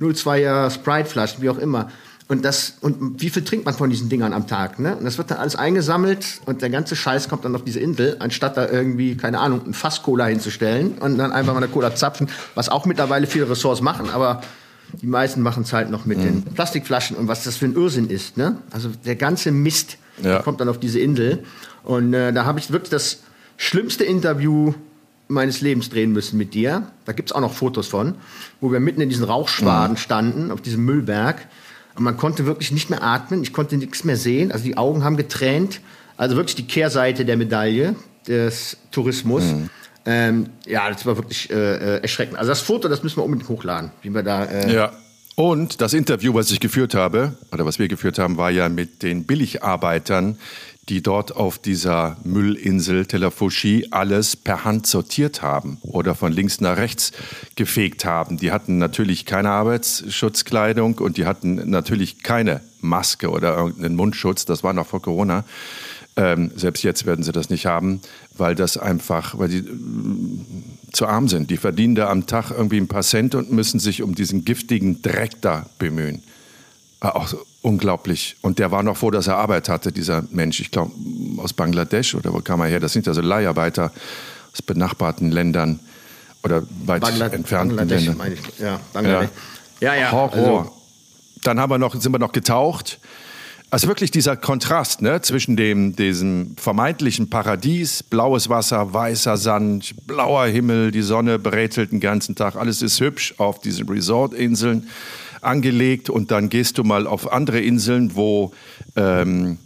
0,2er 0.00 0.70
Sprite-Flaschen, 0.70 1.42
wie 1.42 1.50
auch 1.50 1.58
immer. 1.58 1.90
Und, 2.26 2.42
das, 2.44 2.74
und 2.80 3.20
wie 3.20 3.28
viel 3.28 3.44
trinkt 3.44 3.66
man 3.66 3.74
von 3.74 3.90
diesen 3.90 4.08
Dingern 4.08 4.32
am 4.32 4.46
Tag? 4.46 4.78
Ne? 4.78 4.96
Und 4.96 5.04
das 5.04 5.18
wird 5.18 5.30
dann 5.30 5.36
alles 5.38 5.56
eingesammelt 5.56 6.40
und 6.46 6.62
der 6.62 6.70
ganze 6.70 6.96
Scheiß 6.96 7.28
kommt 7.28 7.44
dann 7.44 7.54
auf 7.54 7.64
diese 7.64 7.80
Insel, 7.80 8.16
anstatt 8.18 8.56
da 8.56 8.66
irgendwie, 8.66 9.14
keine 9.14 9.40
Ahnung, 9.40 9.60
ein 9.66 9.74
Fass 9.74 10.02
Cola 10.02 10.24
hinzustellen 10.26 10.92
und 11.00 11.18
dann 11.18 11.32
einfach 11.32 11.52
mal 11.52 11.62
eine 11.62 11.68
Cola 11.68 11.94
zapfen, 11.94 12.28
was 12.54 12.70
auch 12.70 12.86
mittlerweile 12.86 13.26
viele 13.26 13.50
Ressorts 13.50 13.82
machen, 13.82 14.08
aber 14.08 14.40
die 15.02 15.06
meisten 15.06 15.42
machen 15.42 15.64
es 15.64 15.72
halt 15.74 15.90
noch 15.90 16.06
mit 16.06 16.22
den 16.22 16.42
Plastikflaschen 16.44 17.16
und 17.16 17.28
was 17.28 17.44
das 17.44 17.56
für 17.56 17.66
ein 17.66 17.74
Irrsinn 17.74 18.08
ist. 18.08 18.38
Ne? 18.38 18.56
Also 18.70 18.88
der 19.04 19.16
ganze 19.16 19.50
Mist 19.50 19.98
Ja. 20.22 20.38
kommt 20.40 20.60
dann 20.60 20.68
auf 20.70 20.78
diese 20.80 21.00
Insel. 21.00 21.42
Und 21.82 22.14
äh, 22.14 22.32
da 22.32 22.44
habe 22.46 22.58
ich 22.58 22.70
wirklich 22.70 22.90
das 22.90 23.18
schlimmste 23.58 24.04
Interview 24.04 24.72
meines 25.28 25.60
Lebens 25.60 25.90
drehen 25.90 26.12
müssen 26.12 26.38
mit 26.38 26.54
dir. 26.54 26.86
Da 27.06 27.12
gibt 27.12 27.30
es 27.30 27.34
auch 27.34 27.40
noch 27.40 27.52
Fotos 27.52 27.86
von, 27.88 28.14
wo 28.60 28.70
wir 28.72 28.78
mitten 28.80 29.00
in 29.00 29.08
diesen 29.08 29.24
Rauchschwaden 29.24 29.96
standen, 29.96 30.50
auf 30.50 30.60
diesem 30.60 30.84
Müllberg. 30.84 31.46
Und 31.96 32.02
man 32.04 32.16
konnte 32.16 32.44
wirklich 32.46 32.72
nicht 32.72 32.90
mehr 32.90 33.02
atmen, 33.02 33.42
ich 33.42 33.52
konnte 33.52 33.76
nichts 33.76 34.04
mehr 34.04 34.16
sehen. 34.16 34.50
Also 34.52 34.64
die 34.64 34.76
Augen 34.76 35.04
haben 35.04 35.16
getränt. 35.16 35.80
Also 36.16 36.36
wirklich 36.36 36.54
die 36.56 36.66
Kehrseite 36.66 37.24
der 37.24 37.36
Medaille 37.36 37.94
des 38.26 38.76
Tourismus. 38.90 39.42
Ähm, 40.06 40.50
ja, 40.66 40.88
das 40.90 41.06
war 41.06 41.16
wirklich 41.16 41.50
äh, 41.50 41.54
äh, 41.54 42.02
erschreckend. 42.02 42.38
Also 42.38 42.50
das 42.50 42.60
Foto, 42.60 42.88
das 42.88 43.02
müssen 43.02 43.16
wir 43.18 43.24
unbedingt 43.24 43.48
hochladen, 43.48 43.90
wie 44.02 44.10
wir 44.10 44.22
da. 44.22 44.44
Äh, 44.44 44.74
Ja. 44.74 44.92
Und 45.36 45.80
das 45.80 45.94
Interview, 45.94 46.32
was 46.34 46.50
ich 46.52 46.60
geführt 46.60 46.94
habe, 46.94 47.36
oder 47.52 47.66
was 47.66 47.80
wir 47.80 47.88
geführt 47.88 48.18
haben, 48.18 48.36
war 48.36 48.50
ja 48.50 48.68
mit 48.68 49.02
den 49.02 49.24
Billigarbeitern, 49.24 50.38
die 50.88 51.02
dort 51.02 51.34
auf 51.34 51.58
dieser 51.58 52.18
Müllinsel 52.24 53.06
Telafushi 53.06 53.88
alles 53.90 54.36
per 54.36 54.64
Hand 54.64 54.86
sortiert 54.86 55.42
haben 55.42 55.78
oder 55.82 56.14
von 56.14 56.30
links 56.30 56.60
nach 56.60 56.76
rechts 56.76 57.12
gefegt 57.56 58.04
haben. 58.04 58.36
Die 58.36 58.52
hatten 58.52 58.78
natürlich 58.78 59.24
keine 59.24 59.50
Arbeitsschutzkleidung 59.50 60.98
und 60.98 61.16
die 61.16 61.26
hatten 61.26 61.70
natürlich 61.70 62.22
keine 62.22 62.60
Maske 62.80 63.30
oder 63.30 63.56
irgendeinen 63.56 63.96
Mundschutz. 63.96 64.44
Das 64.44 64.62
war 64.62 64.72
noch 64.72 64.86
vor 64.86 65.00
Corona. 65.00 65.44
Ähm, 66.16 66.52
selbst 66.54 66.84
jetzt 66.84 67.06
werden 67.06 67.24
sie 67.24 67.32
das 67.32 67.50
nicht 67.50 67.66
haben, 67.66 68.00
weil 68.36 68.54
das 68.54 68.76
einfach, 68.76 69.36
weil 69.38 69.48
die 69.48 69.64
zu 70.94 71.06
arm 71.06 71.28
sind. 71.28 71.50
Die 71.50 71.56
verdienen 71.56 71.94
da 71.94 72.08
am 72.10 72.26
Tag 72.26 72.50
irgendwie 72.50 72.78
ein 72.78 72.88
paar 72.88 73.02
Cent 73.02 73.34
und 73.34 73.50
müssen 73.52 73.80
sich 73.80 74.02
um 74.02 74.14
diesen 74.14 74.44
giftigen 74.44 75.02
Dreck 75.02 75.40
da 75.42 75.66
bemühen. 75.78 76.22
War 77.00 77.16
auch 77.16 77.26
so 77.26 77.38
unglaublich. 77.62 78.36
Und 78.40 78.58
der 78.58 78.70
war 78.70 78.82
noch 78.82 78.96
froh, 78.96 79.10
dass 79.10 79.26
er 79.26 79.36
Arbeit 79.36 79.68
hatte, 79.68 79.92
dieser 79.92 80.24
Mensch. 80.30 80.60
Ich 80.60 80.70
glaube, 80.70 80.92
aus 81.38 81.52
Bangladesch 81.52 82.14
oder 82.14 82.32
wo 82.32 82.40
kam 82.40 82.60
er 82.60 82.66
her? 82.68 82.80
Das 82.80 82.92
sind 82.92 83.06
ja 83.06 83.12
so 83.14 83.20
Leiharbeiter 83.20 83.92
aus 84.52 84.62
benachbarten 84.62 85.30
Ländern 85.30 85.80
oder 86.42 86.62
weit 86.86 87.02
Bangla 87.02 87.26
entfernten 87.26 87.76
Bangladesch, 87.76 88.06
Ländern. 88.06 88.18
meine 88.18 88.34
ich. 88.34 88.58
Ja, 88.58 88.80
Bangladesch. 88.92 89.30
Ja, 89.80 89.94
ja. 89.94 90.12
Horror. 90.12 90.32
also- 90.60 90.70
Dann 91.42 91.58
haben 91.60 91.70
wir 91.70 91.78
noch, 91.78 91.94
sind 92.00 92.12
wir 92.12 92.18
noch 92.18 92.32
getaucht. 92.32 92.98
Also 93.74 93.88
wirklich 93.88 94.12
dieser 94.12 94.36
Kontrast 94.36 95.02
ne, 95.02 95.20
zwischen 95.20 95.56
dem, 95.56 95.96
diesem 95.96 96.54
vermeintlichen 96.56 97.28
Paradies, 97.28 98.04
blaues 98.04 98.48
Wasser, 98.48 98.94
weißer 98.94 99.36
Sand, 99.36 99.96
blauer 100.06 100.46
Himmel, 100.46 100.92
die 100.92 101.02
Sonne 101.02 101.40
brätelt 101.40 101.90
den 101.90 101.98
ganzen 101.98 102.36
Tag, 102.36 102.54
alles 102.54 102.82
ist 102.82 103.00
hübsch 103.00 103.34
auf 103.38 103.60
diesen 103.60 103.88
Resortinseln 103.88 104.88
angelegt 105.40 106.08
und 106.08 106.30
dann 106.30 106.50
gehst 106.50 106.78
du 106.78 106.84
mal 106.84 107.08
auf 107.08 107.32
andere 107.32 107.58
Inseln, 107.58 108.14
wo 108.14 108.52
ähm, 108.94 109.58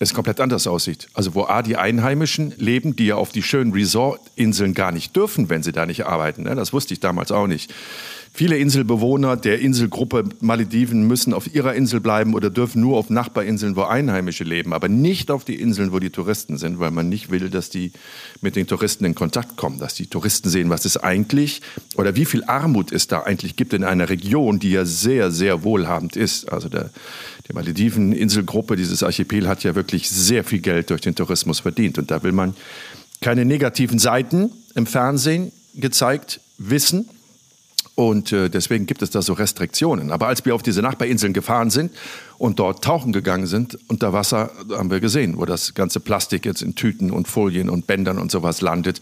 es 0.00 0.12
komplett 0.12 0.40
anders 0.40 0.66
aussieht. 0.66 1.06
Also 1.14 1.36
wo 1.36 1.44
A, 1.44 1.62
die 1.62 1.76
Einheimischen 1.76 2.52
leben, 2.56 2.96
die 2.96 3.06
ja 3.06 3.14
auf 3.14 3.30
die 3.30 3.44
schönen 3.44 3.72
Resortinseln 3.72 4.74
gar 4.74 4.90
nicht 4.90 5.14
dürfen, 5.14 5.48
wenn 5.48 5.62
sie 5.62 5.70
da 5.70 5.86
nicht 5.86 6.04
arbeiten. 6.04 6.42
Ne? 6.42 6.56
Das 6.56 6.72
wusste 6.72 6.94
ich 6.94 7.00
damals 7.00 7.30
auch 7.30 7.46
nicht. 7.46 7.72
Viele 8.32 8.56
Inselbewohner 8.56 9.36
der 9.36 9.58
Inselgruppe 9.58 10.24
Malediven 10.40 11.06
müssen 11.06 11.34
auf 11.34 11.52
ihrer 11.52 11.74
Insel 11.74 12.00
bleiben 12.00 12.34
oder 12.34 12.48
dürfen 12.48 12.80
nur 12.80 12.96
auf 12.96 13.10
Nachbarinseln, 13.10 13.74
wo 13.74 13.82
Einheimische 13.82 14.44
leben, 14.44 14.72
aber 14.72 14.88
nicht 14.88 15.30
auf 15.32 15.44
die 15.44 15.60
Inseln, 15.60 15.92
wo 15.92 15.98
die 15.98 16.10
Touristen 16.10 16.56
sind, 16.56 16.78
weil 16.78 16.92
man 16.92 17.08
nicht 17.08 17.30
will, 17.30 17.50
dass 17.50 17.70
die 17.70 17.92
mit 18.40 18.54
den 18.54 18.68
Touristen 18.68 19.04
in 19.04 19.16
Kontakt 19.16 19.56
kommen, 19.56 19.78
dass 19.78 19.94
die 19.94 20.06
Touristen 20.06 20.48
sehen, 20.48 20.70
was 20.70 20.84
es 20.84 20.96
eigentlich 20.96 21.60
oder 21.96 22.14
wie 22.14 22.24
viel 22.24 22.44
Armut 22.44 22.92
es 22.92 23.08
da 23.08 23.22
eigentlich 23.22 23.56
gibt 23.56 23.72
in 23.72 23.82
einer 23.82 24.08
Region, 24.08 24.60
die 24.60 24.70
ja 24.70 24.84
sehr, 24.84 25.32
sehr 25.32 25.64
wohlhabend 25.64 26.16
ist. 26.16 26.50
Also 26.50 26.68
der, 26.68 26.90
die 27.48 27.52
Malediven-Inselgruppe, 27.52 28.76
dieses 28.76 29.02
Archipel 29.02 29.48
hat 29.48 29.64
ja 29.64 29.74
wirklich 29.74 30.08
sehr 30.08 30.44
viel 30.44 30.60
Geld 30.60 30.90
durch 30.90 31.00
den 31.00 31.16
Tourismus 31.16 31.60
verdient 31.60 31.98
und 31.98 32.12
da 32.12 32.22
will 32.22 32.32
man 32.32 32.54
keine 33.20 33.44
negativen 33.44 33.98
Seiten 33.98 34.50
im 34.76 34.86
Fernsehen 34.86 35.50
gezeigt 35.74 36.40
wissen 36.58 37.08
und 37.94 38.32
äh, 38.32 38.48
deswegen 38.48 38.86
gibt 38.86 39.02
es 39.02 39.10
da 39.10 39.22
so 39.22 39.32
Restriktionen. 39.32 40.10
Aber 40.10 40.28
als 40.28 40.44
wir 40.44 40.54
auf 40.54 40.62
diese 40.62 40.82
Nachbarinseln 40.82 41.32
gefahren 41.32 41.70
sind 41.70 41.92
und 42.38 42.58
dort 42.58 42.82
tauchen 42.82 43.12
gegangen 43.12 43.46
sind 43.46 43.78
unter 43.88 44.12
Wasser, 44.12 44.50
haben 44.70 44.90
wir 44.90 45.00
gesehen, 45.00 45.36
wo 45.36 45.44
das 45.44 45.74
ganze 45.74 46.00
Plastik 46.00 46.46
jetzt 46.46 46.62
in 46.62 46.74
Tüten 46.74 47.10
und 47.10 47.28
Folien 47.28 47.68
und 47.68 47.86
Bändern 47.86 48.18
und 48.18 48.30
sowas 48.30 48.60
landet. 48.60 49.00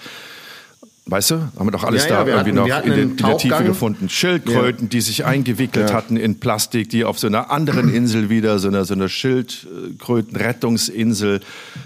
Weißt 1.10 1.30
du, 1.30 1.36
haben 1.36 1.66
wir 1.66 1.70
doch 1.70 1.84
alles 1.84 2.04
ja, 2.04 2.22
da 2.22 2.28
ja, 2.28 2.44
irgendwie 2.44 2.60
hatten, 2.60 2.68
noch 2.68 2.84
in, 2.84 2.92
den, 2.92 3.10
in, 3.12 3.16
der 3.16 3.38
Tiefe 3.38 3.64
gefunden. 3.64 4.10
Schildkröten, 4.10 4.84
ja. 4.84 4.90
die 4.90 5.00
sich 5.00 5.24
eingewickelt 5.24 5.90
hatten 5.90 6.18
in 6.18 6.38
Plastik, 6.38 6.90
die 6.90 7.06
auf 7.06 7.18
so 7.18 7.28
einer 7.28 7.50
anderen 7.50 7.88
Insel 7.94 8.28
wieder, 8.28 8.58
so 8.58 8.68
einer, 8.68 8.84
so 8.84 8.92
einer 8.92 9.08
Schildkröten-Rettungsinsel, 9.08 11.40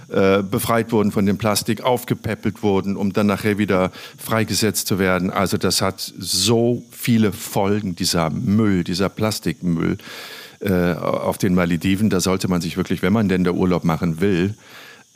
äh, 0.08 0.42
befreit 0.42 0.90
wurden 0.90 1.12
von 1.12 1.24
dem 1.24 1.38
Plastik, 1.38 1.82
aufgepäppelt 1.82 2.64
wurden, 2.64 2.96
um 2.96 3.12
dann 3.12 3.28
nachher 3.28 3.58
wieder 3.58 3.92
freigesetzt 4.18 4.88
zu 4.88 4.98
werden. 4.98 5.30
Also 5.30 5.56
das 5.56 5.82
hat 5.82 6.00
so 6.00 6.82
viele 6.90 7.30
Folgen, 7.30 7.94
dieser 7.94 8.28
Müll, 8.30 8.82
dieser 8.82 9.08
Plastikmüll 9.08 9.98
äh, 10.58 10.94
auf 10.94 11.38
den 11.38 11.54
Malediven. 11.54 12.10
Da 12.10 12.18
sollte 12.18 12.48
man 12.48 12.60
sich 12.60 12.76
wirklich, 12.76 13.02
wenn 13.02 13.12
man 13.12 13.28
denn 13.28 13.44
der 13.44 13.54
Urlaub 13.54 13.84
machen 13.84 14.20
will, 14.20 14.56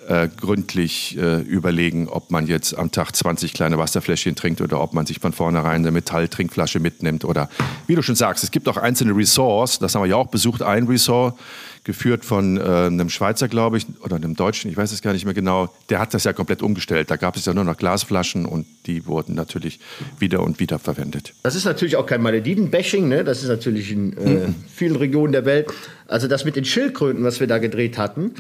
äh, 0.09 0.29
gründlich 0.29 1.17
äh, 1.19 1.41
überlegen, 1.41 2.09
ob 2.09 2.31
man 2.31 2.47
jetzt 2.47 2.77
am 2.77 2.93
Tag 2.93 3.15
20 3.15 3.53
kleine 3.53 3.79
Wasserfläschchen 3.79 4.35
trinkt 4.35 4.61
oder 4.61 4.81
ob 4.81 4.95
man 4.95 5.07
sich 5.07 5.21
von 5.21 5.33
vornherein 5.33 5.83
eine 5.83 5.91
Metalltrinkflasche 5.91 6.81
mitnimmt. 6.81 7.25
Oder 7.25 7.49
wie 7.87 7.95
du 7.95 8.03
schon 8.03 8.15
sagst, 8.15 8.45
es 8.45 8.51
gibt 8.51 8.69
auch 8.69 8.77
einzelne 8.77 9.17
Resorts, 9.17 9.79
das 9.79 9.95
haben 9.95 10.03
wir 10.03 10.09
ja 10.09 10.17
auch 10.17 10.29
besucht, 10.29 10.63
ein 10.63 10.87
Resort, 10.87 11.39
geführt 11.87 12.25
von 12.25 12.57
äh, 12.57 12.61
einem 12.61 13.09
Schweizer, 13.09 13.47
glaube 13.47 13.79
ich, 13.79 13.87
oder 14.01 14.17
einem 14.17 14.35
Deutschen, 14.35 14.71
ich 14.71 14.77
weiß 14.77 14.91
es 14.91 15.03
gar 15.03 15.13
nicht 15.13 15.25
mehr 15.25 15.35
genau, 15.35 15.73
der 15.89 16.01
hat 16.01 16.15
das 16.15 16.25
ja 16.25 16.33
komplett 16.33 16.61
umgestellt. 16.61 17.11
Da 17.11 17.17
gab 17.17 17.37
es 17.37 17.45
ja 17.45 17.55
nur 17.55 17.65
noch 17.65 17.77
Glasflaschen 17.77 18.45
und 18.45 18.67
die 18.87 19.07
wurden 19.07 19.37
natürlich 19.37 19.79
wieder 20.19 20.43
und 20.43 20.59
wieder 20.59 20.81
verwendet. 20.81 21.33
Das 21.45 21.55
ist 21.55 21.65
natürlich 21.65 21.97
auch 21.97 22.07
kein 22.07 22.23
Malediven-Bashing, 22.23 23.09
ne? 23.09 23.23
das 23.23 23.43
ist 23.43 23.49
natürlich 23.49 23.93
in 23.93 24.17
äh, 24.17 24.31
mhm. 24.31 24.55
vielen 24.73 24.97
Regionen 24.97 25.33
der 25.33 25.45
Welt. 25.45 25.69
Also 26.09 26.27
das 26.27 26.45
mit 26.45 26.57
den 26.57 26.65
Schildkröten, 26.65 27.23
was 27.23 27.39
wir 27.39 27.47
da 27.47 27.59
gedreht 27.59 27.99
hatten, 27.99 28.33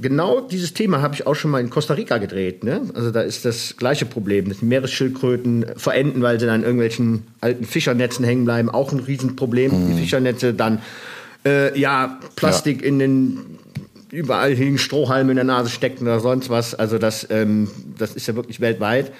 Genau 0.00 0.40
dieses 0.40 0.74
Thema 0.74 1.00
habe 1.02 1.14
ich 1.14 1.26
auch 1.26 1.34
schon 1.34 1.52
mal 1.52 1.60
in 1.60 1.70
Costa 1.70 1.94
Rica 1.94 2.18
gedreht. 2.18 2.64
Ne? 2.64 2.80
Also 2.94 3.12
da 3.12 3.20
ist 3.20 3.44
das 3.44 3.76
gleiche 3.76 4.06
Problem. 4.06 4.52
Die 4.52 4.64
Meeresschildkröten 4.64 5.66
verenden, 5.76 6.20
weil 6.20 6.40
sie 6.40 6.46
dann 6.46 6.56
in 6.56 6.62
irgendwelchen 6.62 7.22
alten 7.40 7.64
Fischernetzen 7.64 8.24
hängen 8.24 8.44
bleiben. 8.44 8.70
Auch 8.70 8.90
ein 8.92 8.98
Riesenproblem. 8.98 9.70
Mhm. 9.70 9.94
Die 9.94 10.02
Fischernetze 10.02 10.52
dann, 10.52 10.80
äh, 11.46 11.78
ja, 11.78 12.18
Plastik 12.34 12.82
ja. 12.82 12.88
in 12.88 12.98
den 12.98 13.38
überall 14.10 14.54
hin 14.54 14.78
Strohhalme 14.78 15.30
in 15.30 15.36
der 15.36 15.44
Nase 15.44 15.70
stecken 15.70 16.02
oder 16.02 16.20
sonst 16.20 16.50
was. 16.50 16.74
Also 16.74 16.98
das, 16.98 17.26
ähm, 17.30 17.68
das 17.98 18.14
ist 18.14 18.26
ja 18.26 18.34
wirklich 18.34 18.60
weltweit. 18.60 19.12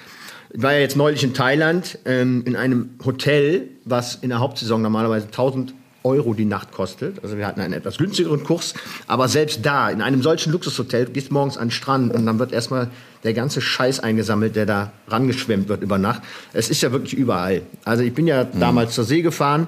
Ich 0.53 0.61
war 0.61 0.73
ja 0.73 0.79
jetzt 0.79 0.95
neulich 0.95 1.23
in 1.23 1.33
Thailand 1.33 1.99
ähm, 2.05 2.43
in 2.45 2.55
einem 2.55 2.91
Hotel, 3.03 3.69
was 3.83 4.15
in 4.15 4.29
der 4.29 4.39
Hauptsaison 4.39 4.81
normalerweise 4.81 5.27
1000 5.27 5.73
Euro 6.05 6.33
die 6.33 6.45
Nacht 6.45 6.71
kostet. 6.71 7.21
Also 7.23 7.37
wir 7.37 7.45
hatten 7.45 7.59
einen 7.59 7.73
etwas 7.73 7.97
günstigeren 7.97 8.43
Kurs. 8.43 8.75
Aber 9.07 9.27
selbst 9.27 9.65
da, 9.65 9.89
in 9.89 10.01
einem 10.01 10.21
solchen 10.21 10.53
Luxushotel, 10.53 11.05
du 11.05 11.11
gehst 11.11 11.31
morgens 11.31 11.57
an 11.57 11.67
den 11.67 11.71
Strand 11.71 12.13
und 12.13 12.25
dann 12.25 12.39
wird 12.39 12.53
erstmal 12.53 12.89
der 13.23 13.33
ganze 13.33 13.59
Scheiß 13.59 13.99
eingesammelt, 13.99 14.55
der 14.55 14.65
da 14.65 14.91
rangeschwemmt 15.07 15.67
wird 15.67 15.81
über 15.81 15.97
Nacht. 15.97 16.21
Es 16.53 16.69
ist 16.69 16.81
ja 16.81 16.91
wirklich 16.91 17.15
überall. 17.15 17.63
Also 17.83 18.03
ich 18.03 18.13
bin 18.13 18.27
ja 18.27 18.43
mhm. 18.43 18.59
damals 18.59 18.93
zur 18.93 19.03
See 19.03 19.23
gefahren 19.23 19.67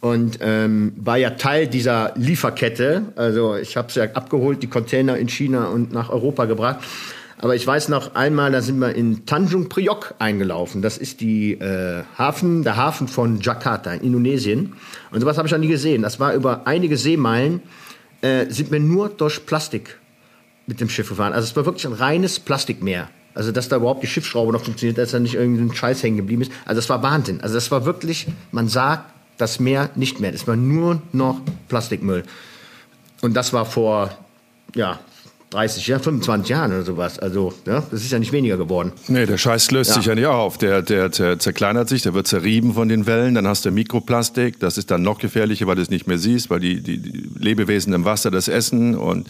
und 0.00 0.38
ähm, 0.40 0.92
war 0.96 1.16
ja 1.16 1.30
Teil 1.30 1.68
dieser 1.68 2.12
Lieferkette. 2.16 3.12
Also 3.16 3.56
ich 3.56 3.76
habe 3.76 3.88
es 3.88 3.94
ja 3.94 4.04
abgeholt, 4.04 4.62
die 4.62 4.68
Container 4.68 5.16
in 5.16 5.28
China 5.28 5.68
und 5.68 5.92
nach 5.92 6.10
Europa 6.10 6.44
gebracht. 6.44 6.80
Aber 7.40 7.54
ich 7.54 7.64
weiß 7.64 7.88
noch 7.88 8.16
einmal, 8.16 8.50
da 8.50 8.60
sind 8.60 8.78
wir 8.80 8.94
in 8.94 9.24
Tanjung 9.24 9.68
Priok 9.68 10.14
eingelaufen. 10.18 10.82
Das 10.82 10.98
ist 10.98 11.20
die 11.20 11.52
äh, 11.52 12.02
Hafen, 12.16 12.64
der 12.64 12.76
Hafen 12.76 13.06
von 13.06 13.40
Jakarta 13.40 13.92
in 13.92 14.02
Indonesien. 14.02 14.72
Und 15.12 15.20
sowas 15.20 15.38
habe 15.38 15.46
ich 15.46 15.52
noch 15.52 15.60
nie 15.60 15.68
gesehen. 15.68 16.02
Das 16.02 16.18
war 16.18 16.34
über 16.34 16.66
einige 16.66 16.96
Seemeilen, 16.96 17.62
äh, 18.22 18.46
sind 18.50 18.72
wir 18.72 18.80
nur 18.80 19.08
durch 19.08 19.46
Plastik 19.46 19.98
mit 20.66 20.80
dem 20.80 20.88
Schiff 20.88 21.08
gefahren. 21.08 21.32
Also 21.32 21.46
es 21.46 21.54
war 21.54 21.64
wirklich 21.64 21.86
ein 21.86 21.92
reines 21.92 22.40
Plastikmeer. 22.40 23.08
Also 23.34 23.52
dass 23.52 23.68
da 23.68 23.76
überhaupt 23.76 24.02
die 24.02 24.08
Schiffsschraube 24.08 24.52
noch 24.52 24.64
funktioniert, 24.64 24.98
dass 24.98 25.12
da 25.12 25.20
nicht 25.20 25.34
irgendein 25.34 25.72
Scheiß 25.72 26.02
hängen 26.02 26.16
geblieben 26.16 26.42
ist. 26.42 26.50
Also 26.64 26.80
das 26.80 26.88
war 26.88 27.04
Wahnsinn. 27.04 27.40
Also 27.40 27.54
das 27.54 27.70
war 27.70 27.84
wirklich, 27.84 28.26
man 28.50 28.66
sah 28.66 29.04
das 29.36 29.60
Meer 29.60 29.90
nicht 29.94 30.18
mehr. 30.18 30.32
Das 30.32 30.48
war 30.48 30.56
nur 30.56 31.00
noch 31.12 31.40
Plastikmüll. 31.68 32.24
Und 33.20 33.34
das 33.34 33.52
war 33.52 33.64
vor, 33.64 34.10
ja, 34.74 34.98
30 35.50 35.86
Jahren, 35.86 36.02
25 36.02 36.50
Jahren 36.50 36.72
oder 36.72 36.82
sowas. 36.82 37.18
Also, 37.18 37.54
ja, 37.66 37.82
das 37.90 38.02
ist 38.02 38.12
ja 38.12 38.18
nicht 38.18 38.32
weniger 38.32 38.56
geworden. 38.56 38.92
Nee, 39.08 39.24
der 39.24 39.38
Scheiß 39.38 39.70
löst 39.70 39.90
ja. 39.90 39.96
sich 39.96 40.06
ja 40.06 40.14
nicht 40.14 40.26
auf. 40.26 40.58
Der, 40.58 40.82
der, 40.82 41.08
der 41.08 41.38
zerkleinert 41.38 41.88
sich, 41.88 42.02
der 42.02 42.14
wird 42.14 42.26
zerrieben 42.26 42.74
von 42.74 42.88
den 42.88 43.06
Wellen. 43.06 43.34
Dann 43.34 43.46
hast 43.46 43.64
du 43.64 43.70
Mikroplastik. 43.70 44.60
Das 44.60 44.76
ist 44.76 44.90
dann 44.90 45.02
noch 45.02 45.18
gefährlicher, 45.18 45.66
weil 45.66 45.76
du 45.76 45.82
es 45.82 45.90
nicht 45.90 46.06
mehr 46.06 46.18
siehst, 46.18 46.50
weil 46.50 46.60
die, 46.60 46.82
die, 46.82 46.98
die 46.98 47.30
Lebewesen 47.38 47.92
im 47.94 48.04
Wasser 48.04 48.30
das 48.30 48.48
essen 48.48 48.94
und 48.94 49.28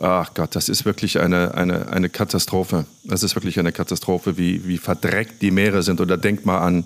Ach 0.00 0.32
Gott, 0.32 0.56
das 0.56 0.70
ist 0.70 0.86
wirklich 0.86 1.20
eine, 1.20 1.54
eine, 1.54 1.88
eine 1.88 2.08
Katastrophe. 2.08 2.86
Das 3.04 3.22
ist 3.22 3.34
wirklich 3.34 3.58
eine 3.58 3.72
Katastrophe, 3.72 4.38
wie, 4.38 4.66
wie 4.66 4.78
verdreckt 4.78 5.42
die 5.42 5.50
Meere 5.50 5.82
sind. 5.82 6.00
Oder 6.00 6.16
denk 6.16 6.46
mal 6.46 6.58
an 6.58 6.84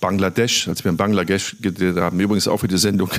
Bangladesch, 0.00 0.66
als 0.66 0.82
wir 0.82 0.90
in 0.90 0.96
Bangladesch 0.96 1.56
gedreht 1.60 1.96
haben, 1.96 2.18
übrigens 2.18 2.48
auch 2.48 2.56
für 2.58 2.68
die 2.68 2.78
Sendung, 2.78 3.10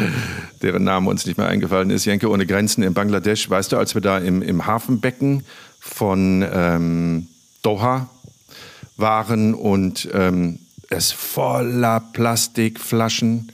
deren 0.62 0.84
Name 0.84 1.10
uns 1.10 1.26
nicht 1.26 1.36
mehr 1.36 1.48
eingefallen 1.48 1.90
ist, 1.90 2.06
Jenke 2.06 2.30
ohne 2.30 2.46
Grenzen 2.46 2.82
in 2.82 2.94
Bangladesch. 2.94 3.50
Weißt 3.50 3.72
du, 3.72 3.76
als 3.76 3.94
wir 3.94 4.00
da 4.00 4.16
im, 4.16 4.40
im 4.40 4.64
Hafenbecken 4.64 5.44
von 5.80 6.42
ähm, 6.50 7.28
Doha 7.62 8.08
waren 8.96 9.52
und 9.52 10.08
ähm, 10.14 10.60
es 10.88 11.12
voller 11.12 12.00
Plastikflaschen 12.00 13.52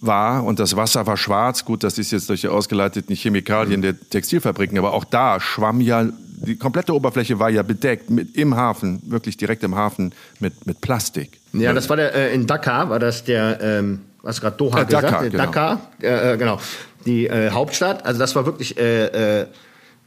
war 0.00 0.44
und 0.44 0.58
das 0.58 0.76
Wasser 0.76 1.06
war 1.06 1.16
schwarz. 1.16 1.64
Gut, 1.64 1.84
das 1.84 1.98
ist 1.98 2.10
jetzt 2.10 2.28
durch 2.28 2.42
die 2.42 2.48
ausgeleiteten 2.48 3.14
Chemikalien 3.14 3.82
der 3.82 3.98
Textilfabriken, 3.98 4.78
aber 4.78 4.92
auch 4.92 5.04
da 5.04 5.40
schwamm 5.40 5.80
ja, 5.80 6.06
die 6.46 6.56
komplette 6.56 6.94
Oberfläche 6.94 7.38
war 7.38 7.50
ja 7.50 7.62
bedeckt 7.62 8.10
mit, 8.10 8.36
im 8.36 8.56
Hafen, 8.56 9.02
wirklich 9.06 9.36
direkt 9.36 9.62
im 9.64 9.74
Hafen 9.74 10.14
mit, 10.40 10.66
mit 10.66 10.80
Plastik. 10.80 11.40
Ja, 11.52 11.72
das 11.72 11.88
war 11.88 11.96
der, 11.96 12.14
äh, 12.14 12.34
in 12.34 12.46
Dakar, 12.46 12.90
war 12.90 12.98
das 12.98 13.24
der, 13.24 13.60
ähm, 13.60 14.00
was 14.22 14.40
gerade 14.40 14.56
Doha 14.56 14.82
äh, 14.82 14.84
gesagt, 14.84 15.04
Dakar, 15.04 15.28
genau. 15.28 15.44
Dakar, 15.44 15.80
äh, 16.02 16.32
äh, 16.34 16.36
genau, 16.36 16.60
die 17.06 17.26
äh, 17.26 17.50
Hauptstadt. 17.50 18.04
Also 18.06 18.20
das 18.20 18.36
war 18.36 18.46
wirklich 18.46 18.76
äh, 18.78 19.46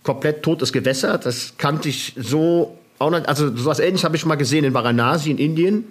komplett 0.04 0.44
totes 0.44 0.72
Gewässer. 0.72 1.18
Das 1.18 1.54
kannte 1.58 1.90
ich 1.90 2.14
so 2.18 2.78
auch 3.00 3.10
nicht, 3.10 3.28
also 3.28 3.56
sowas 3.56 3.80
ähnliches 3.80 4.04
habe 4.04 4.16
ich 4.16 4.22
schon 4.22 4.30
mal 4.30 4.36
gesehen 4.36 4.64
in 4.64 4.74
Varanasi 4.74 5.32
in 5.32 5.38
Indien 5.38 5.86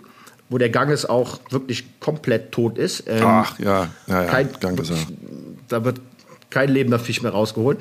wo 0.51 0.59
der 0.59 0.69
Ganges 0.69 1.09
auch 1.09 1.41
wirklich 1.49 2.01
komplett 2.01 2.53
tot 2.53 2.77
ist. 2.77 3.05
Ähm, 3.07 3.23
Ach 3.25 3.59
ja, 3.59 3.89
ja, 4.07 4.23
ja. 4.23 4.29
Kein, 4.29 4.49
Ganges, 4.61 4.91
ja. 4.91 4.97
Da 5.69 5.85
wird 5.85 6.01
kein 6.51 6.69
lebender 6.69 6.99
Fisch 6.99 7.23
mehr 7.23 7.31
rausgeholt. 7.33 7.79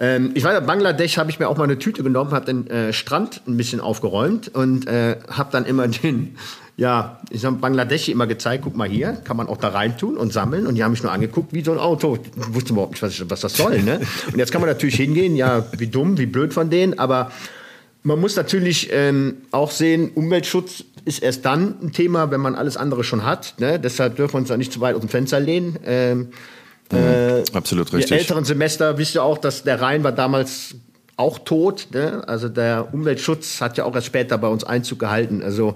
Ähm, 0.00 0.32
ich 0.34 0.44
weiß, 0.44 0.64
Bangladesch 0.66 1.16
habe 1.16 1.30
ich 1.30 1.38
mir 1.38 1.48
auch 1.48 1.56
mal 1.56 1.64
eine 1.64 1.78
Tüte 1.78 2.02
genommen, 2.02 2.32
habe 2.32 2.46
den 2.46 2.68
äh, 2.68 2.92
Strand 2.92 3.42
ein 3.46 3.56
bisschen 3.56 3.80
aufgeräumt 3.80 4.48
und 4.48 4.86
äh, 4.86 5.16
habe 5.30 5.50
dann 5.52 5.64
immer 5.64 5.88
den, 5.88 6.36
ja, 6.76 7.20
ich 7.30 7.44
habe 7.44 7.56
Bangladesch 7.56 8.08
immer 8.08 8.26
gezeigt, 8.26 8.64
guck 8.64 8.76
mal 8.76 8.88
hier, 8.88 9.12
kann 9.24 9.36
man 9.36 9.46
auch 9.46 9.56
da 9.56 9.68
reintun 9.68 10.16
und 10.16 10.32
sammeln. 10.32 10.66
Und 10.66 10.74
die 10.74 10.84
haben 10.84 10.92
mich 10.92 11.02
nur 11.02 11.12
angeguckt 11.12 11.52
wie 11.52 11.64
so 11.64 11.72
ein 11.72 11.78
Auto. 11.78 12.18
Ich 12.36 12.54
wusste 12.54 12.72
überhaupt 12.72 12.92
nicht, 12.92 13.02
was, 13.02 13.30
was 13.30 13.40
das 13.40 13.56
soll. 13.56 13.82
Ne? 13.82 14.00
Und 14.32 14.38
jetzt 14.38 14.52
kann 14.52 14.60
man 14.60 14.70
natürlich 14.70 14.96
hingehen, 14.96 15.34
ja, 15.34 15.64
wie 15.76 15.88
dumm, 15.88 16.18
wie 16.18 16.26
blöd 16.26 16.52
von 16.52 16.70
denen, 16.70 16.98
aber 16.98 17.32
man 18.04 18.20
muss 18.20 18.36
natürlich 18.36 18.88
ähm, 18.92 19.38
auch 19.50 19.70
sehen, 19.70 20.10
Umweltschutz 20.14 20.84
ist 21.04 21.22
erst 21.22 21.44
dann 21.44 21.74
ein 21.82 21.92
Thema, 21.92 22.30
wenn 22.30 22.40
man 22.40 22.54
alles 22.54 22.76
andere 22.76 23.04
schon 23.04 23.24
hat. 23.24 23.54
Ne? 23.58 23.78
Deshalb 23.78 24.16
dürfen 24.16 24.34
wir 24.34 24.38
uns 24.38 24.48
da 24.48 24.56
nicht 24.56 24.72
zu 24.72 24.80
weit 24.80 24.94
aus 24.94 25.00
dem 25.00 25.08
Fenster 25.08 25.40
lehnen. 25.40 25.78
Ähm, 25.84 26.28
mhm, 26.90 26.98
äh, 26.98 27.42
absolut 27.52 27.92
richtig. 27.92 28.08
Die 28.08 28.14
älteren 28.14 28.44
Semester 28.44 28.98
wisst 28.98 29.14
ihr 29.14 29.22
auch, 29.22 29.38
dass 29.38 29.62
der 29.62 29.80
Rhein 29.80 30.04
war 30.04 30.12
damals 30.12 30.74
auch 31.16 31.38
tot. 31.38 31.88
Ne? 31.92 32.22
Also 32.26 32.48
der 32.48 32.88
Umweltschutz 32.92 33.60
hat 33.60 33.76
ja 33.76 33.84
auch 33.84 33.94
erst 33.94 34.06
später 34.06 34.38
bei 34.38 34.48
uns 34.48 34.64
Einzug 34.64 34.98
gehalten. 34.98 35.42
Also 35.42 35.74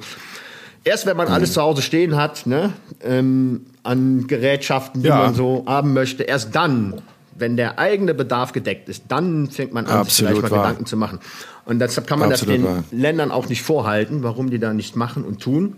erst 0.85 1.07
wenn 1.07 1.17
man 1.17 1.29
mhm. 1.29 1.35
alles 1.35 1.53
zu 1.53 1.63
Hause 1.63 1.83
stehen 1.83 2.17
hat, 2.17 2.47
ne? 2.47 2.73
ähm, 3.03 3.67
an 3.83 4.27
Gerätschaften, 4.27 5.03
die 5.03 5.09
ja. 5.09 5.17
man 5.17 5.35
so 5.35 5.65
haben 5.67 5.93
möchte, 5.93 6.23
erst 6.23 6.55
dann 6.55 7.03
wenn 7.35 7.57
der 7.57 7.79
eigene 7.79 8.15
Bedarf 8.15 8.53
gedeckt 8.53 8.89
ist, 8.89 9.05
dann 9.09 9.51
fängt 9.51 9.73
man 9.73 9.87
an, 9.87 9.99
Absolut 9.99 10.09
sich 10.09 10.27
vielleicht 10.27 10.43
mal 10.43 10.51
wahr. 10.51 10.69
Gedanken 10.69 10.87
zu 10.87 10.97
machen. 10.97 11.19
Und 11.65 11.79
deshalb 11.79 12.07
kann 12.07 12.19
man 12.19 12.33
Absolut 12.33 12.57
das 12.57 12.63
den 12.63 12.65
wahr. 12.65 12.85
Ländern 12.91 13.31
auch 13.31 13.49
nicht 13.49 13.63
vorhalten, 13.63 14.23
warum 14.23 14.51
die 14.51 14.59
da 14.59 14.73
nicht 14.73 14.97
machen 14.97 15.25
und 15.25 15.41
tun. 15.41 15.77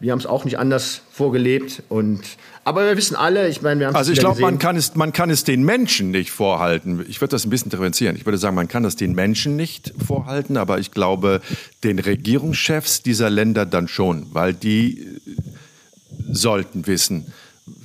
Wir 0.00 0.12
haben 0.12 0.18
es 0.18 0.26
auch 0.26 0.44
nicht 0.46 0.58
anders 0.58 1.02
vorgelebt. 1.12 1.82
Und, 1.88 2.22
aber 2.64 2.86
wir 2.86 2.96
wissen 2.96 3.16
alle, 3.16 3.48
ich 3.48 3.60
meine, 3.60 3.80
wir 3.80 3.86
haben 3.88 3.94
Also 3.94 4.12
ich 4.12 4.18
glaube, 4.18 4.40
man 4.40 4.58
kann, 4.58 4.74
es, 4.76 4.94
man 4.94 5.12
kann 5.12 5.28
es 5.30 5.44
den 5.44 5.62
Menschen 5.62 6.10
nicht 6.10 6.30
vorhalten. 6.30 7.04
Ich 7.06 7.20
würde 7.20 7.32
das 7.32 7.44
ein 7.44 7.50
bisschen 7.50 7.70
differenzieren. 7.70 8.16
Ich 8.16 8.24
würde 8.24 8.38
sagen, 8.38 8.56
man 8.56 8.66
kann 8.66 8.82
das 8.82 8.96
den 8.96 9.14
Menschen 9.14 9.56
nicht 9.56 9.92
vorhalten, 10.04 10.56
aber 10.56 10.78
ich 10.78 10.90
glaube, 10.90 11.42
den 11.84 11.98
Regierungschefs 11.98 13.02
dieser 13.02 13.28
Länder 13.28 13.66
dann 13.66 13.88
schon, 13.88 14.26
weil 14.32 14.54
die 14.54 15.00
äh, 15.00 15.06
sollten 16.32 16.86
wissen, 16.86 17.32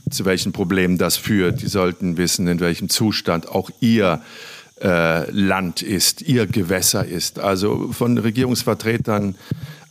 zu 0.10 0.24
welchen 0.24 0.54
Problemen 0.54 0.98
das 0.98 1.18
führt. 1.18 1.62
Die 1.62 1.68
sollten 1.68 2.16
wissen, 2.18 2.48
in 2.48 2.60
welchem 2.62 2.88
Zustand 2.90 3.50
auch 3.50 3.70
ihr 3.82 4.22
äh, 4.24 4.55
Land 4.78 5.82
ist, 5.82 6.22
ihr 6.22 6.48
Gewässer 6.48 7.06
ist. 7.06 7.40
Also 7.40 7.92
von 7.92 8.18
Regierungsvertretern 8.18 9.36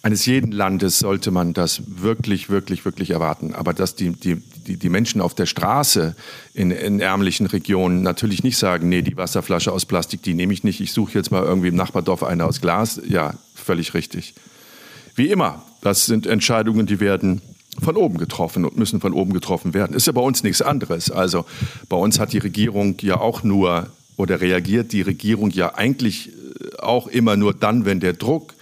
eines 0.03 0.27
jeden 0.27 0.53
Landes 0.53 0.99
sollte 0.99 1.31
man 1.31 1.55
das 1.55 1.81
wirklich, 1.87 2.51
wirklich, 2.51 2.85
wirklich 2.85 3.11
erwarten. 3.11 3.55
Aber 3.55 3.73
dass 3.73 3.95
die, 3.95 4.11
die, 4.11 4.37
die, 4.67 4.77
die 4.77 4.89
Menschen 4.91 5.23
auf 5.23 5.35
der 5.35 5.47
Straße 5.47 6.15
in, 6.53 6.71
in 6.71 7.01
ärmlichen 7.01 7.47
Regionen 7.47 8.03
natürlich 8.03 8.45
nicht 8.45 8.59
sagen, 8.59 8.91
nee, 8.91 9.01
die 9.01 9.17
Wasserflasche 9.17 9.73
aus 9.73 9.87
Plastik, 9.87 10.23
die 10.23 10.35
nehme 10.35 10.53
ich 10.53 10.63
nicht, 10.63 10.83
ich 10.83 10.93
suche 10.93 11.15
jetzt 11.15 11.31
mal 11.31 11.43
irgendwie 11.43 11.69
im 11.69 11.77
Nachbardorf 11.77 12.23
eine 12.23 12.45
aus 12.45 12.61
Glas. 12.61 13.01
Ja, 13.09 13.33
völlig 13.55 13.95
richtig. 13.95 14.35
Wie 15.15 15.31
immer, 15.31 15.63
das 15.81 16.05
sind 16.05 16.27
Entscheidungen, 16.27 16.85
die 16.85 17.01
werden 17.01 17.41
von 17.81 17.97
oben 17.97 18.19
getroffen 18.19 18.67
und 18.67 18.77
müssen 18.77 19.01
von 19.01 19.15
oben 19.15 19.33
getroffen 19.33 19.73
werden. 19.73 19.97
Ist 19.97 20.07
ja 20.07 20.13
bei 20.13 20.21
uns 20.21 20.43
nichts 20.43 20.61
anderes. 20.61 21.11
Also 21.11 21.47
bei 21.89 21.97
uns 21.97 22.19
hat 22.19 22.35
die 22.35 22.39
Regierung 22.39 22.97
ja 23.01 23.19
auch 23.19 23.43
nur 23.43 23.89
oder 24.17 24.41
reagiert 24.41 24.93
die 24.93 25.03
Regierung 25.03 25.51
ja 25.51 25.75
eigentlich 25.75 26.29
äh, 26.29 26.77
auch 26.79 27.07
immer 27.07 27.37
nur 27.37 27.55
dann, 27.55 27.85
wenn 27.85 28.01
der 28.01 28.15
Druck 28.15 28.55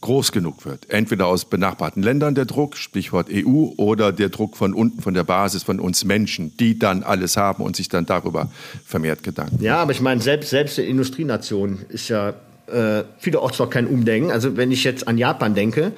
groß 0.00 0.32
genug 0.32 0.64
wird. 0.64 0.88
Entweder 0.88 1.26
aus 1.26 1.44
benachbarten 1.44 2.02
Ländern 2.02 2.34
der 2.34 2.46
Druck, 2.46 2.76
Stichwort 2.76 3.28
EU, 3.30 3.72
oder 3.76 4.12
der 4.12 4.30
Druck 4.30 4.56
von 4.56 4.74
unten, 4.74 5.02
von 5.02 5.14
der 5.14 5.24
Basis, 5.24 5.62
von 5.62 5.78
uns 5.78 6.04
Menschen, 6.04 6.56
die 6.56 6.78
dann 6.78 7.02
alles 7.02 7.36
haben 7.36 7.62
und 7.62 7.76
sich 7.76 7.88
dann 7.88 8.06
darüber 8.06 8.50
vermehrt 8.86 9.22
Gedanken. 9.22 9.62
Ja, 9.62 9.76
aber 9.76 9.92
ich 9.92 10.00
meine, 10.00 10.20
selbst, 10.20 10.50
selbst 10.50 10.78
in 10.78 10.86
Industrienationen 10.86 11.84
ist 11.88 12.08
ja 12.08 12.34
äh, 12.66 13.04
vielerorts 13.18 13.58
noch 13.58 13.68
kein 13.68 13.86
Umdenken. 13.86 14.30
Also 14.30 14.56
wenn 14.56 14.70
ich 14.70 14.84
jetzt 14.84 15.06
an 15.06 15.18
Japan 15.18 15.54
denke, 15.54 15.92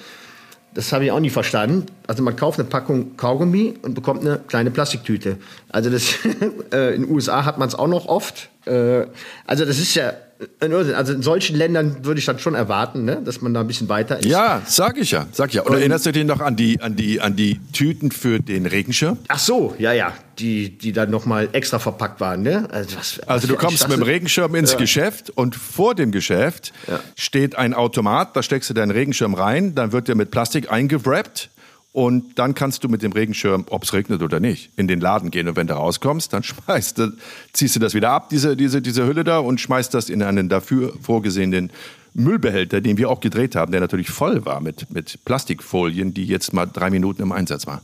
das 0.75 0.93
habe 0.93 1.05
ich 1.05 1.13
auch 1.13 1.21
nie 1.21 1.31
verstanden. 1.31 1.87
Also 2.07 2.23
man 2.23 2.37
kauft 2.37 2.59
eine 2.59 2.69
Packung 2.69 3.17
Kaugummi 3.17 3.75
und 3.83 3.95
bekommt 3.95 4.23
eine 4.23 4.39
kleine 4.39 4.71
Plastiktüte. 4.71 5.39
Also 5.69 5.91
das 5.91 6.15
äh, 6.73 6.95
in 6.95 7.03
den 7.03 7.11
USA 7.11 7.45
hat 7.45 7.59
man 7.59 7.69
es 7.69 7.75
auch 7.75 7.89
noch 7.89 8.07
oft. 8.07 8.49
Äh, 8.67 9.07
also 9.47 9.65
das 9.65 9.79
ist 9.79 9.95
ja. 9.95 10.13
Also 10.61 11.13
in 11.13 11.23
solchen 11.23 11.57
Ländern 11.57 12.05
würde 12.05 12.19
ich 12.21 12.27
dann 12.27 12.39
schon 12.39 12.55
erwarten, 12.55 13.05
ne, 13.05 13.21
dass 13.25 13.41
man 13.41 13.55
da 13.55 13.61
ein 13.61 13.67
bisschen 13.67 13.89
weiter 13.89 14.19
ist. 14.19 14.25
Ja, 14.27 14.63
sag 14.67 14.99
ich 14.99 15.11
ja, 15.11 15.27
sag 15.33 15.51
ich 15.51 15.57
ja. 15.57 15.65
Oder 15.65 15.79
erinnerst 15.79 16.07
du 16.07 16.13
dich 16.13 16.25
noch 16.25 16.41
an 16.41 16.57
die, 16.57 16.81
an 16.81 16.97
die, 16.97 17.21
an 17.21 17.37
die 17.37 17.61
Tüten 17.73 18.11
für 18.11 18.41
den 18.41 18.67
Regenschirm? 18.67 19.19
Ach 19.29 19.39
so, 19.39 19.75
ja, 19.79 19.93
ja, 19.93 20.13
die, 20.39 20.71
die 20.77 20.93
dann 20.93 21.11
noch 21.11 21.27
mal 21.27 21.49
extra 21.53 21.79
verpackt 21.79 22.21
waren, 22.21 22.43
ne? 22.43 22.69
Also, 22.71 22.97
was, 22.97 23.21
Also 23.21 23.47
du 23.49 23.57
kommst 23.57 23.89
mit 23.89 23.97
dem 23.97 24.03
Regenschirm 24.03 24.55
ins 24.55 24.77
Geschäft 24.77 25.31
und 25.31 25.55
vor 25.55 25.95
dem 25.95 26.13
Geschäft 26.13 26.73
Ja. 26.89 27.01
steht 27.17 27.57
ein 27.57 27.75
Automat, 27.75 28.37
da 28.37 28.43
steckst 28.43 28.71
du 28.71 28.75
deinen 28.75 28.91
Regenschirm 28.91 29.35
rein, 29.35 29.75
dann 29.75 29.93
wird 29.93 30.09
der 30.09 30.15
mit 30.15 30.31
Plastik 30.31 30.71
eingewrappt 30.71 31.51
und 31.93 32.39
dann 32.39 32.55
kannst 32.55 32.85
du 32.85 32.89
mit 32.89 33.03
dem 33.03 33.13
Regenschirm, 33.13 33.67
ob 33.69 33.85
es 33.85 33.93
regnet 33.93 34.23
oder 34.23 34.41
nicht, 34.41 34.71
in 34.77 34.89
den 34.89 35.01
Laden 35.01 35.31
gehen. 35.31 35.47
Und 35.47 35.57
wenn 35.57 35.67
du 35.67 35.75
rauskommst, 35.75 36.33
dann 36.33 36.43
schmeißt 36.43 36.99
du, 36.99 37.13
ziehst 37.53 37.77
du 37.77 37.81
das 37.81 37.95
wieder 37.95 38.11
ab, 38.11 38.31
diese, 38.31 38.57
diese, 38.57 38.81
diese 38.81 39.07
Hülle 39.07 39.25
da 39.25 39.39
und 39.39 39.61
schmeißt 39.61 39.93
das 39.93 40.09
in 40.09 40.23
einen 40.23 40.49
dafür 40.49 40.95
vorgesehenen 41.01 41.71
Müllbehälter, 42.15 42.81
den 42.81 42.99
wir 42.99 43.11
auch 43.11 43.21
gedreht 43.21 43.57
haben, 43.57 43.73
der 43.73 43.81
natürlich 43.81 44.11
voll 44.11 44.45
war 44.45 44.61
mit, 44.61 44.91
mit 44.91 45.25
Plastikfolien, 45.25 46.13
die 46.13 46.27
jetzt 46.27 46.53
mal 46.53 46.67
drei 46.67 46.91
Minuten 46.91 47.23
im 47.23 47.33
Einsatz 47.33 47.67
war. 47.67 47.83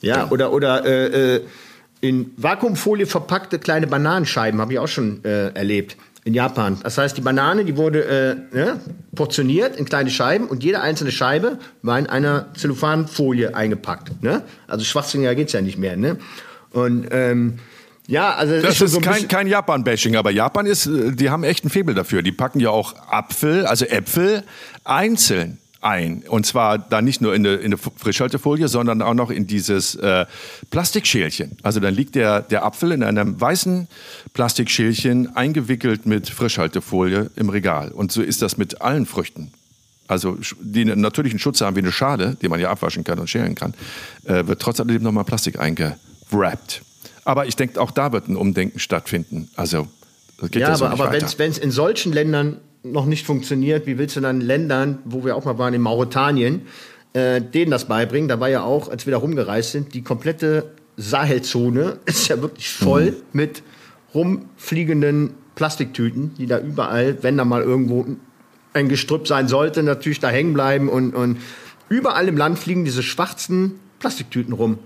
Ja, 0.00 0.28
oder, 0.30 0.52
oder 0.52 0.84
äh, 0.84 1.36
äh, 1.36 1.42
in 2.00 2.32
Vakuumfolie 2.36 3.06
verpackte 3.06 3.58
kleine 3.58 3.86
Bananenscheiben 3.86 4.60
habe 4.60 4.72
ich 4.72 4.78
auch 4.78 4.88
schon 4.88 5.24
äh, 5.24 5.48
erlebt 5.54 5.96
in 6.26 6.34
Japan. 6.34 6.76
Das 6.82 6.98
heißt, 6.98 7.16
die 7.16 7.20
Banane, 7.20 7.64
die 7.64 7.76
wurde 7.76 8.04
äh, 8.52 8.56
ne, 8.56 8.80
portioniert 9.14 9.76
in 9.76 9.84
kleine 9.84 10.10
Scheiben 10.10 10.48
und 10.48 10.64
jede 10.64 10.80
einzelne 10.80 11.12
Scheibe 11.12 11.58
war 11.82 11.98
in 12.00 12.08
einer 12.08 12.52
Zellophanfolie 12.54 13.54
eingepackt. 13.54 14.22
Ne? 14.24 14.42
Also 14.66 14.84
schwachsinniger 14.84 15.36
geht's 15.36 15.52
ja 15.52 15.60
nicht 15.60 15.78
mehr. 15.78 15.96
Ne? 15.96 16.18
Und 16.72 17.06
ähm, 17.12 17.60
ja, 18.08 18.34
also 18.34 18.60
Das 18.60 18.76
schon 18.76 18.86
ist 18.86 18.92
so 18.94 18.98
ein 18.98 19.04
kein, 19.04 19.28
kein 19.28 19.46
Japan-Bashing, 19.46 20.16
aber 20.16 20.32
Japan 20.32 20.66
ist, 20.66 20.86
äh, 20.86 21.12
die 21.12 21.30
haben 21.30 21.44
echt 21.44 21.62
einen 21.62 21.70
Febel 21.70 21.94
dafür. 21.94 22.22
Die 22.22 22.32
packen 22.32 22.58
ja 22.58 22.70
auch 22.70 22.94
Apfel, 23.08 23.64
also 23.64 23.84
Äpfel, 23.84 24.42
einzeln 24.82 25.58
ein. 25.86 26.24
Und 26.28 26.44
zwar 26.46 26.78
dann 26.78 27.04
nicht 27.04 27.20
nur 27.20 27.34
in 27.34 27.46
eine, 27.46 27.56
in 27.56 27.66
eine 27.66 27.78
Frischhaltefolie, 27.78 28.68
sondern 28.68 29.00
auch 29.02 29.14
noch 29.14 29.30
in 29.30 29.46
dieses 29.46 29.94
äh, 29.94 30.26
Plastikschälchen. 30.70 31.56
Also 31.62 31.80
dann 31.80 31.94
liegt 31.94 32.16
der, 32.16 32.42
der 32.42 32.64
Apfel 32.64 32.92
in 32.92 33.02
einem 33.02 33.40
weißen 33.40 33.88
Plastikschälchen 34.34 35.36
eingewickelt 35.36 36.04
mit 36.04 36.28
Frischhaltefolie 36.28 37.30
im 37.36 37.48
Regal. 37.48 37.92
Und 37.92 38.12
so 38.12 38.20
ist 38.20 38.42
das 38.42 38.56
mit 38.56 38.82
allen 38.82 39.06
Früchten. 39.06 39.52
Also 40.08 40.38
die 40.60 40.82
einen 40.82 41.00
natürlichen 41.00 41.38
Schutz 41.38 41.60
haben 41.60 41.76
wie 41.76 41.80
eine 41.80 41.92
Schale, 41.92 42.36
die 42.42 42.48
man 42.48 42.60
ja 42.60 42.70
abwaschen 42.70 43.04
kann 43.04 43.18
und 43.18 43.28
schälen 43.28 43.54
kann, 43.54 43.74
äh, 44.24 44.46
wird 44.46 44.60
trotz 44.60 44.80
alledem 44.80 45.02
nochmal 45.02 45.24
Plastik 45.24 45.58
eingewrappt. 45.58 46.82
Aber 47.24 47.46
ich 47.46 47.56
denke, 47.56 47.80
auch 47.80 47.90
da 47.90 48.12
wird 48.12 48.28
ein 48.28 48.36
Umdenken 48.36 48.78
stattfinden. 48.78 49.48
Also 49.56 49.88
das 50.38 50.50
geht 50.50 50.62
ja, 50.62 50.74
aber, 50.74 50.90
aber 50.90 51.12
wenn 51.12 51.50
es 51.50 51.58
in 51.58 51.70
solchen 51.70 52.12
Ländern 52.12 52.58
noch 52.92 53.06
nicht 53.06 53.26
funktioniert, 53.26 53.86
wie 53.86 53.98
willst 53.98 54.16
du 54.16 54.20
dann 54.20 54.40
Ländern, 54.40 54.98
wo 55.04 55.24
wir 55.24 55.36
auch 55.36 55.44
mal 55.44 55.58
waren, 55.58 55.74
in 55.74 55.82
Mauretanien, 55.82 56.62
äh, 57.12 57.40
denen 57.40 57.70
das 57.70 57.86
beibringen? 57.86 58.28
Da 58.28 58.40
war 58.40 58.48
ja 58.48 58.62
auch, 58.62 58.88
als 58.88 59.06
wir 59.06 59.12
da 59.12 59.18
rumgereist 59.18 59.72
sind, 59.72 59.94
die 59.94 60.02
komplette 60.02 60.72
Sahelzone 60.96 61.98
ist 62.06 62.28
ja 62.28 62.40
wirklich 62.40 62.68
voll 62.68 63.10
Mhm. 63.10 63.16
mit 63.32 63.62
rumfliegenden 64.14 65.34
Plastiktüten, 65.54 66.34
die 66.38 66.46
da 66.46 66.58
überall, 66.58 67.22
wenn 67.22 67.36
da 67.36 67.44
mal 67.44 67.62
irgendwo 67.62 68.06
ein 68.72 68.88
Gestrüpp 68.88 69.26
sein 69.26 69.48
sollte, 69.48 69.82
natürlich 69.82 70.20
da 70.20 70.28
hängen 70.28 70.52
bleiben 70.52 70.88
und, 70.88 71.14
und 71.14 71.38
überall 71.88 72.28
im 72.28 72.36
Land 72.36 72.58
fliegen 72.58 72.84
diese 72.84 73.02
schwarzen 73.02 73.78
Plastiktüten 73.98 74.52
rum. 74.52 74.78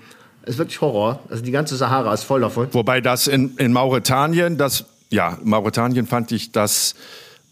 Das 0.43 0.55
ist 0.55 0.59
wirklich 0.59 0.81
Horror. 0.81 1.21
Also 1.29 1.43
die 1.43 1.51
ganze 1.51 1.77
Sahara 1.77 2.15
ist 2.15 2.23
voll 2.23 2.41
davon. 2.41 2.69
Wobei 2.73 3.01
das 3.01 3.27
in, 3.27 3.57
in 3.57 3.73
Mauretanien, 3.73 4.57
das, 4.57 4.85
ja, 5.11 5.39
Mauretanien 5.43 6.07
fand 6.07 6.31
ich 6.33 6.53
das, 6.53 6.95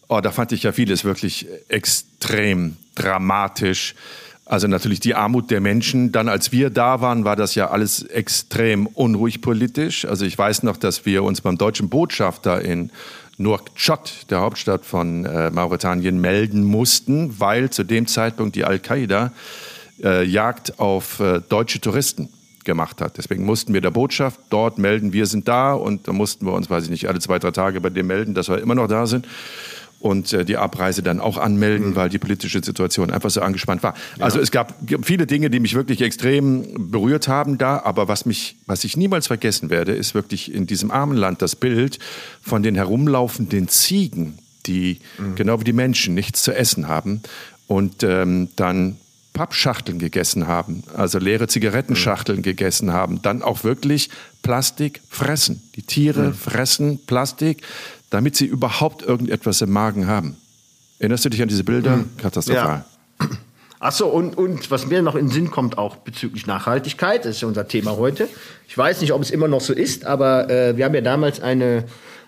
oh, 0.08 0.20
da 0.20 0.32
fand 0.32 0.52
ich 0.52 0.62
ja 0.62 0.72
vieles 0.72 1.04
wirklich 1.04 1.46
extrem 1.68 2.76
dramatisch. 2.94 3.94
Also 4.44 4.66
natürlich 4.66 5.00
die 5.00 5.14
Armut 5.14 5.50
der 5.50 5.60
Menschen. 5.60 6.10
Dann, 6.10 6.28
als 6.28 6.52
wir 6.52 6.70
da 6.70 7.02
waren, 7.02 7.24
war 7.24 7.36
das 7.36 7.54
ja 7.54 7.68
alles 7.70 8.02
extrem 8.02 8.86
unruhig 8.86 9.42
politisch. 9.42 10.06
Also 10.06 10.24
ich 10.24 10.38
weiß 10.38 10.62
noch, 10.62 10.78
dass 10.78 11.04
wir 11.04 11.22
uns 11.22 11.42
beim 11.42 11.58
deutschen 11.58 11.90
Botschafter 11.90 12.62
in 12.62 12.90
Nouakchott, 13.36 14.26
der 14.30 14.40
Hauptstadt 14.40 14.86
von 14.86 15.26
äh, 15.26 15.50
Mauretanien, 15.50 16.18
melden 16.18 16.64
mussten, 16.64 17.38
weil 17.38 17.70
zu 17.70 17.84
dem 17.84 18.06
Zeitpunkt 18.06 18.56
die 18.56 18.64
Al-Qaida 18.64 19.32
äh, 20.02 20.24
Jagd 20.24 20.80
auf 20.80 21.20
äh, 21.20 21.40
deutsche 21.46 21.80
Touristen 21.80 22.30
gemacht 22.64 23.00
hat. 23.00 23.18
Deswegen 23.18 23.44
mussten 23.44 23.74
wir 23.74 23.80
der 23.80 23.90
Botschaft 23.90 24.40
dort 24.50 24.78
melden, 24.78 25.12
wir 25.12 25.26
sind 25.26 25.46
da 25.46 25.74
und 25.74 26.08
da 26.08 26.12
mussten 26.12 26.46
wir 26.46 26.52
uns, 26.52 26.68
weiß 26.68 26.84
ich 26.84 26.90
nicht, 26.90 27.08
alle 27.08 27.20
zwei, 27.20 27.38
drei 27.38 27.50
Tage 27.50 27.80
bei 27.80 27.90
dem 27.90 28.06
melden, 28.06 28.34
dass 28.34 28.48
wir 28.48 28.58
immer 28.58 28.74
noch 28.74 28.88
da 28.88 29.06
sind 29.06 29.26
und 30.00 30.32
äh, 30.32 30.44
die 30.44 30.56
Abreise 30.56 31.02
dann 31.02 31.20
auch 31.20 31.38
anmelden, 31.38 31.96
weil 31.96 32.08
die 32.08 32.18
politische 32.18 32.62
Situation 32.62 33.10
einfach 33.10 33.30
so 33.30 33.40
angespannt 33.40 33.82
war. 33.82 33.94
Also 34.18 34.38
es 34.38 34.50
gab 34.50 34.74
viele 35.02 35.26
Dinge, 35.26 35.50
die 35.50 35.60
mich 35.60 35.74
wirklich 35.74 36.02
extrem 36.02 36.90
berührt 36.90 37.28
haben 37.28 37.58
da, 37.58 37.82
aber 37.84 38.08
was 38.08 38.24
mich, 38.24 38.56
was 38.66 38.84
ich 38.84 38.96
niemals 38.96 39.26
vergessen 39.26 39.70
werde, 39.70 39.92
ist 39.92 40.14
wirklich 40.14 40.54
in 40.54 40.66
diesem 40.66 40.90
armen 40.90 41.16
Land 41.16 41.42
das 41.42 41.56
Bild 41.56 41.98
von 42.42 42.62
den 42.62 42.74
herumlaufenden 42.74 43.68
Ziegen, 43.68 44.38
die 44.66 44.98
genau 45.34 45.60
wie 45.60 45.64
die 45.64 45.72
Menschen 45.72 46.14
nichts 46.14 46.42
zu 46.42 46.54
essen 46.54 46.88
haben 46.88 47.22
und 47.66 48.02
ähm, 48.02 48.48
dann 48.56 48.96
Pappschachteln 49.32 50.00
gegessen 50.00 50.48
haben, 50.48 50.82
also 50.96 51.20
leere 51.20 51.46
Zigarettenschachteln 51.46 52.42
gegessen 52.42 52.92
haben, 52.92 53.22
dann 53.22 53.40
auch 53.40 53.62
wirklich 53.62 54.10
Plastik 54.42 55.00
fressen. 55.08 55.62
Die 55.76 55.82
Tiere 55.82 56.34
fressen 56.34 56.98
Plastik, 57.06 57.62
damit 58.10 58.36
sie 58.36 58.46
überhaupt 58.46 59.02
irgendetwas 59.02 59.60
im 59.60 59.70
Magen 59.70 60.06
haben. 60.06 60.36
Erinnerst 60.98 61.24
du 61.24 61.28
dich 61.28 61.42
an 61.42 61.48
diese 61.48 61.64
Bilder? 61.64 62.04
Katastrophal. 62.16 62.84
Ach 63.80 63.92
so, 63.92 64.08
und, 64.08 64.36
und 64.36 64.70
was 64.72 64.86
mir 64.86 65.02
noch 65.02 65.14
in 65.14 65.26
den 65.26 65.32
Sinn 65.32 65.50
kommt, 65.50 65.78
auch 65.78 65.96
bezüglich 65.96 66.46
Nachhaltigkeit, 66.46 67.24
das 67.24 67.36
ist 67.36 67.42
ja 67.42 67.48
unser 67.48 67.68
Thema 67.68 67.96
heute. 67.96 68.28
Ich 68.66 68.76
weiß 68.76 69.00
nicht, 69.00 69.12
ob 69.12 69.22
es 69.22 69.30
immer 69.30 69.46
noch 69.46 69.60
so 69.60 69.72
ist, 69.72 70.04
aber 70.04 70.50
äh, 70.50 70.76
wir 70.76 70.84
haben 70.84 70.94
ja 70.94 71.00
damals 71.00 71.40
eine 71.40 71.84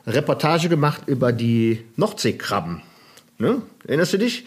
Reportage 0.07 0.69
gemacht 0.69 1.03
über 1.07 1.33
die 1.33 1.85
Nordseekrabben. 1.97 2.83
Ne? 3.39 3.63
Erinnerst 3.85 4.13
du 4.13 4.19
dich? 4.19 4.45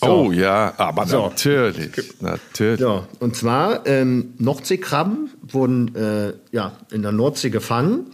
So. 0.00 0.06
Oh 0.06 0.32
ja, 0.32 0.74
aber 0.76 1.06
So. 1.06 1.22
natürlich, 1.22 1.90
natürlich. 2.20 2.80
Ja, 2.80 3.08
und 3.18 3.34
zwar 3.34 3.86
ähm, 3.86 4.34
Nordseekrabben 4.38 5.30
wurden 5.42 5.94
äh, 5.96 6.32
ja, 6.52 6.72
in 6.90 7.02
der 7.02 7.12
Nordsee 7.12 7.50
gefangen, 7.50 8.06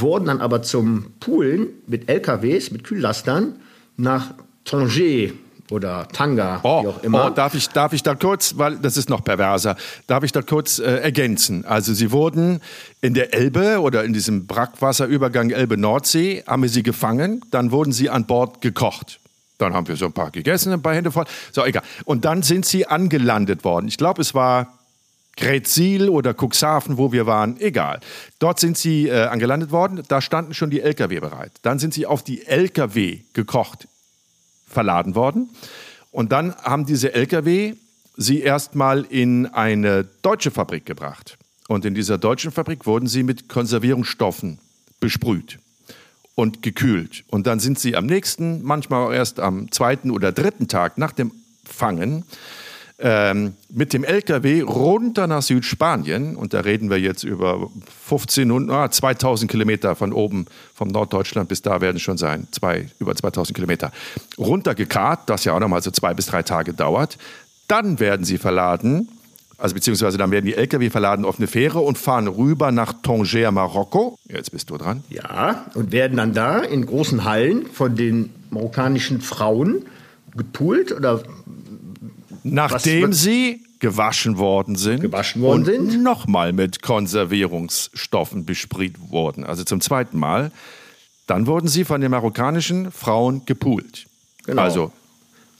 wurden 0.00 0.26
dann 0.26 0.40
aber 0.40 0.62
zum 0.62 1.12
Poolen 1.20 1.68
mit 1.86 2.08
LKWs, 2.08 2.70
mit 2.70 2.84
Kühllastern 2.84 3.56
nach 3.96 4.34
Tanger 4.64 5.32
oder 5.70 6.08
Tanga, 6.12 6.60
oh, 6.62 6.82
wie 6.82 6.88
auch 6.88 7.02
immer. 7.02 7.26
Oh, 7.26 7.30
darf, 7.30 7.54
ich, 7.54 7.68
darf 7.68 7.92
ich 7.92 8.02
da 8.02 8.14
kurz, 8.14 8.58
weil 8.58 8.76
das 8.76 8.96
ist 8.96 9.08
noch 9.08 9.24
perverser, 9.24 9.76
darf 10.06 10.22
ich 10.24 10.32
da 10.32 10.42
kurz 10.42 10.78
äh, 10.78 10.98
ergänzen? 10.98 11.64
Also 11.64 11.94
sie 11.94 12.12
wurden 12.12 12.60
in 13.00 13.14
der 13.14 13.32
Elbe 13.32 13.80
oder 13.80 14.04
in 14.04 14.12
diesem 14.12 14.46
Brackwasserübergang 14.46 15.50
Elbe-Nordsee, 15.50 16.44
haben 16.46 16.62
wir 16.62 16.68
sie 16.68 16.82
gefangen, 16.82 17.42
dann 17.50 17.70
wurden 17.70 17.92
sie 17.92 18.10
an 18.10 18.26
Bord 18.26 18.60
gekocht. 18.60 19.20
Dann 19.58 19.72
haben 19.72 19.86
wir 19.86 19.96
so 19.96 20.06
ein 20.06 20.12
paar 20.12 20.30
gegessen, 20.30 20.72
ein 20.72 20.82
paar 20.82 20.94
Hände 20.94 21.12
voll. 21.12 21.24
So, 21.52 21.64
egal. 21.64 21.82
Und 22.04 22.24
dann 22.24 22.42
sind 22.42 22.66
sie 22.66 22.86
angelandet 22.86 23.64
worden. 23.64 23.86
Ich 23.86 23.96
glaube, 23.96 24.20
es 24.20 24.34
war 24.34 24.78
Gretzil 25.36 26.08
oder 26.08 26.34
Cuxhaven, 26.34 26.96
wo 26.96 27.12
wir 27.12 27.26
waren, 27.26 27.60
egal. 27.60 28.00
Dort 28.38 28.60
sind 28.60 28.78
sie 28.78 29.08
äh, 29.08 29.24
angelandet 29.24 29.72
worden, 29.72 30.02
da 30.08 30.20
standen 30.20 30.54
schon 30.54 30.70
die 30.70 30.80
Lkw 30.80 31.20
bereit. 31.20 31.52
Dann 31.62 31.78
sind 31.78 31.94
sie 31.94 32.06
auf 32.06 32.22
die 32.22 32.46
Lkw 32.46 33.20
gekocht 33.32 33.88
verladen 34.68 35.14
worden. 35.14 35.50
Und 36.10 36.32
dann 36.32 36.54
haben 36.56 36.86
diese 36.86 37.14
Lkw 37.14 37.74
sie 38.16 38.40
erstmal 38.40 39.02
in 39.02 39.46
eine 39.46 40.04
deutsche 40.22 40.50
Fabrik 40.50 40.86
gebracht. 40.86 41.36
Und 41.66 41.84
in 41.84 41.94
dieser 41.94 42.18
deutschen 42.18 42.52
Fabrik 42.52 42.86
wurden 42.86 43.08
sie 43.08 43.22
mit 43.22 43.48
Konservierungsstoffen 43.48 44.58
besprüht 45.00 45.58
und 46.34 46.62
gekühlt. 46.62 47.24
Und 47.28 47.46
dann 47.46 47.58
sind 47.60 47.78
sie 47.78 47.96
am 47.96 48.06
nächsten, 48.06 48.62
manchmal 48.62 49.14
erst 49.14 49.40
am 49.40 49.70
zweiten 49.72 50.10
oder 50.10 50.32
dritten 50.32 50.68
Tag 50.68 50.98
nach 50.98 51.12
dem 51.12 51.32
Fangen, 51.64 52.24
ähm, 52.98 53.54
mit 53.70 53.92
dem 53.92 54.04
LKW 54.04 54.62
runter 54.62 55.26
nach 55.26 55.42
Südspanien, 55.42 56.36
und 56.36 56.54
da 56.54 56.60
reden 56.60 56.90
wir 56.90 56.98
jetzt 56.98 57.24
über 57.24 57.68
15 58.06 58.50
und 58.50 58.70
ah, 58.70 58.90
2000 58.90 59.50
Kilometer 59.50 59.96
von 59.96 60.12
oben, 60.12 60.46
vom 60.74 60.88
Norddeutschland 60.88 61.48
bis 61.48 61.62
da 61.62 61.80
werden 61.80 61.98
schon 61.98 62.18
sein, 62.18 62.46
zwei, 62.52 62.88
über 63.00 63.14
2000 63.14 63.54
Kilometer, 63.54 63.90
runtergekarrt, 64.38 65.28
das 65.28 65.44
ja 65.44 65.54
auch 65.54 65.60
nochmal 65.60 65.82
so 65.82 65.90
zwei 65.90 66.14
bis 66.14 66.26
drei 66.26 66.42
Tage 66.42 66.72
dauert. 66.72 67.18
Dann 67.66 67.98
werden 67.98 68.24
sie 68.24 68.38
verladen, 68.38 69.08
also 69.58 69.74
beziehungsweise 69.74 70.18
dann 70.18 70.30
werden 70.30 70.46
die 70.46 70.54
LKW 70.54 70.90
verladen 70.90 71.24
auf 71.24 71.38
eine 71.38 71.46
Fähre 71.46 71.80
und 71.80 71.98
fahren 71.98 72.28
rüber 72.28 72.70
nach 72.70 72.92
Tanger, 73.02 73.50
Marokko. 73.50 74.18
Jetzt 74.28 74.52
bist 74.52 74.70
du 74.70 74.76
dran. 74.76 75.02
Ja, 75.08 75.66
und 75.74 75.90
werden 75.90 76.16
dann 76.16 76.32
da 76.32 76.58
in 76.58 76.86
großen 76.86 77.24
Hallen 77.24 77.66
von 77.66 77.96
den 77.96 78.30
marokkanischen 78.50 79.20
Frauen 79.20 79.84
gepult 80.36 80.92
oder 80.92 81.22
Nachdem 82.44 83.10
was, 83.10 83.22
sie 83.22 83.62
gewaschen 83.80 84.38
worden 84.38 84.76
sind 84.76 85.00
gewaschen 85.00 85.42
worden 85.42 85.78
und 85.78 86.02
nochmal 86.02 86.52
mit 86.52 86.82
Konservierungsstoffen 86.82 88.44
besprüht 88.44 88.94
wurden, 89.10 89.44
also 89.44 89.64
zum 89.64 89.80
zweiten 89.80 90.18
Mal, 90.18 90.52
dann 91.26 91.46
wurden 91.46 91.68
sie 91.68 91.84
von 91.84 92.00
den 92.00 92.10
marokkanischen 92.10 92.90
Frauen 92.90 93.44
gepult. 93.46 94.06
Genau. 94.46 94.62
Also 94.62 94.92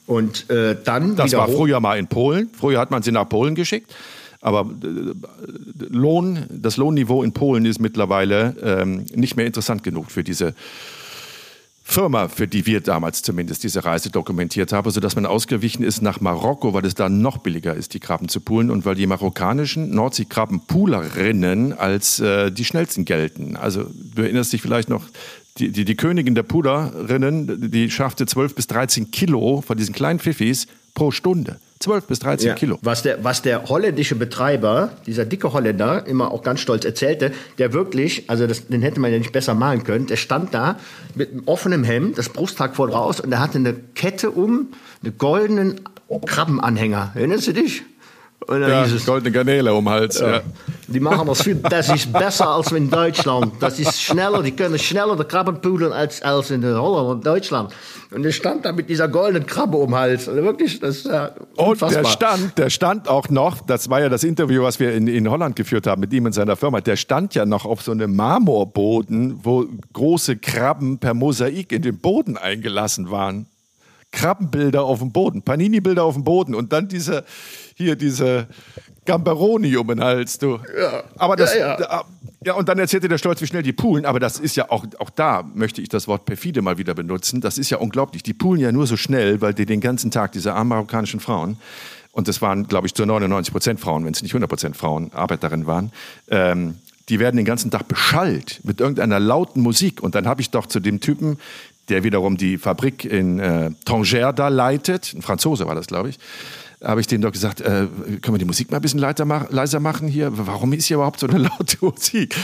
und 0.06 0.50
äh, 0.50 0.76
dann 0.84 1.16
das 1.16 1.32
war 1.32 1.48
früher 1.48 1.80
mal 1.80 1.98
in 1.98 2.06
Polen. 2.06 2.50
Früher 2.52 2.78
hat 2.78 2.90
man 2.90 3.02
sie 3.02 3.12
nach 3.12 3.28
Polen 3.28 3.54
geschickt. 3.54 3.94
Aber 4.42 4.68
äh, 4.82 5.84
Lohn, 5.88 6.44
das 6.50 6.76
Lohnniveau 6.76 7.22
in 7.22 7.32
Polen 7.32 7.64
ist 7.64 7.80
mittlerweile 7.80 8.54
ähm, 8.62 9.06
nicht 9.14 9.36
mehr 9.36 9.46
interessant 9.46 9.82
genug 9.82 10.10
für 10.10 10.22
diese 10.22 10.54
Firma, 11.86 12.28
für 12.28 12.48
die 12.48 12.64
wir 12.64 12.80
damals 12.80 13.20
zumindest 13.22 13.62
diese 13.62 13.84
Reise 13.84 14.10
dokumentiert 14.10 14.72
haben, 14.72 14.90
sodass 14.90 15.16
man 15.16 15.26
ausgewichen 15.26 15.84
ist 15.84 16.00
nach 16.00 16.18
Marokko, 16.18 16.72
weil 16.72 16.84
es 16.86 16.94
da 16.94 17.10
noch 17.10 17.38
billiger 17.38 17.74
ist, 17.74 17.92
die 17.92 18.00
Krabben 18.00 18.28
zu 18.28 18.40
poolen 18.40 18.70
und 18.70 18.86
weil 18.86 18.94
die 18.94 19.06
marokkanischen 19.06 19.94
Nordseekrabbenpoolerinnen 19.94 21.74
als 21.74 22.20
äh, 22.20 22.50
die 22.50 22.64
schnellsten 22.64 23.04
gelten. 23.04 23.56
Also 23.56 23.84
du 24.14 24.22
erinnerst 24.22 24.54
dich 24.54 24.62
vielleicht 24.62 24.88
noch, 24.88 25.04
die, 25.58 25.70
die, 25.70 25.84
die 25.84 25.94
Königin 25.94 26.34
der 26.34 26.42
Puderinnen, 26.42 27.70
die 27.70 27.90
schaffte 27.90 28.24
12 28.26 28.54
bis 28.54 28.66
13 28.66 29.10
Kilo 29.10 29.60
von 29.60 29.76
diesen 29.76 29.94
kleinen 29.94 30.18
Pfiffis 30.18 30.66
pro 30.94 31.10
Stunde. 31.10 31.60
12 31.80 32.06
bis 32.06 32.18
13 32.20 32.48
ja. 32.48 32.54
Kilo. 32.54 32.78
Was 32.82 33.02
der, 33.02 33.22
was 33.24 33.42
der 33.42 33.64
holländische 33.68 34.14
Betreiber, 34.14 34.90
dieser 35.06 35.24
dicke 35.24 35.52
Holländer, 35.52 36.06
immer 36.06 36.30
auch 36.30 36.42
ganz 36.42 36.60
stolz 36.60 36.84
erzählte, 36.84 37.32
der 37.58 37.72
wirklich, 37.72 38.30
also 38.30 38.46
das, 38.46 38.68
den 38.68 38.82
hätte 38.82 39.00
man 39.00 39.12
ja 39.12 39.18
nicht 39.18 39.32
besser 39.32 39.54
malen 39.54 39.84
können, 39.84 40.06
der 40.06 40.16
stand 40.16 40.54
da 40.54 40.78
mit 41.14 41.32
einem 41.32 41.42
offenen 41.46 41.84
Hemd, 41.84 42.16
das 42.18 42.28
Brusttag 42.28 42.76
voll 42.76 42.90
raus 42.90 43.20
und 43.20 43.32
er 43.32 43.40
hatte 43.40 43.58
eine 43.58 43.74
Kette 43.74 44.30
um, 44.30 44.68
einen 45.02 45.18
goldenen 45.18 45.80
Krabbenanhänger. 46.26 47.12
Erinnerst 47.14 47.48
du 47.48 47.52
dich? 47.52 47.82
Und 48.46 48.60
dann 48.60 48.70
ja, 48.70 48.84
hieß 48.84 48.94
es, 48.94 49.06
goldene 49.06 49.30
Garnele 49.30 49.72
um 49.72 49.88
Hals. 49.88 50.20
Ja. 50.20 50.32
Ja. 50.32 50.42
Die 50.86 51.00
machen 51.00 51.26
das 51.26 51.42
viel, 51.42 51.56
das 51.56 51.88
ist 51.88 52.12
besser 52.12 52.48
als 52.48 52.70
in 52.72 52.90
Deutschland. 52.90 53.54
Das 53.60 53.78
ist 53.78 54.00
schneller, 54.00 54.42
die 54.42 54.52
können 54.52 54.78
schneller 54.78 55.16
die 55.16 55.24
Krabben 55.24 55.60
pudeln 55.60 55.92
als, 55.92 56.20
als 56.22 56.50
in 56.50 56.64
Holland 56.64 57.08
und 57.08 57.26
Deutschland. 57.26 57.72
Und 58.10 58.24
er 58.24 58.32
stand 58.32 58.64
da 58.64 58.72
mit 58.72 58.88
dieser 58.90 59.08
goldenen 59.08 59.46
Krabbe 59.46 59.76
um 59.78 59.94
Hals. 59.94 60.28
Also 60.28 60.42
wirklich, 60.42 60.78
das 60.78 60.98
ist 60.98 61.06
ja 61.06 61.30
Und 61.56 61.80
der 61.80 62.04
stand, 62.04 62.58
der 62.58 62.70
stand 62.70 63.08
auch 63.08 63.28
noch, 63.30 63.60
das 63.62 63.88
war 63.88 64.00
ja 64.00 64.08
das 64.08 64.24
Interview, 64.24 64.62
was 64.62 64.78
wir 64.78 64.94
in, 64.94 65.08
in 65.08 65.28
Holland 65.28 65.56
geführt 65.56 65.86
haben 65.86 66.00
mit 66.00 66.12
ihm 66.12 66.26
und 66.26 66.32
seiner 66.32 66.56
Firma, 66.56 66.80
der 66.80 66.96
stand 66.96 67.34
ja 67.34 67.46
noch 67.46 67.64
auf 67.64 67.82
so 67.82 67.92
einem 67.92 68.14
Marmorboden, 68.14 69.40
wo 69.42 69.64
große 69.94 70.36
Krabben 70.36 70.98
per 70.98 71.14
Mosaik 71.14 71.72
in 71.72 71.82
den 71.82 71.98
Boden 71.98 72.36
eingelassen 72.36 73.10
waren. 73.10 73.46
Krabbenbilder 74.12 74.84
auf 74.84 75.00
dem 75.00 75.10
Boden, 75.10 75.42
Panini-Bilder 75.42 76.04
auf 76.04 76.14
dem 76.14 76.22
Boden 76.22 76.54
und 76.54 76.72
dann 76.72 76.86
diese, 76.86 77.24
hier 77.74 77.96
diese 77.96 78.46
Gamberoni 79.04 79.76
um 79.76 79.88
den 79.88 80.00
Hals, 80.00 80.38
du. 80.38 80.58
Ja. 80.78 81.04
Aber 81.16 81.36
das, 81.36 81.54
ja, 81.54 81.78
ja. 81.78 82.04
ja, 82.44 82.54
und 82.54 82.68
dann 82.68 82.78
erzählte 82.78 83.08
der 83.08 83.18
Stolz, 83.18 83.40
wie 83.40 83.46
schnell 83.46 83.62
die 83.62 83.72
poolen, 83.72 84.06
aber 84.06 84.20
das 84.20 84.38
ist 84.38 84.56
ja 84.56 84.70
auch, 84.70 84.86
auch 84.98 85.10
da 85.10 85.42
möchte 85.54 85.82
ich 85.82 85.88
das 85.88 86.08
Wort 86.08 86.24
perfide 86.24 86.62
mal 86.62 86.78
wieder 86.78 86.94
benutzen. 86.94 87.40
Das 87.40 87.58
ist 87.58 87.70
ja 87.70 87.78
unglaublich. 87.78 88.22
Die 88.22 88.34
poolen 88.34 88.60
ja 88.60 88.72
nur 88.72 88.86
so 88.86 88.96
schnell, 88.96 89.40
weil 89.40 89.54
die 89.54 89.66
den 89.66 89.80
ganzen 89.80 90.10
Tag, 90.10 90.32
diese 90.32 90.54
armen 90.54 90.70
marokkanischen 90.70 91.20
Frauen, 91.20 91.58
und 92.12 92.28
das 92.28 92.40
waren, 92.40 92.68
glaube 92.68 92.86
ich, 92.86 92.94
zu 92.94 93.04
99 93.04 93.52
Prozent 93.52 93.80
Frauen, 93.80 94.04
wenn 94.04 94.12
es 94.12 94.22
nicht 94.22 94.32
100 94.32 94.48
Prozent 94.48 94.76
Frauen, 94.76 95.12
Arbeiterinnen 95.12 95.66
waren, 95.66 95.90
ähm, 96.28 96.76
die 97.08 97.18
werden 97.18 97.36
den 97.36 97.44
ganzen 97.44 97.70
Tag 97.70 97.88
beschallt 97.88 98.60
mit 98.62 98.80
irgendeiner 98.80 99.20
lauten 99.20 99.60
Musik. 99.60 100.00
Und 100.00 100.14
dann 100.14 100.26
habe 100.26 100.40
ich 100.40 100.50
doch 100.50 100.66
zu 100.66 100.80
dem 100.80 101.00
Typen, 101.00 101.38
der 101.88 102.04
wiederum 102.04 102.36
die 102.36 102.56
Fabrik 102.56 103.04
in 103.04 103.40
äh, 103.40 103.72
Tanger 103.84 104.32
da 104.32 104.48
leitet, 104.48 105.12
ein 105.14 105.22
Franzose 105.22 105.66
war 105.66 105.74
das, 105.74 105.86
glaube 105.86 106.08
ich, 106.08 106.18
habe 106.84 107.00
ich 107.00 107.06
denen 107.06 107.22
doch 107.22 107.32
gesagt, 107.32 107.60
äh, 107.60 107.86
können 108.20 108.34
wir 108.34 108.38
die 108.38 108.44
Musik 108.44 108.70
mal 108.70 108.78
ein 108.78 108.82
bisschen 108.82 109.00
mach, 109.26 109.50
leiser 109.50 109.80
machen 109.80 110.06
hier? 110.06 110.30
Warum 110.36 110.72
ist 110.72 110.86
hier 110.86 110.96
überhaupt 110.96 111.18
so 111.18 111.26
eine 111.26 111.38
laute 111.58 111.78
Musik? 111.80 112.36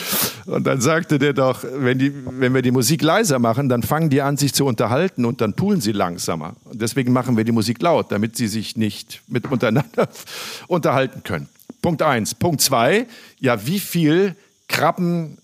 Und 0.46 0.66
dann 0.66 0.80
sagte 0.80 1.18
der 1.18 1.32
doch, 1.32 1.64
wenn, 1.76 1.98
die, 1.98 2.12
wenn 2.14 2.54
wir 2.54 2.62
die 2.62 2.70
Musik 2.70 3.02
leiser 3.02 3.38
machen, 3.38 3.68
dann 3.68 3.82
fangen 3.82 4.10
die 4.10 4.22
an, 4.22 4.36
sich 4.36 4.54
zu 4.54 4.64
unterhalten 4.64 5.24
und 5.24 5.40
dann 5.40 5.54
poolen 5.54 5.80
sie 5.80 5.92
langsamer. 5.92 6.54
Und 6.64 6.80
deswegen 6.80 7.12
machen 7.12 7.36
wir 7.36 7.44
die 7.44 7.52
Musik 7.52 7.82
laut, 7.82 8.10
damit 8.10 8.36
sie 8.36 8.48
sich 8.48 8.76
nicht 8.76 9.20
mit 9.28 9.50
untereinander 9.50 10.08
unterhalten 10.66 11.22
können. 11.22 11.48
Punkt 11.82 12.02
eins. 12.02 12.34
Punkt 12.34 12.60
zwei, 12.60 13.06
ja, 13.38 13.66
wie 13.66 13.78
viel 13.78 14.34
Krabben 14.68 15.38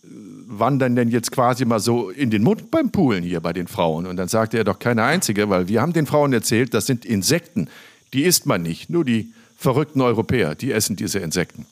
wandern 0.49 0.94
denn 0.97 1.09
jetzt 1.09 1.32
quasi 1.32 1.64
mal 1.64 1.80
so 1.80 2.11
in 2.11 2.30
den 2.30 2.42
Mund 2.42 2.70
beim 2.70 2.90
Poolen 2.90 3.24
hier 3.24 3.40
bei 3.40 3.53
den 3.53 3.66
Frauen? 3.66 4.07
Und 4.07 4.16
dann 4.16 4.28
sagte 4.28 4.59
er 4.59 4.64
doch 4.64 4.78
keine 4.78 5.03
einzige, 5.03 5.49
weil 5.51 5.68
wir 5.68 5.82
haben 5.82 5.92
den 5.92 6.07
Frauen 6.07 6.32
erzählt, 6.32 6.74
das 6.74 6.86
sind 6.86 7.05
Insekten. 7.05 7.68
Die 8.13 8.23
isst 8.25 8.47
man 8.47 8.63
nicht. 8.63 8.91
Nur 8.91 9.05
die 9.05 9.33
verrückten 9.57 10.01
Europäer, 10.01 10.55
die 10.55 10.73
essen 10.73 10.97
diese 10.97 11.19
Insekten. 11.19 11.67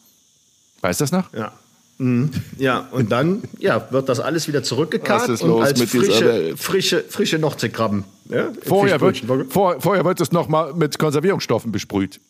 Weißt 0.81 1.01
du 1.01 1.05
das 1.05 1.13
noch? 1.13 1.33
Ja. 1.33 1.53
Mhm. 1.99 2.31
Ja, 2.59 2.89
und 2.91 3.13
dann 3.13 3.43
ja, 3.59 3.87
wird 3.91 4.09
das 4.09 4.19
alles 4.19 4.49
wieder 4.49 4.63
zurückgekarrt 4.63 5.41
und 5.43 5.63
als 5.63 5.81
frische, 5.81 6.57
frische, 6.57 7.05
frische 7.09 7.39
Nordseekrabben. 7.39 8.05
Ja, 8.29 8.49
vorher, 8.67 9.01
wird, 9.01 9.23
vor, 9.51 9.81
vorher 9.81 10.05
wird 10.05 10.21
es 10.21 10.33
nochmal 10.33 10.75
mit 10.75 10.99
Konservierungsstoffen 10.99 11.71
besprüht. 11.71 12.21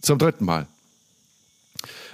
Zum 0.00 0.18
dritten 0.18 0.44
Mal. 0.44 0.66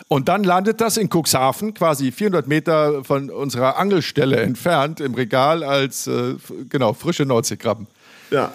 Und 0.08 0.28
dann 0.28 0.44
landet 0.44 0.82
das 0.82 0.98
in 0.98 1.08
Cuxhaven, 1.08 1.72
quasi 1.72 2.12
400 2.12 2.46
Meter 2.46 3.02
von 3.04 3.30
unserer 3.30 3.78
Angelstelle 3.78 4.36
entfernt, 4.40 5.00
im 5.00 5.14
Regal 5.14 5.64
als 5.64 6.06
äh, 6.06 6.34
genau 6.68 6.92
frische 6.92 7.24
Nordseekrabben. 7.24 7.86
Ja. 8.30 8.52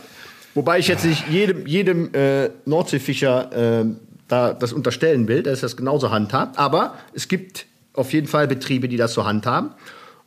Wobei 0.58 0.80
ich 0.80 0.88
jetzt 0.88 1.06
nicht 1.06 1.30
jedem, 1.30 1.68
jedem 1.68 2.12
äh, 2.16 2.50
Nordseefischer 2.66 3.82
äh, 3.82 3.86
da 4.28 4.54
das 4.54 4.74
unterstellen 4.74 5.28
will, 5.28 5.44
dass 5.44 5.62
das 5.62 5.78
genauso 5.78 6.10
handhabt. 6.10 6.58
Aber 6.58 6.96
es 7.14 7.28
gibt 7.28 7.68
auf 7.94 8.12
jeden 8.12 8.26
Fall 8.26 8.48
Betriebe, 8.48 8.88
die 8.88 8.98
das 8.98 9.14
so 9.14 9.24
handhaben. 9.24 9.70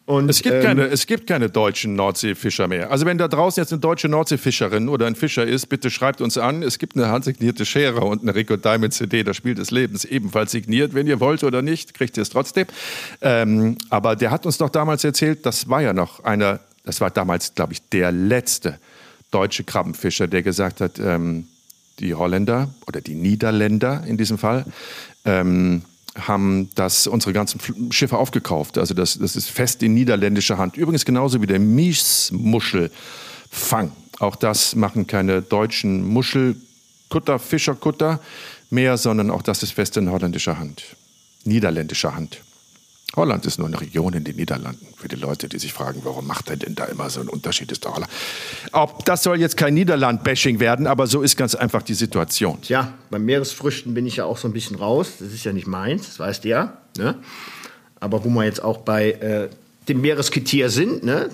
Und, 0.06 0.28
es, 0.28 0.40
gibt 0.40 0.54
ähm, 0.54 0.62
keine, 0.62 0.86
es 0.86 1.08
gibt 1.08 1.26
keine 1.26 1.50
deutschen 1.50 1.96
Nordseefischer 1.96 2.68
mehr. 2.68 2.92
Also 2.92 3.06
wenn 3.06 3.18
da 3.18 3.26
draußen 3.26 3.60
jetzt 3.60 3.72
eine 3.72 3.80
deutsche 3.80 4.08
Nordseefischerin 4.08 4.88
oder 4.88 5.06
ein 5.06 5.16
Fischer 5.16 5.44
ist, 5.44 5.66
bitte 5.66 5.90
schreibt 5.90 6.20
uns 6.20 6.38
an. 6.38 6.62
Es 6.62 6.78
gibt 6.78 6.94
eine 6.94 7.08
handsignierte 7.08 7.66
Schere 7.66 8.02
und 8.02 8.22
eine 8.22 8.32
Rico 8.32 8.56
Diamond 8.56 8.94
CD, 8.94 9.24
das 9.24 9.36
Spiel 9.36 9.56
des 9.56 9.72
Lebens, 9.72 10.04
ebenfalls 10.04 10.52
signiert. 10.52 10.94
Wenn 10.94 11.08
ihr 11.08 11.18
wollt 11.18 11.42
oder 11.42 11.60
nicht, 11.60 11.92
kriegt 11.92 12.16
ihr 12.16 12.22
es 12.22 12.30
trotzdem. 12.30 12.68
Ähm, 13.20 13.78
aber 13.88 14.14
der 14.14 14.30
hat 14.30 14.46
uns 14.46 14.58
doch 14.58 14.70
damals 14.70 15.02
erzählt, 15.02 15.44
das 15.44 15.68
war 15.68 15.82
ja 15.82 15.92
noch 15.92 16.22
einer, 16.22 16.60
das 16.84 17.00
war 17.00 17.10
damals, 17.10 17.56
glaube 17.56 17.72
ich, 17.72 17.88
der 17.88 18.12
letzte 18.12 18.78
deutsche 19.30 19.64
Krabbenfischer, 19.64 20.28
der 20.28 20.42
gesagt 20.42 20.80
hat, 20.80 20.98
ähm, 20.98 21.48
die 21.98 22.14
Holländer 22.14 22.72
oder 22.86 23.00
die 23.00 23.14
Niederländer 23.14 24.04
in 24.06 24.16
diesem 24.16 24.38
Fall, 24.38 24.64
ähm, 25.24 25.82
haben 26.16 26.70
das 26.74 27.06
unsere 27.06 27.32
ganzen 27.32 27.60
Schiffe 27.92 28.18
aufgekauft. 28.18 28.78
Also 28.78 28.94
das, 28.94 29.18
das 29.18 29.36
ist 29.36 29.48
fest 29.48 29.82
in 29.82 29.94
niederländischer 29.94 30.58
Hand. 30.58 30.76
Übrigens 30.76 31.04
genauso 31.04 31.40
wie 31.40 31.46
der 31.46 31.60
Miesmuschelfang. 31.60 33.92
Auch 34.18 34.36
das 34.36 34.74
machen 34.74 35.06
keine 35.06 35.42
deutschen 35.42 36.04
Muschelkutter, 36.04 37.38
Fischerkutter 37.38 38.20
mehr, 38.70 38.96
sondern 38.96 39.30
auch 39.30 39.42
das 39.42 39.62
ist 39.62 39.72
fest 39.72 39.96
in 39.96 40.10
holländischer 40.10 40.58
Hand, 40.58 40.96
niederländischer 41.44 42.14
Hand. 42.14 42.40
Holland 43.16 43.44
ist 43.44 43.58
nur 43.58 43.66
eine 43.66 43.80
Region 43.80 44.12
in 44.12 44.24
den 44.24 44.36
Niederlanden. 44.36 44.86
Für 44.96 45.08
die 45.08 45.16
Leute, 45.16 45.48
die 45.48 45.58
sich 45.58 45.72
fragen, 45.72 46.00
warum 46.04 46.26
macht 46.26 46.48
er 46.48 46.56
denn 46.56 46.76
da 46.76 46.84
immer 46.84 47.10
so 47.10 47.20
einen 47.20 47.28
Unterschied, 47.28 47.72
ist 47.72 47.84
doch 47.84 47.94
Holland. 47.94 48.10
Ob 48.72 49.04
das 49.04 49.22
soll 49.22 49.40
jetzt 49.40 49.56
kein 49.56 49.74
Niederland-Bashing 49.74 50.60
werden, 50.60 50.86
aber 50.86 51.06
so 51.06 51.22
ist 51.22 51.36
ganz 51.36 51.54
einfach 51.54 51.82
die 51.82 51.94
Situation. 51.94 52.60
Tja, 52.62 52.94
beim 53.10 53.24
Meeresfrüchten 53.24 53.94
bin 53.94 54.06
ich 54.06 54.16
ja 54.16 54.24
auch 54.24 54.38
so 54.38 54.46
ein 54.46 54.52
bisschen 54.52 54.76
raus. 54.76 55.14
Das 55.18 55.32
ist 55.32 55.44
ja 55.44 55.52
nicht 55.52 55.66
meins, 55.66 56.06
das 56.06 56.18
weißt 56.20 56.44
du 56.44 56.48
ja. 56.48 56.78
Ne? 56.96 57.16
Aber 57.98 58.24
wo 58.24 58.28
wir 58.28 58.44
jetzt 58.44 58.62
auch 58.62 58.78
bei 58.78 59.10
äh, 59.12 59.48
dem 59.88 60.00
Meereskitier 60.00 60.70
sind, 60.70 61.02
ne? 61.02 61.30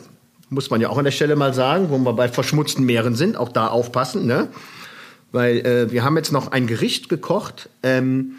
muss 0.49 0.71
man 0.71 0.81
ja 0.81 0.89
auch 0.89 0.99
an 0.99 1.05
der 1.05 1.11
Stelle 1.11 1.37
mal 1.37 1.53
sagen, 1.53 1.91
wo 1.91 1.99
wir 1.99 2.13
bei 2.15 2.29
verschmutzten 2.29 2.85
Meeren 2.87 3.17
sind, 3.17 3.37
auch 3.37 3.51
da 3.51 3.69
aufpassen. 3.69 4.27
Ne? 4.27 4.49
Weil 5.33 5.59
äh, 5.59 5.93
wir 5.93 6.05
haben 6.05 6.17
jetzt 6.17 6.33
noch 6.33 6.53
ein 6.53 6.67
Gericht 6.67 7.09
gekocht. 7.09 7.69
Ähm, 7.83 8.37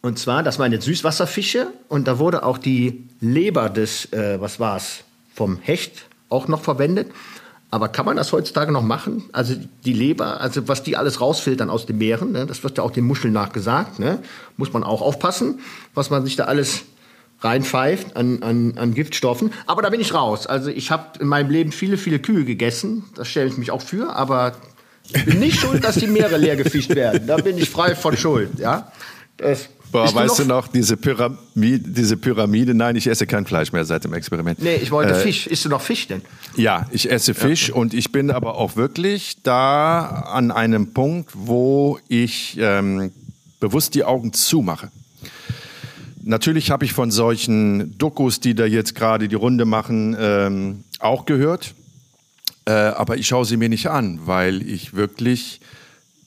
und 0.00 0.18
zwar, 0.18 0.42
das 0.42 0.58
waren 0.58 0.72
jetzt 0.72 0.84
Süßwasserfische 0.84 1.68
und 1.88 2.06
da 2.06 2.18
wurde 2.18 2.44
auch 2.44 2.58
die 2.58 3.08
Leber 3.20 3.68
des, 3.68 4.12
äh, 4.12 4.40
was 4.40 4.60
war's, 4.60 5.04
vom 5.34 5.58
Hecht 5.58 6.06
auch 6.28 6.48
noch 6.48 6.62
verwendet. 6.62 7.10
Aber 7.70 7.88
kann 7.88 8.06
man 8.06 8.16
das 8.16 8.32
heutzutage 8.32 8.72
noch 8.72 8.82
machen? 8.82 9.24
Also 9.32 9.54
die 9.84 9.92
Leber, 9.92 10.40
also 10.40 10.68
was 10.68 10.82
die 10.82 10.96
alles 10.96 11.20
rausfiltern 11.20 11.68
aus 11.68 11.84
den 11.84 11.98
Meeren, 11.98 12.32
ne? 12.32 12.46
das 12.46 12.62
wird 12.62 12.78
ja 12.78 12.84
auch 12.84 12.90
den 12.90 13.04
Muscheln 13.04 13.34
nachgesagt, 13.34 13.98
ne? 13.98 14.20
muss 14.56 14.72
man 14.72 14.84
auch 14.84 15.02
aufpassen, 15.02 15.60
was 15.94 16.08
man 16.08 16.24
sich 16.24 16.36
da 16.36 16.44
alles 16.44 16.84
reinpfeift 17.40 18.16
an, 18.16 18.42
an, 18.42 18.78
an 18.78 18.94
Giftstoffen. 18.94 19.52
Aber 19.66 19.82
da 19.82 19.90
bin 19.90 20.00
ich 20.00 20.14
raus. 20.14 20.46
Also 20.46 20.70
ich 20.70 20.90
habe 20.90 21.18
in 21.20 21.28
meinem 21.28 21.50
Leben 21.50 21.72
viele, 21.72 21.98
viele 21.98 22.18
Kühe 22.18 22.44
gegessen. 22.44 23.04
Das 23.14 23.28
stelle 23.28 23.48
ich 23.48 23.58
mich 23.58 23.70
auch 23.70 23.82
für. 23.82 24.16
Aber 24.16 24.56
ich 25.04 25.24
bin 25.24 25.38
nicht 25.38 25.60
schuld, 25.60 25.84
dass 25.84 25.96
die 25.96 26.06
Meere 26.06 26.36
leer 26.36 26.56
gefischt 26.56 26.94
werden. 26.94 27.26
Da 27.26 27.36
bin 27.36 27.58
ich 27.58 27.70
frei 27.70 27.94
von 27.94 28.16
Schuld. 28.16 28.58
Ja? 28.58 28.90
Das 29.36 29.68
Boah, 29.90 30.14
weißt 30.14 30.40
du 30.40 30.44
noch, 30.44 30.68
diese 30.68 30.96
Pyramide, 30.96 31.88
diese 31.88 32.16
Pyramide? 32.16 32.74
Nein, 32.74 32.96
ich 32.96 33.06
esse 33.06 33.26
kein 33.26 33.46
Fleisch 33.46 33.72
mehr 33.72 33.84
seit 33.84 34.04
dem 34.04 34.12
Experiment. 34.12 34.60
Nee, 34.60 34.76
ich 34.76 34.90
wollte 34.90 35.12
äh, 35.12 35.20
Fisch. 35.20 35.46
Isst 35.46 35.64
du 35.64 35.68
noch 35.68 35.80
Fisch 35.80 36.06
denn? 36.08 36.22
Ja, 36.56 36.86
ich 36.90 37.10
esse 37.10 37.34
Fisch 37.34 37.68
ja. 37.68 37.74
und 37.74 37.94
ich 37.94 38.12
bin 38.12 38.30
aber 38.30 38.56
auch 38.56 38.76
wirklich 38.76 39.38
da 39.42 40.00
an 40.06 40.50
einem 40.50 40.92
Punkt, 40.92 41.30
wo 41.34 41.98
ich 42.08 42.56
ähm, 42.60 43.12
bewusst 43.60 43.94
die 43.94 44.04
Augen 44.04 44.32
zumache. 44.32 44.90
Natürlich 46.22 46.70
habe 46.70 46.84
ich 46.84 46.92
von 46.92 47.10
solchen 47.10 47.96
Dokus, 47.96 48.40
die 48.40 48.54
da 48.54 48.66
jetzt 48.66 48.94
gerade 48.94 49.28
die 49.28 49.34
Runde 49.34 49.64
machen, 49.64 50.14
ähm, 50.20 50.84
auch 50.98 51.24
gehört. 51.24 51.74
Äh, 52.66 52.72
aber 52.72 53.16
ich 53.16 53.26
schaue 53.26 53.46
sie 53.46 53.56
mir 53.56 53.70
nicht 53.70 53.88
an, 53.88 54.20
weil 54.26 54.60
ich 54.60 54.92
wirklich 54.92 55.60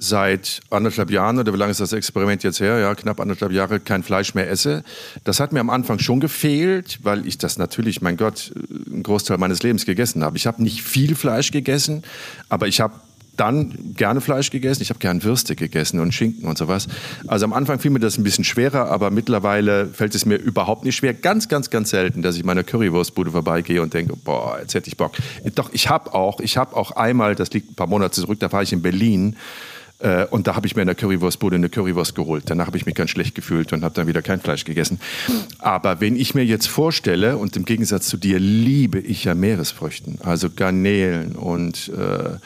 seit 0.04 0.62
anderthalb 0.72 1.12
Jahren, 1.12 1.38
oder 1.38 1.54
wie 1.54 1.58
lange 1.58 1.72
ist 1.72 1.80
das 1.80 1.94
Experiment 1.94 2.42
jetzt 2.44 2.60
her? 2.60 2.80
Ja, 2.80 2.96
knapp 2.96 3.20
anderthalb 3.20 3.52
Jahre 3.52 3.80
kein 3.80 4.02
Fleisch 4.02 4.34
mehr 4.34 4.50
esse. 4.50 4.84
Das 5.24 5.40
hat 5.40 5.54
mir 5.54 5.60
am 5.60 5.70
Anfang 5.70 6.00
schon 6.00 6.20
gefehlt, 6.20 7.00
weil 7.04 7.28
ich 7.28 7.38
das 7.38 7.60
natürlich, 7.60 8.02
mein 8.02 8.18
Gott, 8.18 8.52
einen 8.92 9.04
Großteil 9.04 9.38
meines 9.38 9.62
Lebens 9.62 9.86
gegessen 9.86 10.24
habe. 10.24 10.38
Ich 10.38 10.48
habe 10.48 10.64
nicht 10.64 10.82
viel 10.82 11.16
Fleisch 11.16 11.52
gegessen, 11.52 12.02
aber 12.50 12.68
ich 12.68 12.82
habe 12.82 12.96
dann 13.38 13.94
gerne 13.96 14.22
Fleisch 14.22 14.50
gegessen. 14.50 14.82
Ich 14.82 14.90
habe 14.90 15.00
gern 15.00 15.24
Würste 15.24 15.56
gegessen 15.56 16.00
und 16.00 16.14
Schinken 16.14 16.48
und 16.48 16.58
sowas. 16.58 16.88
Also 17.28 17.46
am 17.46 17.54
Anfang 17.54 17.80
fiel 17.80 17.92
mir 17.92 18.00
das 18.00 18.18
ein 18.18 18.24
bisschen 18.24 18.44
schwerer, 18.44 18.90
aber 18.90 19.12
mittlerweile 19.12 19.86
fällt 19.88 20.16
es 20.16 20.26
mir 20.26 20.36
überhaupt 20.36 20.84
nicht 20.84 20.96
schwer. 20.96 21.14
Ganz, 21.14 21.48
ganz, 21.48 21.70
ganz 21.70 21.92
selten, 21.92 22.24
dass 22.24 22.36
ich 22.36 22.44
meiner 22.44 22.64
Currywurstbude 22.64 23.32
vorbeigehe 23.32 23.82
und 23.82 23.94
denke, 23.94 24.16
boah, 24.16 24.58
jetzt 24.60 24.74
hätte 24.74 24.90
ich 24.90 24.98
Bock. 24.98 25.14
Doch, 25.56 25.70
ich 25.74 25.90
habe 25.90 26.14
auch, 26.14 26.40
ich 26.40 26.58
habe 26.58 26.76
auch 26.76 26.92
einmal, 26.92 27.36
das 27.36 27.52
liegt 27.52 27.72
ein 27.72 27.76
paar 27.76 27.88
Monate 27.88 28.20
zurück, 28.20 28.40
da 28.40 28.52
war 28.52 28.64
ich 28.64 28.74
in 28.74 28.82
Berlin 28.82 29.38
äh, 30.02 30.26
und 30.30 30.48
da 30.48 30.56
habe 30.56 30.68
ich 30.68 30.76
mir 30.76 30.82
in 30.82 30.88
der 30.88 30.96
Currywurstbude 30.96 31.56
eine 31.56 31.70
Currywurst 31.70 32.16
geholt. 32.16 32.46
Danach 32.48 32.68
habe 32.68 32.78
ich 32.78 32.86
mich 32.86 32.96
ganz 32.96 33.12
schlecht 33.12 33.36
gefühlt 33.36 33.74
und 33.74 33.84
habe 33.84 33.94
dann 33.94 34.08
wieder 34.08 34.22
kein 34.22 34.40
Fleisch 34.40 34.66
gegessen. 34.66 35.00
Aber 35.60 36.02
wenn 36.02 36.16
ich 36.16 36.36
mir 36.36 36.46
jetzt 36.46 36.68
vorstelle, 36.68 37.38
und 37.38 37.56
im 37.56 37.66
Gegensatz 37.66 38.08
zu 38.08 38.18
dir 38.18 38.40
liebe 38.40 39.00
ich 39.00 39.24
ja 39.24 39.36
Meeresfrüchten, 39.36 40.20
also 40.22 40.50
Garnelen 40.50 41.36
und 41.36 41.90
äh, 41.90 42.38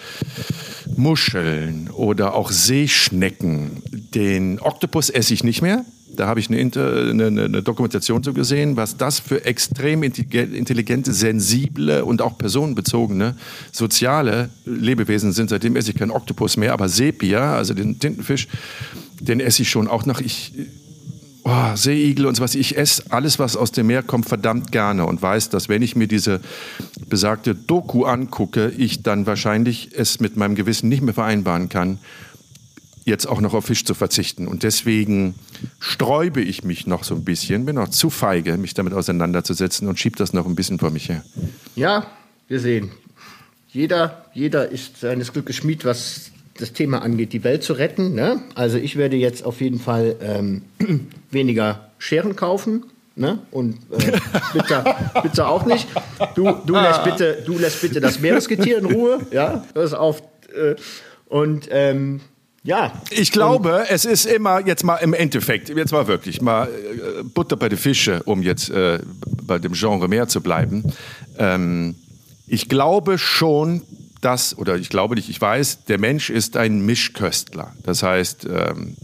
Muscheln 0.96 1.90
oder 1.90 2.34
auch 2.34 2.52
Seeschnecken. 2.52 3.82
Den 3.92 4.60
Oktopus 4.60 5.10
esse 5.10 5.34
ich 5.34 5.44
nicht 5.44 5.62
mehr. 5.62 5.86
Da 6.16 6.28
habe 6.28 6.40
ich 6.40 6.50
eine, 6.50 6.60
Inter, 6.60 7.10
eine, 7.10 7.28
eine, 7.28 7.62
Dokumentation 7.62 8.24
so 8.24 8.34
gesehen, 8.34 8.76
was 8.78 8.98
das 8.98 9.20
für 9.20 9.46
extrem 9.46 10.04
intelligente, 10.04 11.14
sensible 11.14 12.04
und 12.04 12.22
auch 12.22 12.38
personenbezogene 12.38 13.36
soziale 13.72 14.50
Lebewesen 14.66 15.32
sind. 15.32 15.50
Seitdem 15.50 15.76
esse 15.76 15.92
ich 15.92 15.98
keinen 15.98 16.12
Oktopus 16.12 16.58
mehr, 16.58 16.74
aber 16.74 16.90
Sepia, 16.90 17.56
also 17.56 17.74
den 17.74 18.00
Tintenfisch, 18.00 18.48
den 19.20 19.40
esse 19.40 19.62
ich 19.62 19.70
schon 19.70 19.88
auch 19.88 20.06
nach 20.06 20.22
ich 20.22 20.54
oh, 21.44 21.76
Seeigel 21.76 22.26
und 22.26 22.36
so 22.36 22.44
was. 22.44 22.56
Ich 22.56 22.78
esse 22.78 23.04
alles, 23.10 23.40
was 23.40 23.56
aus 23.56 23.72
dem 23.72 23.88
Meer 23.88 24.04
kommt, 24.04 24.28
verdammt 24.28 24.72
gerne 24.72 25.06
und 25.06 25.22
weiß, 25.22 25.50
dass 25.50 25.70
wenn 25.70 25.82
ich 25.82 25.96
mir 25.96 26.08
diese 26.08 26.42
besagte 27.08 27.56
Doku 27.56 28.04
angucke, 28.04 28.74
ich 28.78 29.04
dann 29.04 29.26
wahrscheinlich 29.26 29.92
es 29.96 30.20
mit 30.20 30.36
meinem 30.36 30.56
Gewissen 30.56 30.90
nicht 30.90 31.02
mehr 31.02 31.14
vereinbaren 31.14 31.70
kann 31.70 32.00
jetzt 33.06 33.28
auch 33.28 33.40
noch 33.40 33.54
auf 33.54 33.66
Fisch 33.66 33.86
zu 33.86 33.94
verzichten. 33.94 34.48
Und 34.48 34.64
deswegen 34.64 35.36
sträube 35.80 36.42
ich 36.42 36.64
mich 36.64 36.88
noch 36.88 37.04
so 37.04 37.16
ein 37.16 37.24
bisschen, 37.24 37.66
bin 37.66 37.78
auch 37.78 37.90
zu 37.90 38.10
feige, 38.10 38.58
mich 38.58 38.74
damit 38.74 38.94
auseinanderzusetzen 38.94 39.88
und 39.88 40.00
schiebe 40.00 40.18
das 40.18 40.34
noch 40.34 40.48
ein 40.48 40.56
bisschen 40.56 40.80
vor 40.80 40.90
mich 40.90 41.08
her. 41.08 41.24
Ja, 41.76 42.08
wir 42.48 42.60
sehen. 42.60 42.92
Jeder, 43.72 44.26
jeder 44.34 44.70
ist 44.70 45.00
seines 45.00 45.32
Glückes 45.34 45.58
Schmied, 45.58 45.86
was 45.86 46.32
das 46.58 46.74
Thema 46.74 47.02
angeht, 47.02 47.34
die 47.34 47.44
Welt 47.44 47.64
zu 47.64 47.74
retten. 47.74 48.16
Ne? 48.16 48.42
Also 48.56 48.78
ich 48.78 48.96
werde 48.96 49.18
jetzt 49.18 49.46
auf 49.46 49.62
jeden 49.62 49.80
Fall 49.80 50.16
ähm, 50.22 50.64
weniger 51.32 51.92
Scheren 52.00 52.36
kaufen. 52.36 52.86
Ne? 53.16 53.40
Und 53.52 53.78
äh, 53.92 54.14
Pizza, 54.52 54.82
Pizza 55.22 55.48
auch 55.48 55.66
nicht. 55.66 55.88
Du, 56.34 56.52
du, 56.66 56.74
lässt 56.74 57.04
bitte, 57.04 57.44
du 57.46 57.58
lässt 57.58 57.82
bitte 57.82 58.02
das 58.02 58.20
Meeresgetier 58.20 58.80
in 58.80 58.86
Ruhe. 58.86 59.20
Ja, 59.32 59.64
das 59.74 59.94
auf. 59.94 60.24
Äh, 60.54 60.76
und 61.28 61.68
ähm, 61.72 62.22
ja. 62.66 62.94
Ich 63.12 63.32
glaube, 63.32 63.86
es 63.90 64.06
ist 64.06 64.26
immer 64.26 64.66
jetzt 64.66 64.84
mal 64.84 64.98
im 64.98 65.14
Endeffekt, 65.14 65.70
jetzt 65.70 65.92
mal 65.92 66.08
wirklich 66.08 66.42
mal 66.42 66.68
äh, 66.68 67.24
Butter 67.24 67.56
bei 67.56 67.70
den 67.70 67.78
Fische, 67.78 68.24
um 68.24 68.42
jetzt 68.42 68.70
äh, 68.70 69.00
bei 69.44 69.60
dem 69.60 69.74
Genre 69.74 70.08
mehr 70.08 70.28
zu 70.28 70.42
bleiben. 70.42 70.84
Ähm, 71.38 71.96
ich 72.48 72.68
glaube 72.68 73.18
schon, 73.18 73.84
dass, 74.22 74.58
oder 74.58 74.78
ich 74.78 74.90
glaube 74.90 75.14
nicht, 75.16 75.30
ich 75.30 75.40
weiß, 75.40 75.86
der 75.86 76.00
Mensch 76.00 76.32
ist 76.32 76.58
ein 76.58 76.84
Mischköstler. 76.86 77.74
Das 77.84 78.02
heißt, 78.02 78.48
ähm, 78.52 78.96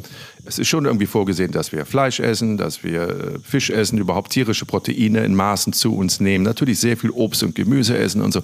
es 0.45 0.57
ist 0.57 0.67
schon 0.67 0.85
irgendwie 0.85 1.05
vorgesehen, 1.05 1.51
dass 1.51 1.71
wir 1.71 1.85
Fleisch 1.85 2.19
essen, 2.19 2.57
dass 2.57 2.83
wir 2.83 3.09
äh, 3.09 3.39
Fisch 3.43 3.69
essen, 3.69 3.99
überhaupt 3.99 4.31
tierische 4.31 4.65
Proteine 4.65 5.23
in 5.23 5.35
Maßen 5.35 5.73
zu 5.73 5.95
uns 5.95 6.19
nehmen, 6.19 6.43
natürlich 6.43 6.79
sehr 6.79 6.97
viel 6.97 7.11
Obst 7.11 7.43
und 7.43 7.53
Gemüse 7.53 7.95
essen 7.95 8.23
und 8.23 8.31
so. 8.31 8.41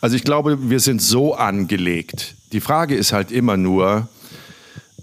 Also 0.00 0.16
ich 0.16 0.24
glaube, 0.24 0.70
wir 0.70 0.80
sind 0.80 1.00
so 1.00 1.34
angelegt. 1.34 2.34
Die 2.52 2.60
Frage 2.60 2.96
ist 2.96 3.12
halt 3.12 3.30
immer 3.30 3.56
nur, 3.56 4.08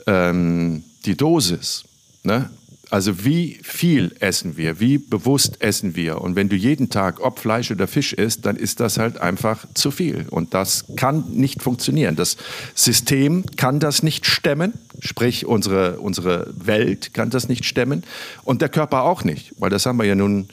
ähm, 0.08 0.84
die 1.06 1.16
Dosis. 1.16 1.84
Ne? 2.24 2.50
Also 2.94 3.26
wie 3.26 3.60
viel 3.64 4.16
essen 4.20 4.56
wir, 4.56 4.80
wie 4.80 5.00
bewusst 5.00 5.62
essen 5.62 5.96
wir. 5.96 6.22
Und 6.22 6.36
wenn 6.36 6.48
du 6.48 6.56
jeden 6.56 6.92
Tag 6.92 7.22
ob 7.22 7.40
Fleisch 7.40 7.72
oder 7.72 7.88
Fisch 7.88 8.14
isst, 8.14 8.46
dann 8.46 8.56
ist 8.56 8.80
das 8.80 9.00
halt 9.00 9.18
einfach 9.18 9.66
zu 9.74 9.90
viel. 9.90 10.28
Und 10.30 10.54
das 10.54 10.86
kann 10.96 11.24
nicht 11.32 11.64
funktionieren. 11.64 12.16
Das 12.16 12.38
System 12.76 13.46
kann 13.56 13.80
das 13.80 14.04
nicht 14.04 14.28
stemmen, 14.28 14.74
sprich 15.00 15.48
unsere, 15.48 16.00
unsere 16.02 16.54
Welt 16.56 17.16
kann 17.16 17.32
das 17.32 17.50
nicht 17.50 17.66
stemmen 17.66 18.04
und 18.44 18.62
der 18.62 18.70
Körper 18.70 19.02
auch 19.06 19.24
nicht. 19.24 19.54
Weil 19.58 19.72
das 19.72 19.88
haben 19.88 19.98
wir 19.98 20.06
ja 20.06 20.14
nun 20.14 20.48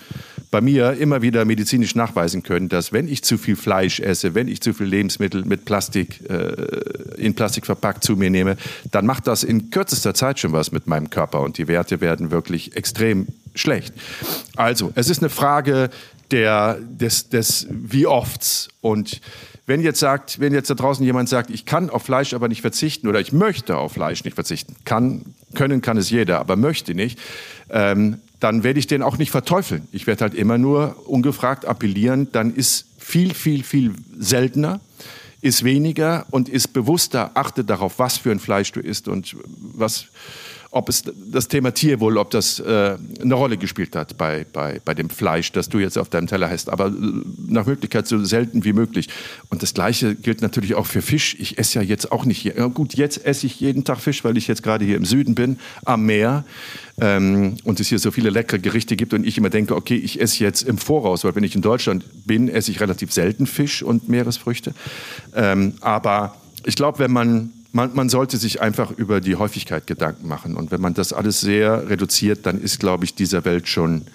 bei 0.51 0.61
mir 0.61 0.95
immer 0.95 1.23
wieder 1.23 1.45
medizinisch 1.45 1.95
nachweisen 1.95 2.43
können, 2.43 2.69
dass 2.69 2.93
wenn 2.93 3.07
ich 3.07 3.23
zu 3.23 3.39
viel 3.39 3.57
Fleisch 3.57 4.01
esse, 4.01 4.35
wenn 4.35 4.49
ich 4.49 4.61
zu 4.61 4.75
viel 4.75 4.87
Lebensmittel 4.87 5.45
mit 5.45 5.65
Plastik, 5.65 6.29
äh, 6.29 6.53
in 7.17 7.35
Plastik 7.35 7.67
verpackt 7.67 8.03
zu 8.03 8.17
mir 8.17 8.31
nehme, 8.31 8.57
dann 8.91 9.07
macht 9.07 9.27
das 9.27 9.45
in 9.45 9.71
kürzester 9.71 10.15
Zeit 10.15 10.41
schon 10.41 10.53
was 10.53 10.73
mit 10.73 10.87
meinem 10.87 11.11
Körper 11.11 11.41
und 11.41 11.59
die 11.59 11.69
Werte 11.69 12.01
werden 12.01 12.31
wirklich 12.31 12.77
extrem 12.77 13.29
schlecht. 13.55 13.95
Also, 14.57 14.93
es 14.95 15.09
ist 15.09 15.21
eine 15.21 15.31
Frage 15.31 15.91
der, 16.31 16.79
des, 16.81 17.29
des 17.29 17.67
wie 17.71 18.07
oft's 18.07 18.69
und 18.81 19.21
wenn 19.67 19.83
jetzt 19.83 20.01
sagt, 20.01 20.41
wenn 20.41 20.53
jetzt 20.53 20.69
da 20.69 20.75
draußen 20.75 21.05
jemand 21.05 21.29
sagt, 21.29 21.49
ich 21.49 21.65
kann 21.65 21.91
auf 21.91 22.03
Fleisch 22.03 22.35
aber 22.35 22.49
nicht 22.49 22.61
verzichten 22.61 23.07
oder 23.07 23.21
ich 23.21 23.33
möchte 23.33 23.77
auf 23.77 23.93
Fleisch 23.93 24.25
nicht 24.25 24.35
verzichten, 24.35 24.75
kann, 24.85 25.23
können 25.55 25.81
kann 25.81 25.97
es 25.97 26.11
jeder, 26.11 26.41
aber 26.41 26.57
möchte 26.57 26.93
nicht, 26.97 27.21
ähm, 27.71 28.19
dann 28.41 28.65
werde 28.65 28.79
ich 28.79 28.87
den 28.87 29.03
auch 29.03 29.19
nicht 29.19 29.31
verteufeln. 29.31 29.87
Ich 29.93 30.07
werde 30.07 30.23
halt 30.23 30.35
immer 30.35 30.59
nur 30.59 30.97
ungefragt 31.09 31.67
appellieren, 31.67 32.33
dann 32.33 32.55
ist 32.55 32.87
viel, 32.99 33.35
viel, 33.35 33.63
viel 33.63 33.95
seltener, 34.19 34.81
ist 35.43 35.65
weniger 35.65 36.27
und 36.31 36.49
ist 36.49 36.73
bewusster, 36.73 37.33
achte 37.35 37.65
darauf, 37.65 37.99
was 37.99 38.19
für 38.19 38.31
ein 38.31 38.41
Fleisch 38.41 38.73
du 38.73 38.81
isst 38.81 39.09
und 39.09 39.37
was 39.59 40.07
ob 40.73 40.89
es 40.89 41.03
das 41.33 41.49
Thema 41.49 41.73
Tierwohl, 41.73 42.17
ob 42.17 42.31
das 42.31 42.61
äh, 42.61 42.97
eine 43.21 43.35
Rolle 43.35 43.57
gespielt 43.57 43.97
hat 43.97 44.17
bei, 44.17 44.47
bei, 44.53 44.81
bei 44.85 44.95
dem 44.95 45.11
Fleisch, 45.11 45.51
das 45.51 45.69
du 45.69 45.81
jetzt 45.81 45.99
auf 45.99 46.09
deinem 46.09 46.29
Teller 46.29 46.49
hast. 46.49 46.71
Aber 46.71 46.87
äh, 46.87 46.93
nach 47.49 47.67
Möglichkeit 47.67 48.07
so 48.07 48.25
selten 48.25 48.65
wie 48.65 48.73
möglich. 48.73 49.09
Und 49.49 49.65
das 49.65 49.75
Gleiche 49.75 50.15
gilt 50.15 50.43
natürlich 50.43 50.77
auch 50.77 50.87
für 50.87 51.03
Fisch. 51.03 51.37
Ich 51.41 51.59
esse 51.59 51.81
ja 51.81 51.83
jetzt 51.83 52.13
auch 52.13 52.25
nicht, 52.25 52.45
ja, 52.45 52.67
gut, 52.69 52.95
jetzt 52.95 53.25
esse 53.25 53.47
ich 53.47 53.59
jeden 53.59 53.83
Tag 53.83 53.99
Fisch, 53.99 54.23
weil 54.23 54.37
ich 54.37 54.47
jetzt 54.47 54.63
gerade 54.63 54.85
hier 54.85 54.97
im 54.97 55.05
Süden 55.05 55.35
bin, 55.35 55.59
am 55.85 56.07
Meer. 56.07 56.45
Ähm, 57.01 57.57
und 57.65 57.81
es 57.81 57.89
hier 57.89 57.99
so 57.99 58.13
viele 58.13 58.31
leckere 58.31 58.61
Gerichte 58.61 58.95
gibt 58.95 59.13
und 59.13 59.27
ich 59.27 59.39
immer 59.39 59.51
denke, 59.51 59.75
okay, 59.75 59.97
ich 59.97 60.21
esse 60.21 60.45
jetzt 60.45 60.63
im 60.63 60.79
Voraus, 60.79 61.25
weil 61.25 61.35
wenn 61.35 61.45
ich 61.45 61.57
in 61.57 61.63
Deutschland 61.63 62.05
bin, 62.27 62.49
esse 62.49 62.71
ich 62.71 62.81
relativ 62.81 63.13
selten 63.13 63.49
Fisch 63.49 63.83
und 63.83 64.09
Meeresfrüchte. 64.09 64.75
Ähm, 65.35 65.75
aber 65.81 66.37
ich 66.65 66.77
glaube, 66.77 67.01
wenn 67.01 67.11
man 67.11 67.51
man, 67.73 67.95
man, 67.95 68.09
sollte 68.09 68.37
sich 68.37 68.61
einfach 68.61 68.91
über 68.91 69.21
die 69.21 69.37
Häufigkeit 69.37 69.87
Gedanken 69.87 70.27
machen. 70.29 70.57
Und 70.57 70.71
wenn 70.71 70.81
man 70.81 70.95
das 70.95 71.13
alles 71.13 71.41
sehr 71.41 71.89
reduziert, 71.89 72.47
dann 72.47 72.61
ist, 72.61 72.81
glaube 72.81 73.05
ich, 73.05 73.15
dieser 73.15 73.45
Welt 73.45 73.69
schon 73.69 74.07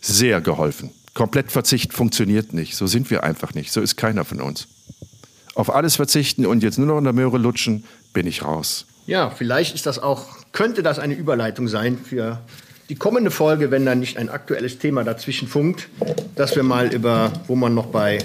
sehr 0.00 0.40
geholfen. 0.40 0.90
Komplettverzicht 1.14 1.92
funktioniert 1.92 2.52
nicht. 2.52 2.76
So 2.76 2.86
sind 2.86 3.10
wir 3.10 3.24
einfach 3.24 3.54
nicht. 3.54 3.72
So 3.72 3.80
ist 3.80 3.96
keiner 3.96 4.24
von 4.24 4.40
uns. 4.40 4.66
Auf 5.54 5.72
alles 5.72 5.96
verzichten 5.96 6.46
und 6.46 6.62
jetzt 6.62 6.78
nur 6.78 6.88
noch 6.88 6.98
in 6.98 7.04
der 7.04 7.12
Möhre 7.12 7.38
lutschen, 7.38 7.84
bin 8.12 8.26
ich 8.26 8.44
raus. 8.44 8.86
Ja, 9.06 9.30
vielleicht 9.30 9.74
ist 9.74 9.86
das 9.86 9.98
auch, 9.98 10.26
könnte 10.52 10.82
das 10.82 10.98
eine 10.98 11.14
Überleitung 11.14 11.68
sein 11.68 11.98
für 11.98 12.40
die 12.88 12.96
kommende 12.96 13.30
Folge, 13.30 13.70
wenn 13.70 13.86
dann 13.86 14.00
nicht 14.00 14.18
ein 14.18 14.28
aktuelles 14.28 14.78
Thema 14.78 15.04
dazwischen 15.04 15.48
funkt, 15.48 15.88
dass 16.34 16.56
wir 16.56 16.62
mal 16.62 16.92
über, 16.92 17.32
wo 17.46 17.54
man 17.54 17.74
noch 17.74 17.86
bei 17.86 18.18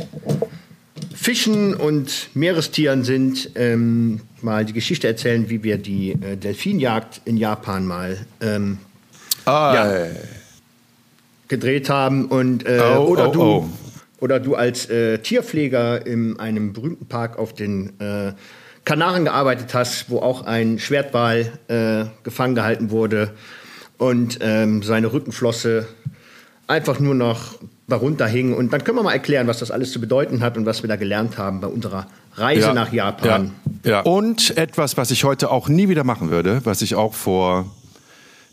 Fischen 1.16 1.74
und 1.74 2.30
Meerestieren 2.34 3.04
sind, 3.04 3.52
ähm, 3.56 4.22
mal 4.42 4.66
die 4.66 4.74
Geschichte 4.74 5.08
erzählen, 5.08 5.50
wie 5.50 5.64
wir 5.64 5.78
die 5.78 6.12
äh, 6.12 6.38
Delfinjagd 6.38 7.22
in 7.26 7.38
Japan 7.38 7.86
mal 7.86 8.18
ähm, 8.42 8.78
ah, 9.46 9.74
ja, 9.74 10.06
gedreht 11.48 11.90
haben. 11.90 12.26
Und, 12.26 12.66
äh, 12.66 12.80
oh, 12.82 13.06
oder, 13.06 13.30
oh, 13.30 13.32
du, 13.32 13.42
oh. 13.42 13.70
oder 14.20 14.40
du 14.40 14.56
als 14.56 14.90
äh, 14.90 15.20
Tierpfleger 15.20 16.06
in 16.06 16.40
einem 16.40 16.74
berühmten 16.74 17.08
Park 17.08 17.38
auf 17.38 17.54
den 17.54 18.00
äh, 18.00 18.34
Kanaren 18.86 19.26
gearbeitet 19.26 19.74
hast, 19.74 20.10
wo 20.10 20.20
auch 20.20 20.46
ein 20.46 20.80
Schwertwal 20.80 21.52
äh, 21.68 22.06
gefangen 22.24 22.56
gehalten 22.56 22.92
wurde 22.92 23.34
und 23.98 24.40
ähm, 24.42 24.82
seine 24.82 25.12
Rückenflosse 25.12 25.88
einfach 26.70 27.00
nur 27.00 27.16
noch 27.16 27.56
darunter 27.88 28.28
hing. 28.28 28.54
Und 28.54 28.72
dann 28.72 28.84
können 28.84 28.98
wir 28.98 29.04
mal 29.04 29.14
erklären, 29.14 29.48
was 29.48 29.60
das 29.60 29.72
alles 29.72 29.92
zu 29.92 30.00
bedeuten 30.00 30.42
hat 30.42 30.58
und 30.58 30.66
was 30.66 30.84
wir 30.84 30.88
da 30.88 30.96
gelernt 30.96 31.38
haben 31.38 31.60
bei 31.60 31.68
unserer 31.68 32.08
Reise 32.36 32.68
ja, 32.68 32.74
nach 32.74 32.94
Japan. 32.94 33.52
Ja, 33.84 33.92
ja. 33.92 34.02
Und 34.02 34.56
etwas, 34.56 34.96
was 34.96 35.12
ich 35.12 35.24
heute 35.24 35.50
auch 35.50 35.68
nie 35.68 35.90
wieder 35.90 36.04
machen 36.04 36.30
würde, 36.30 36.62
was 36.66 36.82
ich 36.82 36.96
auch 36.96 37.16
vor, 37.16 37.66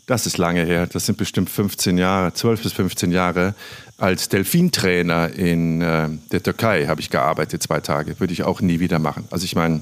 das 0.07 0.25
ist 0.25 0.37
lange 0.37 0.65
her, 0.65 0.87
das 0.87 1.05
sind 1.05 1.17
bestimmt 1.17 1.49
15 1.49 1.97
Jahre, 1.97 2.33
12 2.33 2.63
bis 2.63 2.73
15 2.73 3.11
Jahre, 3.11 3.53
als 3.97 4.29
Delfintrainer 4.29 5.33
in 5.33 5.81
äh, 5.81 6.09
der 6.31 6.41
Türkei 6.41 6.87
habe 6.87 7.01
ich 7.01 7.09
gearbeitet, 7.09 7.61
zwei 7.63 7.79
Tage, 7.79 8.19
würde 8.19 8.33
ich 8.33 8.43
auch 8.43 8.61
nie 8.61 8.79
wieder 8.79 8.99
machen. 8.99 9.25
Also 9.29 9.45
ich 9.45 9.55
meine, 9.55 9.81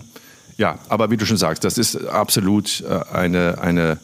ja, 0.57 0.79
aber 0.89 1.09
wie 1.09 1.17
du 1.17 1.25
schon 1.25 1.38
sagst, 1.38 1.63
das 1.63 1.77
ist 1.77 1.95
absolut 2.07 2.81
äh, 2.81 3.13
eine, 3.13 3.59
eine 3.61 3.97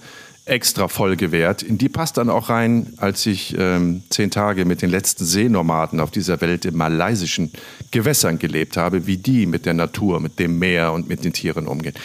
extra 0.52 0.90
Folge 0.90 1.32
wert. 1.32 1.64
In 1.64 1.78
die 1.78 1.88
passt 1.88 2.18
dann 2.18 2.30
auch 2.30 2.50
rein, 2.50 2.94
als 2.98 3.26
ich 3.26 3.56
ähm, 3.58 4.04
zehn 4.10 4.30
Tage 4.30 4.66
mit 4.66 4.82
den 4.82 4.90
letzten 4.90 5.24
Seenomaden 5.24 6.02
auf 6.02 6.12
dieser 6.12 6.42
Welt 6.42 6.66
in 6.66 6.76
malaysischen 6.76 7.52
Gewässern 7.92 8.38
gelebt 8.38 8.76
habe, 8.76 9.08
wie 9.08 9.18
die 9.18 9.46
mit 9.46 9.66
der 9.66 9.74
Natur, 9.74 10.20
mit 10.20 10.40
dem 10.40 10.60
Meer 10.60 10.92
und 10.92 11.08
mit 11.08 11.24
den 11.24 11.32
Tieren 11.32 11.68
umgehen. 11.68 11.96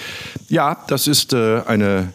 Ja, 0.49 0.85
das 0.87 1.09
ist 1.09 1.33
äh, 1.33 1.63
eine 1.67 2.13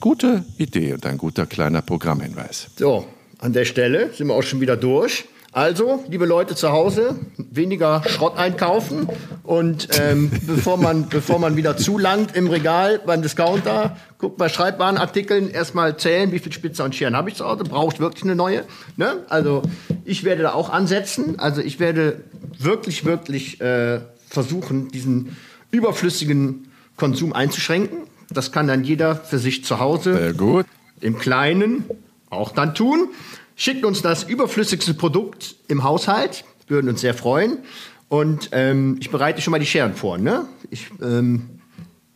gute 0.00 0.44
Idee 0.58 0.92
und 0.92 1.06
ein 1.06 1.16
guter 1.16 1.46
kleiner 1.46 1.80
Programmhinweis. 1.80 2.66
So, 2.78 3.06
an 3.38 3.54
der 3.54 3.64
Stelle 3.64 4.12
sind 4.12 4.26
wir 4.26 4.34
auch 4.34 4.42
schon 4.42 4.60
wieder 4.60 4.76
durch. 4.76 5.24
Also, 5.54 6.02
liebe 6.08 6.26
Leute 6.26 6.56
zu 6.56 6.72
Hause, 6.72 7.14
weniger 7.36 8.02
Schrott 8.08 8.36
einkaufen 8.36 9.08
und 9.44 9.86
ähm, 10.00 10.28
bevor, 10.48 10.78
man, 10.78 11.08
bevor 11.08 11.38
man 11.38 11.54
wieder 11.56 11.76
zulangt 11.76 12.34
im 12.34 12.48
Regal 12.48 13.00
beim 13.06 13.22
Discounter, 13.22 13.96
guckt 14.18 14.36
bei 14.36 14.48
Schreibwarenartikeln 14.48 15.48
erstmal 15.48 15.96
zählen, 15.96 16.32
wie 16.32 16.40
viel 16.40 16.52
Spitzer 16.52 16.84
und 16.84 16.96
Scheren 16.96 17.16
habe 17.16 17.30
ich 17.30 17.36
zu 17.36 17.44
Hause, 17.44 17.62
braucht 17.62 18.00
wirklich 18.00 18.24
eine 18.24 18.34
neue. 18.34 18.64
Ne? 18.96 19.18
Also, 19.28 19.62
ich 20.04 20.24
werde 20.24 20.42
da 20.42 20.54
auch 20.54 20.70
ansetzen. 20.70 21.38
Also, 21.38 21.60
ich 21.60 21.78
werde 21.78 22.22
wirklich, 22.58 23.04
wirklich 23.04 23.60
äh, 23.60 24.00
versuchen, 24.28 24.88
diesen 24.88 25.36
überflüssigen 25.70 26.66
Konsum 26.96 27.32
einzuschränken. 27.32 27.98
Das 28.28 28.50
kann 28.50 28.66
dann 28.66 28.82
jeder 28.82 29.14
für 29.14 29.38
sich 29.38 29.64
zu 29.64 29.78
Hause 29.78 30.14
Sehr 30.14 30.32
gut. 30.32 30.66
im 31.00 31.16
Kleinen 31.16 31.84
auch 32.28 32.50
dann 32.50 32.74
tun. 32.74 33.10
Schickt 33.56 33.84
uns 33.84 34.02
das 34.02 34.24
überflüssigste 34.24 34.94
Produkt 34.94 35.56
im 35.68 35.84
Haushalt. 35.84 36.44
Würden 36.66 36.88
uns 36.88 37.00
sehr 37.00 37.14
freuen. 37.14 37.58
Und 38.08 38.50
ähm, 38.52 38.96
ich 39.00 39.10
bereite 39.10 39.40
schon 39.42 39.50
mal 39.52 39.58
die 39.58 39.66
Scheren 39.66 39.94
vor. 39.94 40.18
Ne? 40.18 40.46
Ich 40.70 40.86
ähm, 41.02 41.53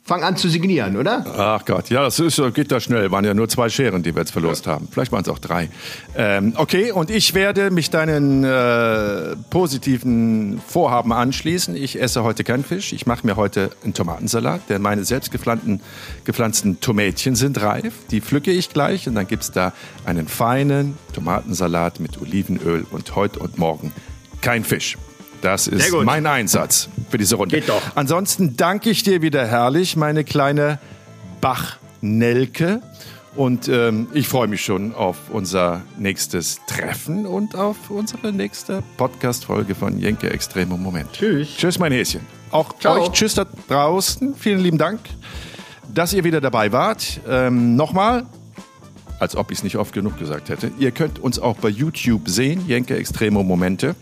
fange 0.09 0.25
an 0.25 0.37
zu 0.37 0.49
signieren, 0.49 0.97
oder? 0.97 1.23
Ach 1.37 1.65
Gott, 1.67 1.91
ja, 1.91 2.03
das 2.03 2.19
ist, 2.19 2.41
geht 2.55 2.73
da 2.73 2.81
schnell. 2.81 3.11
Waren 3.11 3.27
ja 3.27 3.35
nur 3.35 3.47
zwei 3.49 3.69
Scheren, 3.69 4.03
die 4.03 4.15
wir 4.15 4.23
jetzt 4.23 4.31
verlost 4.31 4.65
ja. 4.65 4.73
haben. 4.73 4.89
Vielleicht 4.91 5.13
waren 5.13 5.21
es 5.21 5.29
auch 5.29 5.39
drei. 5.39 5.69
Ähm, 6.17 6.55
okay, 6.57 6.93
und 6.93 7.11
ich 7.11 7.35
werde 7.35 7.71
mich 7.71 7.91
deinen 7.91 8.43
äh, 8.43 9.37
positiven 9.51 10.63
Vorhaben 10.67 11.13
anschließen. 11.13 11.77
Ich 11.77 12.01
esse 12.01 12.25
heute 12.25 12.43
keinen 12.43 12.65
Fisch. 12.65 12.95
Ich 12.95 13.07
mache 13.07 13.27
mir 13.27 13.37
heute 13.37 13.71
einen 13.85 13.93
Tomatensalat, 13.93 14.63
denn 14.71 14.81
meine 14.81 15.05
selbst 15.05 15.31
gepflanzten, 15.31 15.83
gepflanzten 16.25 16.81
Tomätchen 16.81 17.37
sind 17.37 17.61
reif. 17.61 17.93
Die 18.11 18.23
pflücke 18.23 18.51
ich 18.51 18.71
gleich 18.71 19.07
und 19.09 19.15
dann 19.15 19.27
gibt 19.27 19.43
es 19.43 19.53
da 19.53 19.75
einen 20.07 20.27
feinen 20.27 20.97
Tomatensalat 21.13 22.01
mit 22.01 22.19
Olivenöl 22.21 22.87
und 22.91 23.15
heute 23.15 23.41
und 23.41 23.59
morgen 23.59 23.93
kein 24.41 24.65
Fisch. 24.65 24.97
Das 25.41 25.67
ist 25.67 25.93
mein 25.93 26.27
Einsatz 26.27 26.89
für 27.11 27.19
diese 27.19 27.37
Runde. 27.37 27.57
Geht 27.57 27.69
doch. 27.69 27.83
Ansonsten 27.95 28.57
danke 28.57 28.91
ich 28.91 29.03
dir 29.03 29.23
wieder 29.23 29.47
herrlich, 29.47 29.97
meine 29.97 30.25
kleine 30.25 30.79
Bach-Nelke. 31.41 32.83
Und 33.37 33.69
ähm, 33.69 34.09
ich 34.15 34.27
freue 34.27 34.49
mich 34.49 34.65
schon 34.65 34.95
auf 34.95 35.17
unser 35.31 35.83
nächstes 35.97 36.59
Treffen 36.67 37.25
und 37.25 37.55
auf 37.55 37.77
unsere 37.89 38.33
nächste 38.33 38.83
Podcast-Folge 38.97 39.77
von 39.77 39.99
Jenke 40.01 40.31
Extremo 40.31 40.77
Moment. 40.77 41.13
Tschüss. 41.13 41.51
Tschüss, 41.57 41.79
mein 41.79 41.93
Häschen. 41.93 42.21
Auch 42.51 42.77
Ciao. 42.81 43.01
euch 43.01 43.11
Tschüss 43.13 43.35
da 43.35 43.47
draußen. 43.69 44.35
Vielen 44.35 44.59
lieben 44.59 44.79
Dank, 44.79 44.99
dass 45.95 46.13
ihr 46.15 46.25
wieder 46.25 46.41
dabei 46.41 46.73
wart. 46.73 47.21
Ähm, 47.29 47.77
Nochmal, 47.77 48.27
als 49.21 49.37
ob 49.37 49.53
ich 49.53 49.59
es 49.59 49.65
nicht 49.65 49.77
oft 49.77 49.93
genug 49.93 50.19
gesagt 50.19 50.49
hätte. 50.49 50.73
Ihr 50.79 50.91
könnt 50.91 51.21
uns 51.21 51.39
auch 51.39 51.59
bei 51.59 51.69
YouTube 51.69 52.29
sehen, 52.29 52.67
Jenke 52.67 52.97
Extremo 52.97 53.45
Momente. 53.45 53.95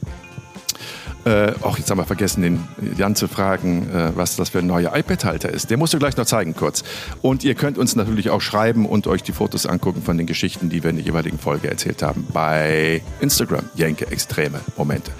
Äh, 1.27 1.55
auch 1.63 1.77
jetzt 1.77 1.91
haben 1.91 1.99
wir 1.99 2.05
vergessen, 2.05 2.43
den 2.43 2.69
Jan 2.97 3.17
zu 3.17 3.27
fragen, 3.27 3.91
äh, 3.91 4.13
was 4.15 4.37
das 4.37 4.51
für 4.51 4.61
ein 4.61 4.67
neuer 4.69 4.97
iPad-Halter 4.97 5.51
ist. 5.51 5.71
Der 5.71 5.77
musst 5.77 5.93
du 5.93 5.99
gleich 5.99 6.17
noch 6.17 6.25
zeigen 6.25 6.55
kurz. 6.55 6.85
Und 7.21 7.43
ihr 7.43 7.57
könnt 7.57 7.79
uns 7.79 7.97
natürlich 7.97 8.31
auch 8.31 8.41
schreiben 8.41 8.87
und 8.87 9.09
euch 9.09 9.25
die 9.25 9.33
Fotos 9.33 9.67
angucken 9.67 10.03
von 10.03 10.17
den 10.17 10.29
Geschichten, 10.29 10.69
die 10.69 10.85
wir 10.85 10.91
in 10.91 10.97
der 10.97 11.05
jeweiligen 11.05 11.41
Folge 11.41 11.69
erzählt 11.69 12.01
haben, 12.03 12.29
bei 12.33 13.03
Instagram, 13.21 13.65
Jenke 13.75 14.07
Extreme 14.07 14.61
Momente. 14.77 15.11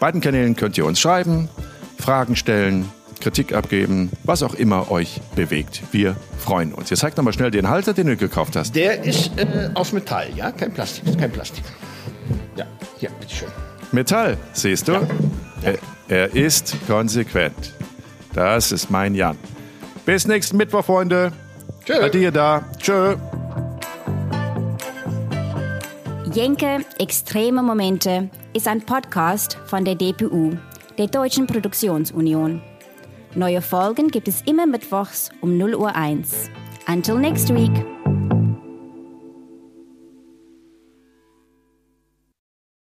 Beiden 0.00 0.22
Kanälen 0.22 0.56
könnt 0.56 0.78
ihr 0.78 0.86
uns 0.86 0.98
schreiben, 0.98 1.50
Fragen 1.98 2.34
stellen, 2.34 2.88
Kritik 3.20 3.52
abgeben, 3.52 4.10
was 4.24 4.42
auch 4.42 4.54
immer 4.54 4.90
euch 4.90 5.20
bewegt. 5.36 5.82
Wir 5.92 6.16
freuen 6.38 6.72
uns. 6.72 6.88
Jetzt 6.88 7.00
zeig 7.00 7.14
noch 7.18 7.24
mal 7.24 7.32
schnell 7.34 7.50
den 7.50 7.68
Halter, 7.68 7.92
den 7.92 8.06
du 8.06 8.16
gekauft 8.16 8.56
hast. 8.56 8.74
Der 8.74 9.04
ist 9.04 9.32
äh, 9.36 9.68
aus 9.74 9.92
Metall, 9.92 10.30
ja? 10.34 10.50
Kein 10.50 10.72
Plastik, 10.72 11.18
kein 11.18 11.30
Plastik. 11.30 11.62
Ja, 12.56 12.64
hier, 12.98 13.10
bitteschön. 13.20 13.48
Metall, 13.92 14.38
siehst 14.54 14.88
du? 14.88 14.92
Ja. 14.92 15.02
Er, 15.62 15.78
er 16.08 16.34
ist 16.34 16.74
konsequent. 16.86 17.74
Das 18.34 18.72
ist 18.72 18.90
mein 18.90 19.14
Jan. 19.14 19.38
Bis 20.04 20.26
nächsten 20.26 20.56
Mittwoch, 20.56 20.84
Freunde. 20.84 21.32
Tschö. 21.84 22.00
Bei 22.00 22.08
dir 22.08 22.32
da. 22.32 22.64
Tschö. 22.78 23.16
Jenke 26.34 26.84
Extreme 26.98 27.62
Momente 27.62 28.30
ist 28.54 28.66
ein 28.66 28.80
Podcast 28.80 29.58
von 29.66 29.84
der 29.84 29.94
DPU, 29.94 30.52
der 30.98 31.06
Deutschen 31.06 31.46
Produktionsunion. 31.46 32.62
Neue 33.34 33.62
Folgen 33.62 34.08
gibt 34.08 34.28
es 34.28 34.42
immer 34.42 34.66
mittwochs 34.66 35.30
um 35.40 35.56
0 35.58 35.74
Uhr 35.74 35.94
1. 35.94 36.50
Until 36.88 37.16
next 37.16 37.54
week. 37.54 38.01